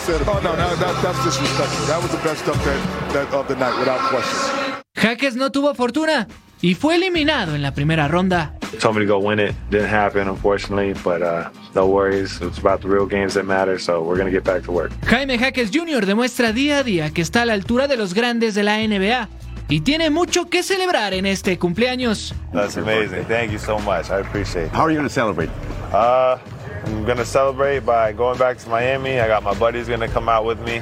Upset. 0.09 0.27
Oh 0.27 0.41
no, 0.43 0.57
no, 0.57 0.75
that, 0.77 1.03
that's 1.03 1.25
disrespectful. 1.25 1.87
That 1.87 2.03
was 2.03 2.11
the 2.11 2.19
best 2.19 2.45
dunk 2.47 2.63
that, 2.65 3.13
that, 3.13 3.35
of 3.35 3.47
the 3.49 3.57
night, 3.57 3.79
without 3.79 4.01
question. 4.09 4.83
Jaques 4.97 5.37
no 5.37 5.51
tuvo 5.51 5.75
fortuna 5.75 6.27
y 6.63 6.75
fue 6.75 6.97
eliminado 6.97 7.55
en 7.55 7.63
la 7.63 7.73
primera 7.73 8.09
ronda. 8.09 8.55
told 8.81 8.97
me 8.97 9.01
to 9.01 9.07
go 9.07 9.19
win 9.19 9.39
it. 9.39 9.55
Didn't 9.71 9.89
happen, 9.89 10.29
unfortunately, 10.29 10.95
but 11.05 11.23
uh, 11.23 11.51
no 11.75 11.87
worries. 11.87 12.41
It's 12.41 12.59
about 12.59 12.81
the 12.81 12.89
real 12.89 13.07
games 13.07 13.35
that 13.35 13.45
matter, 13.45 13.79
so 13.79 14.03
we're 14.03 14.17
going 14.17 14.27
to 14.27 14.33
get 14.33 14.45
back 14.45 14.63
to 14.65 14.73
work. 14.73 14.93
Jaime 15.07 15.37
Jaques 15.37 15.71
Jr. 15.71 16.05
demuestra 16.07 16.53
día 16.53 16.79
a 16.79 16.85
día 16.85 17.11
que 17.13 17.23
está 17.23 17.43
a 17.43 17.47
la 17.47 17.53
altura 17.53 17.87
de 17.87 17.97
los 17.97 18.15
grandes 18.15 18.55
de 18.55 18.63
la 18.63 18.79
NBA 18.79 19.29
y 19.69 19.81
tiene 19.83 20.11
mucho 20.11 20.49
que 20.49 20.63
celebrar 20.63 21.13
en 21.13 21.27
este 21.27 21.59
cumpleaños. 21.59 22.35
That's 22.53 22.77
amazing. 22.77 23.25
Thank 23.27 23.53
you 23.53 23.59
so 23.59 23.79
much. 23.81 24.11
I 24.11 24.21
appreciate 24.21 24.67
it. 24.67 24.73
How 24.73 24.85
are 24.85 24.91
you 24.91 24.97
going 24.97 25.09
to 25.09 25.15
celebrate? 25.15 25.51
Uh, 25.93 26.39
I'm 26.89 27.05
to 27.19 27.25
celebrate 27.25 27.81
by 27.81 28.13
going 28.13 28.39
back 28.39 28.59
to 28.59 28.69
Miami. 28.69 29.21
I 29.21 29.29
got 29.29 29.43
my 29.43 29.55
buddies 29.55 29.89
to 30.01 30.09
come 30.09 30.29
out 30.29 30.45
with 30.45 30.61
me. 30.61 30.79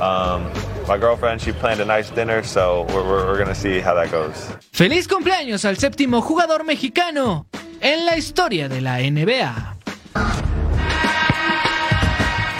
Um, 0.00 0.50
my 0.88 0.98
girlfriend, 0.98 1.40
she 1.40 1.52
planned 1.52 1.80
a 1.80 1.84
nice 1.84 2.10
dinner, 2.10 2.42
so 2.42 2.86
we're, 2.88 3.04
we're, 3.06 3.36
to 3.48 3.54
see 3.54 3.80
how 3.80 3.94
that 3.94 4.10
goes. 4.10 4.34
Feliz 4.72 5.06
cumpleaños 5.06 5.64
al 5.64 5.76
séptimo 5.76 6.22
jugador 6.22 6.64
mexicano 6.64 7.46
en 7.80 8.06
la 8.06 8.16
historia 8.16 8.68
de 8.68 8.80
la 8.80 8.98
NBA. 8.98 10.49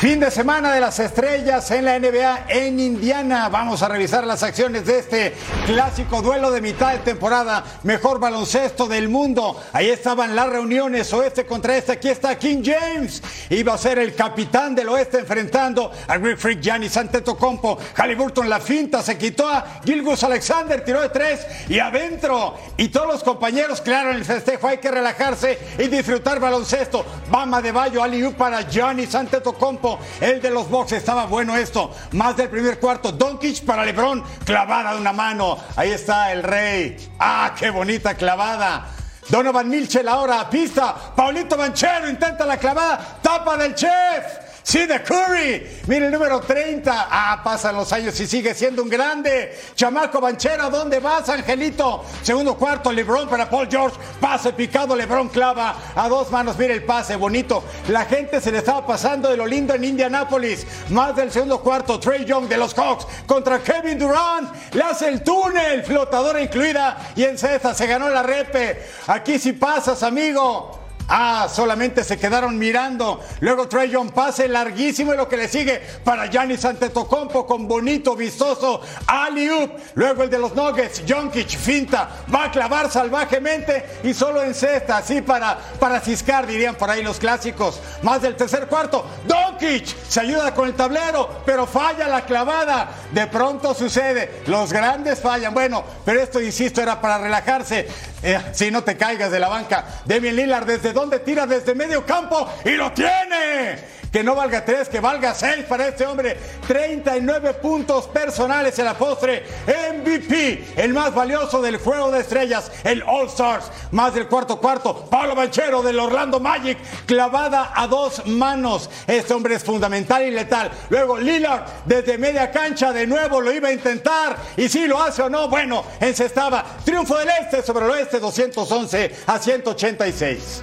Fin 0.01 0.19
de 0.19 0.31
semana 0.31 0.73
de 0.73 0.81
las 0.81 0.99
estrellas 0.99 1.71
en 1.73 1.85
la 1.85 1.99
NBA 1.99 2.47
en 2.49 2.81
Indiana. 2.81 3.51
Vamos 3.51 3.83
a 3.83 3.89
revisar 3.89 4.27
las 4.27 4.43
acciones 4.43 4.87
de 4.87 5.01
este 5.01 5.35
clásico 5.67 6.23
duelo 6.23 6.51
de 6.51 6.63
mitad 6.63 6.93
de 6.93 7.01
temporada. 7.01 7.63
Mejor 7.83 8.19
baloncesto 8.19 8.87
del 8.87 9.11
mundo. 9.11 9.63
Ahí 9.75 9.91
estaban 9.91 10.35
las 10.35 10.49
reuniones 10.49 11.13
oeste 11.13 11.45
contra 11.45 11.77
este. 11.77 11.93
Aquí 11.93 12.09
está 12.09 12.39
King 12.39 12.63
James. 12.65 13.23
Iba 13.51 13.75
a 13.75 13.79
ser 13.79 13.99
el 13.99 14.15
capitán 14.15 14.75
del 14.75 14.89
oeste 14.89 15.19
enfrentando 15.19 15.93
a 16.09 16.17
Greek 16.17 16.39
Freak 16.39 16.61
Giannis 16.63 16.97
Antetokounmpo. 16.97 17.77
Halliburton 17.95 18.49
la 18.49 18.59
finta 18.59 19.03
se 19.03 19.19
quitó 19.19 19.51
a 19.51 19.83
Gilgus 19.85 20.25
Alexander. 20.25 20.83
Tiró 20.83 21.03
de 21.03 21.11
tres 21.11 21.47
y 21.69 21.79
adentro. 21.79 22.55
Y 22.79 22.89
todos 22.89 23.07
los 23.07 23.23
compañeros, 23.23 23.83
claro, 23.83 24.13
en 24.13 24.17
el 24.17 24.25
festejo 24.25 24.67
hay 24.67 24.79
que 24.79 24.91
relajarse 24.91 25.59
y 25.79 25.89
disfrutar 25.89 26.41
baloncesto. 26.41 27.05
Bama 27.31 27.61
de 27.61 27.71
Bayo, 27.71 28.03
Aliu 28.03 28.33
para 28.33 28.63
Giannis 28.63 29.15
Antetokounmpo. 29.15 29.90
El 30.21 30.41
de 30.41 30.51
los 30.51 30.69
boxes 30.69 30.99
estaba 30.99 31.27
bueno 31.27 31.57
esto. 31.57 31.91
Más 32.13 32.37
del 32.37 32.49
primer 32.49 32.79
cuarto. 32.79 33.13
Doncic 33.13 33.65
para 33.65 33.85
LeBron. 33.85 34.23
Clavada 34.45 34.95
de 34.95 35.01
una 35.01 35.13
mano. 35.13 35.59
Ahí 35.77 35.91
está 35.91 36.33
el 36.33 36.43
rey. 36.43 37.11
Ah, 37.19 37.55
qué 37.59 37.71
bonita 37.71 38.15
clavada. 38.15 38.87
Donovan 39.29 39.69
Milchel 39.69 40.09
ahora 40.09 40.41
a 40.41 40.51
pista. 40.51 40.95
Paulito 41.15 41.57
Banchero 41.57 42.09
intenta 42.09 42.45
la 42.45 42.57
clavada. 42.57 43.19
Tapa 43.23 43.57
del 43.57 43.75
chef. 43.75 44.50
Sí, 44.63 44.87
de 44.87 45.03
Curry. 45.03 45.81
Mire 45.87 46.07
el 46.07 46.13
número 46.13 46.41
30. 46.41 47.09
Ah, 47.11 47.41
pasan 47.43 47.77
los 47.77 47.93
años 47.93 48.19
y 48.21 48.27
sigue 48.27 48.55
siendo 48.55 48.83
un 48.83 48.89
grande. 48.89 49.59
Chamaco 49.75 50.21
Banchero, 50.21 50.65
¿a 50.65 50.71
dónde 50.71 51.01
vas, 51.01 51.29
Angelito? 51.29 52.05
Segundo 52.23 52.57
cuarto, 52.57 52.93
LeBron 52.93 53.29
para 53.29 53.49
Paul 53.49 53.69
George. 53.71 53.97
Pase 54.21 54.53
picado, 54.53 54.95
LeBron 54.95 55.29
clava 55.29 55.75
a 55.95 56.09
dos 56.09 56.31
manos. 56.31 56.59
Mire 56.59 56.75
el 56.75 56.85
pase, 56.85 57.17
bonito. 57.17 57.65
La 57.89 58.05
gente 58.05 58.41
se 58.41 58.53
le 58.53 58.59
estaba 58.59 58.87
pasando 58.87 59.31
de 59.31 59.37
lo 59.37 59.47
lindo 59.47 59.75
en 59.75 59.85
Indianápolis. 59.85 60.67
Más 60.91 61.17
del 61.17 61.33
segundo 61.33 61.61
cuarto, 61.61 61.99
Trey 61.99 62.25
Young 62.25 62.47
de 62.47 62.59
los 62.59 62.75
Hawks 62.75 63.07
contra 63.27 63.61
Kevin 63.61 63.99
Durant. 63.99 64.75
Le 64.75 64.83
hace 64.83 65.09
el 65.09 65.23
túnel, 65.23 65.83
flotadora 65.85 66.41
incluida. 66.41 67.13
Y 67.17 67.25
en 67.25 67.39
cesta 67.39 67.75
se 67.75 67.87
ganó 67.87 68.09
la 68.09 68.23
repe. 68.23 68.87
Aquí 69.07 69.39
si 69.39 69.53
pasas, 69.53 70.03
amigo. 70.03 70.90
Ah, 71.13 71.49
solamente 71.53 72.05
se 72.05 72.19
quedaron 72.21 72.57
mirando. 72.57 73.21
Luego 73.41 73.67
Trey 73.67 73.91
Young 73.91 74.13
pase 74.13 74.47
larguísimo 74.47 75.13
y 75.13 75.17
lo 75.17 75.29
que 75.29 75.37
le 75.37 75.49
sigue 75.49 75.83
para 76.05 76.27
Giannis 76.27 76.65
Antetokounmpo 76.65 77.47
con 77.47 77.67
bonito, 77.67 78.15
vistoso 78.15 78.81
alley-oop. 79.09 79.73
Luego 79.95 80.23
el 80.23 80.31
de 80.31 80.39
los 80.39 80.55
Nuggets, 80.55 81.03
Jonkic 81.09 81.49
finta, 81.49 82.09
va 82.33 82.45
a 82.45 82.51
clavar 82.53 82.93
salvajemente 82.93 83.85
y 84.05 84.15
solo 84.15 84.45
en 84.45 84.55
cesta, 84.55 84.99
así 84.99 85.21
para, 85.21 85.59
para 85.81 86.01
ciscar, 86.01 86.47
dirían 86.47 86.77
por 86.77 86.89
ahí 86.89 87.03
los 87.03 87.19
clásicos. 87.19 87.81
Más 88.03 88.23
del 88.23 88.37
tercer 88.37 88.69
cuarto, 88.69 89.05
Doncic 89.27 89.87
se 90.09 90.21
ayuda 90.21 90.55
con 90.55 90.69
el 90.69 90.75
tablero, 90.75 91.43
pero 91.45 91.67
falla 91.67 92.07
la 92.07 92.25
clavada. 92.25 92.89
De 93.11 93.27
pronto 93.27 93.75
sucede, 93.75 94.43
los 94.47 94.73
grandes 94.73 95.19
fallan. 95.19 95.53
Bueno, 95.53 95.83
pero 96.05 96.21
esto, 96.21 96.41
insisto, 96.41 96.81
era 96.81 97.01
para 97.01 97.19
relajarse. 97.19 97.89
Eh, 98.23 98.39
si 98.53 98.71
no 98.71 98.85
te 98.85 98.97
caigas 98.97 99.31
de 99.31 99.41
la 99.41 99.49
banca. 99.49 99.85
Demian 100.05 100.37
Lillard 100.37 100.67
desde 100.67 100.93
donde 101.01 101.21
tira 101.21 101.47
desde 101.47 101.75
medio 101.75 102.05
campo 102.05 102.47
y 102.65 102.73
lo 102.73 102.93
tiene. 102.93 104.01
Que 104.13 104.25
no 104.25 104.35
valga 104.35 104.65
3, 104.65 104.89
que 104.89 104.99
valga 104.99 105.35
6 105.35 105.67
para 105.69 105.87
este 105.87 106.05
hombre. 106.05 106.37
39 106.67 107.55
puntos 107.55 108.09
personales 108.09 108.77
en 108.81 108.87
la 108.87 108.95
postre. 108.95 109.45
MVP, 109.67 110.75
el 110.77 110.93
más 110.93 111.15
valioso 111.15 111.63
del 111.63 111.77
juego 111.77 112.11
de 112.11 112.21
estrellas, 112.21 112.73
el 112.83 113.05
All 113.05 113.29
Stars. 113.29 113.71
Más 113.93 114.13
del 114.13 114.27
cuarto 114.27 114.61
cuarto. 114.61 115.07
Pablo 115.09 115.37
Banchero 115.37 115.81
del 115.81 116.01
Orlando 116.01 116.41
Magic, 116.41 116.79
clavada 117.07 117.73
a 117.73 117.87
dos 117.87 118.27
manos. 118.27 118.91
Este 119.07 119.33
hombre 119.33 119.55
es 119.55 119.63
fundamental 119.63 120.25
y 120.25 120.33
letal. 120.33 120.73
Luego 120.89 121.17
Lillard 121.17 121.63
desde 121.85 122.19
media 122.19 122.51
cancha 122.51 122.93
de 122.93 123.07
nuevo 123.07 123.41
lo 123.41 123.53
iba 123.53 123.69
a 123.69 123.73
intentar. 123.73 124.37
Y 124.57 124.69
si 124.69 124.89
lo 124.89 125.01
hace 125.01 125.23
o 125.23 125.31
no, 125.31 125.49
bueno, 125.49 125.85
encestaba. 126.01 126.65
Triunfo 126.85 127.17
del 127.17 127.29
Este 127.41 127.63
sobre 127.63 127.85
el 127.85 127.93
Oeste 127.93 128.19
211 128.19 129.15
a 129.29 129.39
186. 129.39 130.63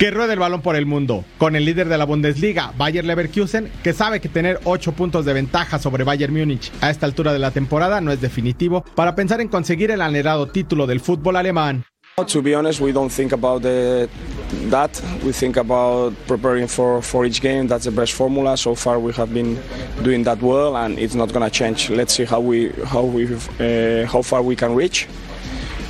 Que 0.00 0.10
ruede 0.10 0.32
el 0.32 0.38
balón 0.38 0.62
por 0.62 0.76
el 0.76 0.86
mundo, 0.86 1.26
con 1.36 1.56
el 1.56 1.66
líder 1.66 1.90
de 1.90 1.98
la 1.98 2.06
Bundesliga, 2.06 2.72
Bayer 2.78 3.04
Leverkusen, 3.04 3.70
que 3.82 3.92
sabe 3.92 4.18
que 4.18 4.30
tener 4.30 4.58
8 4.64 4.92
puntos 4.92 5.26
de 5.26 5.34
ventaja 5.34 5.78
sobre 5.78 6.04
Bayern 6.04 6.32
Múnich 6.32 6.72
a 6.80 6.88
esta 6.88 7.04
altura 7.04 7.34
de 7.34 7.38
la 7.38 7.50
temporada 7.50 8.00
no 8.00 8.10
es 8.10 8.18
definitivo 8.18 8.82
para 8.94 9.14
pensar 9.14 9.42
en 9.42 9.48
conseguir 9.48 9.90
el 9.90 10.00
anhelado 10.00 10.46
título 10.46 10.86
del 10.86 11.00
fútbol 11.00 11.36
alemán. 11.36 11.84
To 12.16 12.40
be 12.40 12.54
honest, 12.56 12.80
we 12.80 12.92
don't 12.92 13.12
think 13.12 13.34
about 13.34 13.60
the 13.60 14.08
that. 14.70 14.90
We 15.22 15.32
think 15.32 15.58
about 15.58 16.14
preparing 16.26 16.66
for, 16.66 17.02
for 17.02 17.26
each 17.26 17.42
game. 17.42 17.66
That's 17.66 17.84
the 17.84 17.90
best 17.90 18.14
formula. 18.14 18.56
So 18.56 18.74
far, 18.74 18.98
we 18.98 19.12
have 19.12 19.34
been 19.34 19.58
doing 20.02 20.24
that 20.24 20.40
well, 20.40 20.76
and 20.76 20.98
it's 20.98 21.14
not 21.14 21.30
going 21.30 21.44
to 21.44 21.50
change. 21.50 21.90
Let's 21.90 22.14
see 22.14 22.24
how 22.24 22.40
we 22.40 22.72
how 22.86 23.02
we 23.02 23.26
uh, 23.26 24.06
how 24.06 24.22
far 24.22 24.42
we 24.42 24.56
can 24.56 24.74
reach. 24.74 25.08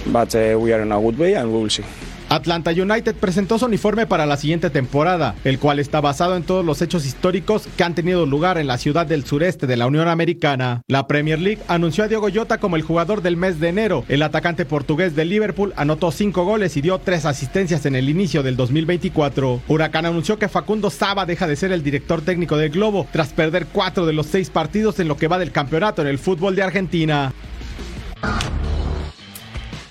But 0.06 0.34
uh, 0.34 0.58
we 0.58 0.72
are 0.72 0.82
in 0.82 0.90
a 0.90 1.00
good 1.00 1.16
way, 1.16 1.34
and 1.34 1.52
we 1.52 1.62
will 1.62 1.70
see. 1.70 1.84
Atlanta 2.30 2.70
United 2.70 3.16
presentó 3.16 3.58
su 3.58 3.66
uniforme 3.66 4.06
para 4.06 4.24
la 4.24 4.36
siguiente 4.36 4.70
temporada, 4.70 5.34
el 5.42 5.58
cual 5.58 5.80
está 5.80 6.00
basado 6.00 6.36
en 6.36 6.44
todos 6.44 6.64
los 6.64 6.80
hechos 6.80 7.04
históricos 7.04 7.68
que 7.76 7.82
han 7.82 7.96
tenido 7.96 8.24
lugar 8.24 8.56
en 8.56 8.68
la 8.68 8.78
ciudad 8.78 9.04
del 9.04 9.24
sureste 9.24 9.66
de 9.66 9.76
la 9.76 9.88
Unión 9.88 10.06
Americana. 10.06 10.82
La 10.86 11.08
Premier 11.08 11.40
League 11.40 11.60
anunció 11.66 12.04
a 12.04 12.08
Diego 12.08 12.28
Jota 12.32 12.58
como 12.58 12.76
el 12.76 12.82
jugador 12.82 13.20
del 13.20 13.36
mes 13.36 13.58
de 13.58 13.70
enero. 13.70 14.04
El 14.08 14.22
atacante 14.22 14.64
portugués 14.64 15.16
de 15.16 15.24
Liverpool 15.24 15.74
anotó 15.76 16.12
cinco 16.12 16.44
goles 16.44 16.76
y 16.76 16.82
dio 16.82 17.00
tres 17.00 17.24
asistencias 17.26 17.84
en 17.84 17.96
el 17.96 18.08
inicio 18.08 18.44
del 18.44 18.56
2024. 18.56 19.62
Huracán 19.66 20.06
anunció 20.06 20.38
que 20.38 20.48
Facundo 20.48 20.90
Saba 20.90 21.26
deja 21.26 21.48
de 21.48 21.56
ser 21.56 21.72
el 21.72 21.82
director 21.82 22.22
técnico 22.22 22.56
del 22.56 22.70
Globo 22.70 23.08
tras 23.10 23.32
perder 23.32 23.66
cuatro 23.72 24.06
de 24.06 24.12
los 24.12 24.26
seis 24.26 24.50
partidos 24.50 25.00
en 25.00 25.08
lo 25.08 25.16
que 25.16 25.26
va 25.26 25.40
del 25.40 25.50
campeonato 25.50 26.00
en 26.00 26.06
el 26.06 26.20
fútbol 26.20 26.54
de 26.54 26.62
Argentina. 26.62 27.32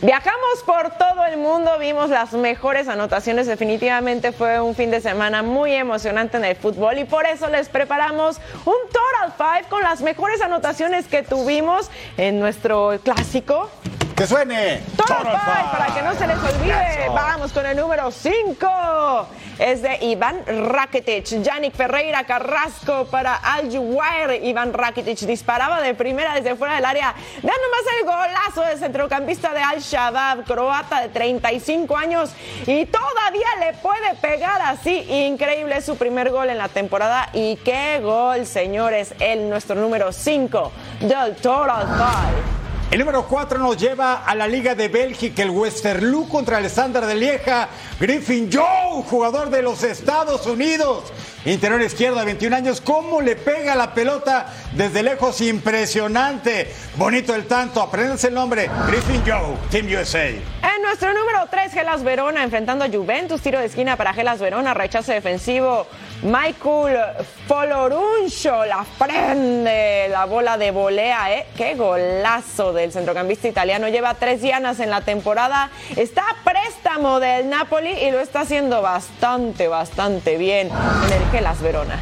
Viajamos 0.01 0.63
por 0.65 0.91
todo 0.91 1.25
el 1.25 1.35
mundo, 1.35 1.77
vimos 1.77 2.09
las 2.09 2.31
mejores 2.31 2.87
anotaciones, 2.87 3.47
definitivamente 3.47 4.31
fue 4.31 4.61
un 4.61 4.73
fin 4.73 4.91
de 4.91 5.01
semana 5.01 5.43
muy 5.43 5.73
emocionante 5.73 6.37
en 6.37 6.45
el 6.45 6.55
fútbol 6.55 6.99
y 6.99 7.03
por 7.03 7.25
eso 7.25 7.49
les 7.49 7.67
preparamos 7.67 8.37
un 8.63 8.75
Total 8.93 9.33
Five 9.37 9.67
con 9.67 9.83
las 9.83 9.99
mejores 9.99 10.41
anotaciones 10.41 11.05
que 11.07 11.21
tuvimos 11.21 11.91
en 12.15 12.39
nuestro 12.39 12.97
clásico. 13.03 13.69
¡Que 14.19 14.27
suene! 14.27 14.81
Total, 14.97 15.21
Five, 15.23 15.71
para 15.71 15.95
que 15.95 16.01
no 16.01 16.13
se 16.13 16.27
les 16.27 16.37
olvide. 16.39 17.07
Vamos 17.07 17.53
con 17.53 17.65
el 17.65 17.77
número 17.77 18.11
5. 18.11 19.27
Es 19.57 19.81
de 19.81 19.97
Iván 20.01 20.43
Rakitic. 20.45 21.41
Yannick 21.41 21.73
Ferreira 21.73 22.25
Carrasco 22.25 23.05
para 23.05 23.35
Al 23.35 23.71
Juwair. 23.71 24.43
Iván 24.43 24.73
Rakitic 24.73 25.19
disparaba 25.19 25.79
de 25.79 25.93
primera 25.93 26.35
desde 26.35 26.57
fuera 26.57 26.75
del 26.75 26.83
área, 26.83 27.15
dando 27.35 27.49
más 27.49 27.93
el 27.97 28.05
golazo 28.05 28.61
del 28.63 28.77
centrocampista 28.77 29.53
de 29.53 29.61
Al 29.61 29.79
Shabab, 29.79 30.43
croata 30.43 30.99
de 30.99 31.07
35 31.07 31.95
años. 31.95 32.31
Y 32.67 32.87
todavía 32.87 33.47
le 33.61 33.73
puede 33.77 34.15
pegar 34.15 34.61
así. 34.63 34.97
Increíble 35.27 35.81
su 35.81 35.95
primer 35.95 36.29
gol 36.29 36.49
en 36.49 36.57
la 36.57 36.67
temporada. 36.67 37.29
Y 37.31 37.55
qué 37.63 38.01
gol, 38.03 38.45
señores. 38.45 39.13
El 39.21 39.49
nuestro 39.49 39.75
número 39.75 40.11
5 40.11 40.73
del 40.99 41.37
Total 41.37 41.87
Five. 41.87 42.68
El 42.91 42.97
número 42.97 43.27
4 43.27 43.59
nos 43.59 43.77
lleva 43.77 44.25
a 44.25 44.33
la 44.33 44.47
Liga 44.47 44.73
de 44.73 44.87
Bélgica, 44.87 45.43
el 45.43 45.51
Westerlo 45.51 46.23
contra 46.23 46.57
el 46.57 46.65
Standard 46.65 47.05
de 47.05 47.13
Lieja. 47.13 47.69
Griffin 47.99 48.49
Joe, 48.51 49.03
jugador 49.07 49.51
de 49.51 49.61
los 49.61 49.83
Estados 49.83 50.47
Unidos. 50.47 51.03
Interior 51.45 51.81
izquierda, 51.81 52.25
21 52.25 52.55
años. 52.55 52.81
¿Cómo 52.81 53.21
le 53.21 53.37
pega 53.37 53.73
la 53.73 53.93
pelota 53.93 54.47
desde 54.73 55.03
lejos? 55.03 55.39
Impresionante. 55.39 56.73
Bonito 56.97 57.33
el 57.33 57.47
tanto. 57.47 57.81
Apréndanse 57.81 58.27
el 58.27 58.33
nombre. 58.33 58.69
Griffin 58.87 59.21
Joe, 59.25 59.55
Team 59.71 59.87
USA. 59.87 60.27
En 60.27 60.81
nuestro 60.83 61.13
número 61.13 61.45
3, 61.49 61.71
Gelas 61.71 62.03
Verona 62.03 62.43
enfrentando 62.43 62.83
a 62.83 62.89
Juventus, 62.89 63.41
tiro 63.41 63.59
de 63.59 63.67
esquina 63.67 63.95
para 63.95 64.13
Gelas 64.13 64.39
Verona, 64.39 64.73
rechazo 64.73 65.13
defensivo. 65.13 65.87
Michael 66.21 66.97
Foloruncho 67.47 68.65
la 68.65 68.85
prende 68.97 70.07
la 70.09 70.25
bola 70.25 70.57
de 70.57 70.71
volea, 70.71 71.33
¿eh? 71.33 71.45
Qué 71.55 71.75
golazo 71.75 72.73
del 72.73 72.91
centrocampista 72.91 73.47
italiano. 73.47 73.87
Lleva 73.87 74.15
tres 74.15 74.41
dianas 74.41 74.81
en 74.81 74.89
la 74.89 75.01
temporada. 75.01 75.69
Está 75.95 76.23
a 76.23 76.35
préstamo 76.43 77.21
del 77.21 77.49
Napoli 77.49 77.91
y 77.91 78.11
lo 78.11 78.19
está 78.19 78.41
haciendo 78.41 78.81
bastante, 78.81 79.69
bastante 79.69 80.37
bien 80.37 80.69
en 81.05 81.13
el 81.13 81.28
Gelas 81.31 81.61
Verona. 81.61 81.99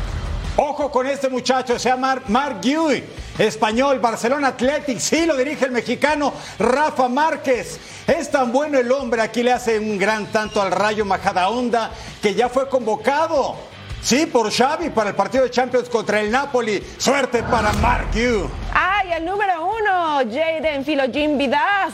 Ojo 0.56 0.90
con 0.90 1.06
este 1.06 1.30
muchacho, 1.30 1.78
se 1.78 1.90
llama 1.90 2.20
Mark 2.30 2.62
Guy, 2.64 3.04
español, 3.38 4.00
Barcelona 4.00 4.48
Athletic, 4.50 4.98
sí 4.98 5.26
lo 5.26 5.36
dirige 5.36 5.66
el 5.66 5.72
mexicano 5.72 6.34
Rafa 6.58 7.08
Márquez. 7.08 7.80
Es 8.08 8.32
tan 8.32 8.52
bueno 8.52 8.80
el 8.80 8.92
hombre, 8.92 9.22
aquí 9.22 9.44
le 9.44 9.54
hace 9.54 9.78
un 9.78 10.00
gran 10.00 10.26
tanto 10.28 10.62
al 10.62 10.72
Rayo 10.72 11.06
Majadahonda 11.06 11.92
que 12.22 12.34
ya 12.34 12.50
fue 12.50 12.68
convocado. 12.70 13.56
Sí, 14.02 14.26
por 14.26 14.52
Xavi 14.52 14.90
para 14.90 15.10
el 15.10 15.16
partido 15.16 15.44
de 15.44 15.52
Champions 15.52 15.90
contra 15.90 16.22
el 16.22 16.32
Napoli. 16.32 16.82
Suerte 16.98 17.44
para 17.44 17.74
Mark 17.74 18.08
Guy. 18.14 18.50
¡Ay, 18.74 19.12
el 19.14 19.26
número 19.26 19.66
uno! 19.66 20.20
Jaden 20.32 20.86
Filogin 20.86 21.38
Vidas, 21.38 21.94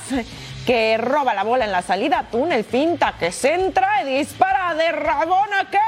que 0.65 0.97
roba 0.97 1.33
la 1.33 1.43
bola 1.43 1.65
en 1.65 1.71
la 1.71 1.81
salida, 1.81 2.27
túnel, 2.31 2.63
finta, 2.63 3.15
que 3.19 3.31
centra 3.31 4.03
y 4.03 4.19
dispara 4.19 4.73
de 4.75 4.91
Rabona. 4.91 5.67
¡Qué 5.71 5.79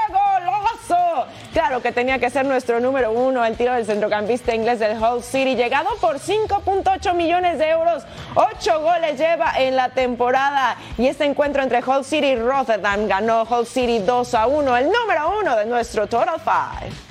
Claro 1.54 1.82
que 1.82 1.92
tenía 1.92 2.20
que 2.20 2.30
ser 2.30 2.46
nuestro 2.46 2.80
número 2.80 3.12
uno, 3.12 3.46
el 3.46 3.56
tiro 3.56 3.74
del 3.74 3.86
centrocampista 3.86 4.54
inglés 4.54 4.80
del 4.80 5.02
Hull 5.02 5.24
City, 5.24 5.56
llegado 5.56 5.90
por 6.02 6.20
5.8 6.20 7.14
millones 7.14 7.58
de 7.60 7.70
euros. 7.70 8.04
Ocho 8.36 8.82
goles 8.82 9.18
lleva 9.18 9.54
en 9.58 9.76
la 9.76 9.90
temporada. 9.90 10.76
Y 10.98 11.08
este 11.08 11.24
encuentro 11.24 11.64
entre 11.64 11.84
Hull 11.84 12.04
City 12.04 12.28
y 12.28 12.36
Rotterdam 12.36 13.08
ganó 13.08 13.44
Hull 13.44 13.66
City 13.66 14.00
2 14.00 14.34
a 14.34 14.48
1, 14.48 14.78
el 14.78 14.86
número 14.86 15.40
uno 15.40 15.56
de 15.56 15.66
nuestro 15.66 16.08
Total 16.08 16.40
Five. 16.40 17.05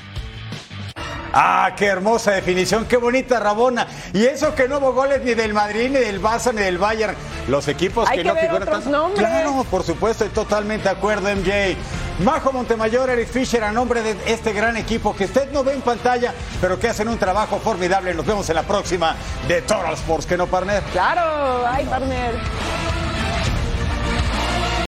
Ah, 1.37 1.73
qué 1.77 1.87
hermosa 1.87 2.31
definición, 2.31 2.85
qué 2.87 2.97
bonita 2.97 3.41
Rabona. 3.41 3.89
Y 4.13 4.25
eso 4.25 4.55
que 4.55 4.69
no 4.69 4.79
hubo 4.79 4.93
goles 4.93 5.21
ni 5.25 5.35
del 5.35 5.53
Madrid, 5.53 5.91
ni 5.91 5.99
del 5.99 6.23
Barça, 6.23 6.55
ni 6.55 6.61
del 6.63 6.79
Bayern. 6.79 7.17
Los 7.49 7.67
equipos 7.67 8.09
Hay 8.09 8.19
que, 8.19 8.23
que 8.23 8.29
no 8.29 8.35
ver 8.35 8.45
figuran 8.45 8.63
otros 8.69 8.85
tanto. 8.85 8.99
nombres. 8.99 9.19
Claro, 9.27 9.65
por 9.69 9.83
supuesto, 9.83 10.25
estoy 10.25 10.45
totalmente 10.45 10.85
de 10.85 10.91
acuerdo, 10.91 11.29
MJ. 11.35 11.77
Majo 12.21 12.53
Montemayor, 12.53 13.11
Eric 13.11 13.29
Fisher, 13.29 13.65
a 13.65 13.73
nombre 13.73 14.01
de 14.03 14.17
este 14.27 14.53
gran 14.53 14.77
equipo 14.77 15.17
que 15.17 15.25
usted 15.25 15.51
no 15.51 15.65
ve 15.65 15.73
en 15.75 15.83
pantalla, 15.83 16.33
pero 16.61 16.79
que 16.79 16.89
hacen 16.89 17.09
un 17.09 17.19
trabajo 17.19 17.59
formidable. 17.59 18.15
Nos 18.15 18.25
vemos 18.25 18.49
en 18.49 18.55
la 18.55 18.63
próxima 18.63 19.17
de 19.49 19.61
Total 19.63 19.95
Sports, 19.95 20.27
que 20.27 20.37
no, 20.37 20.47
partner. 20.47 20.83
Claro, 20.93 21.67
ay, 21.67 21.85
partner. 21.87 22.35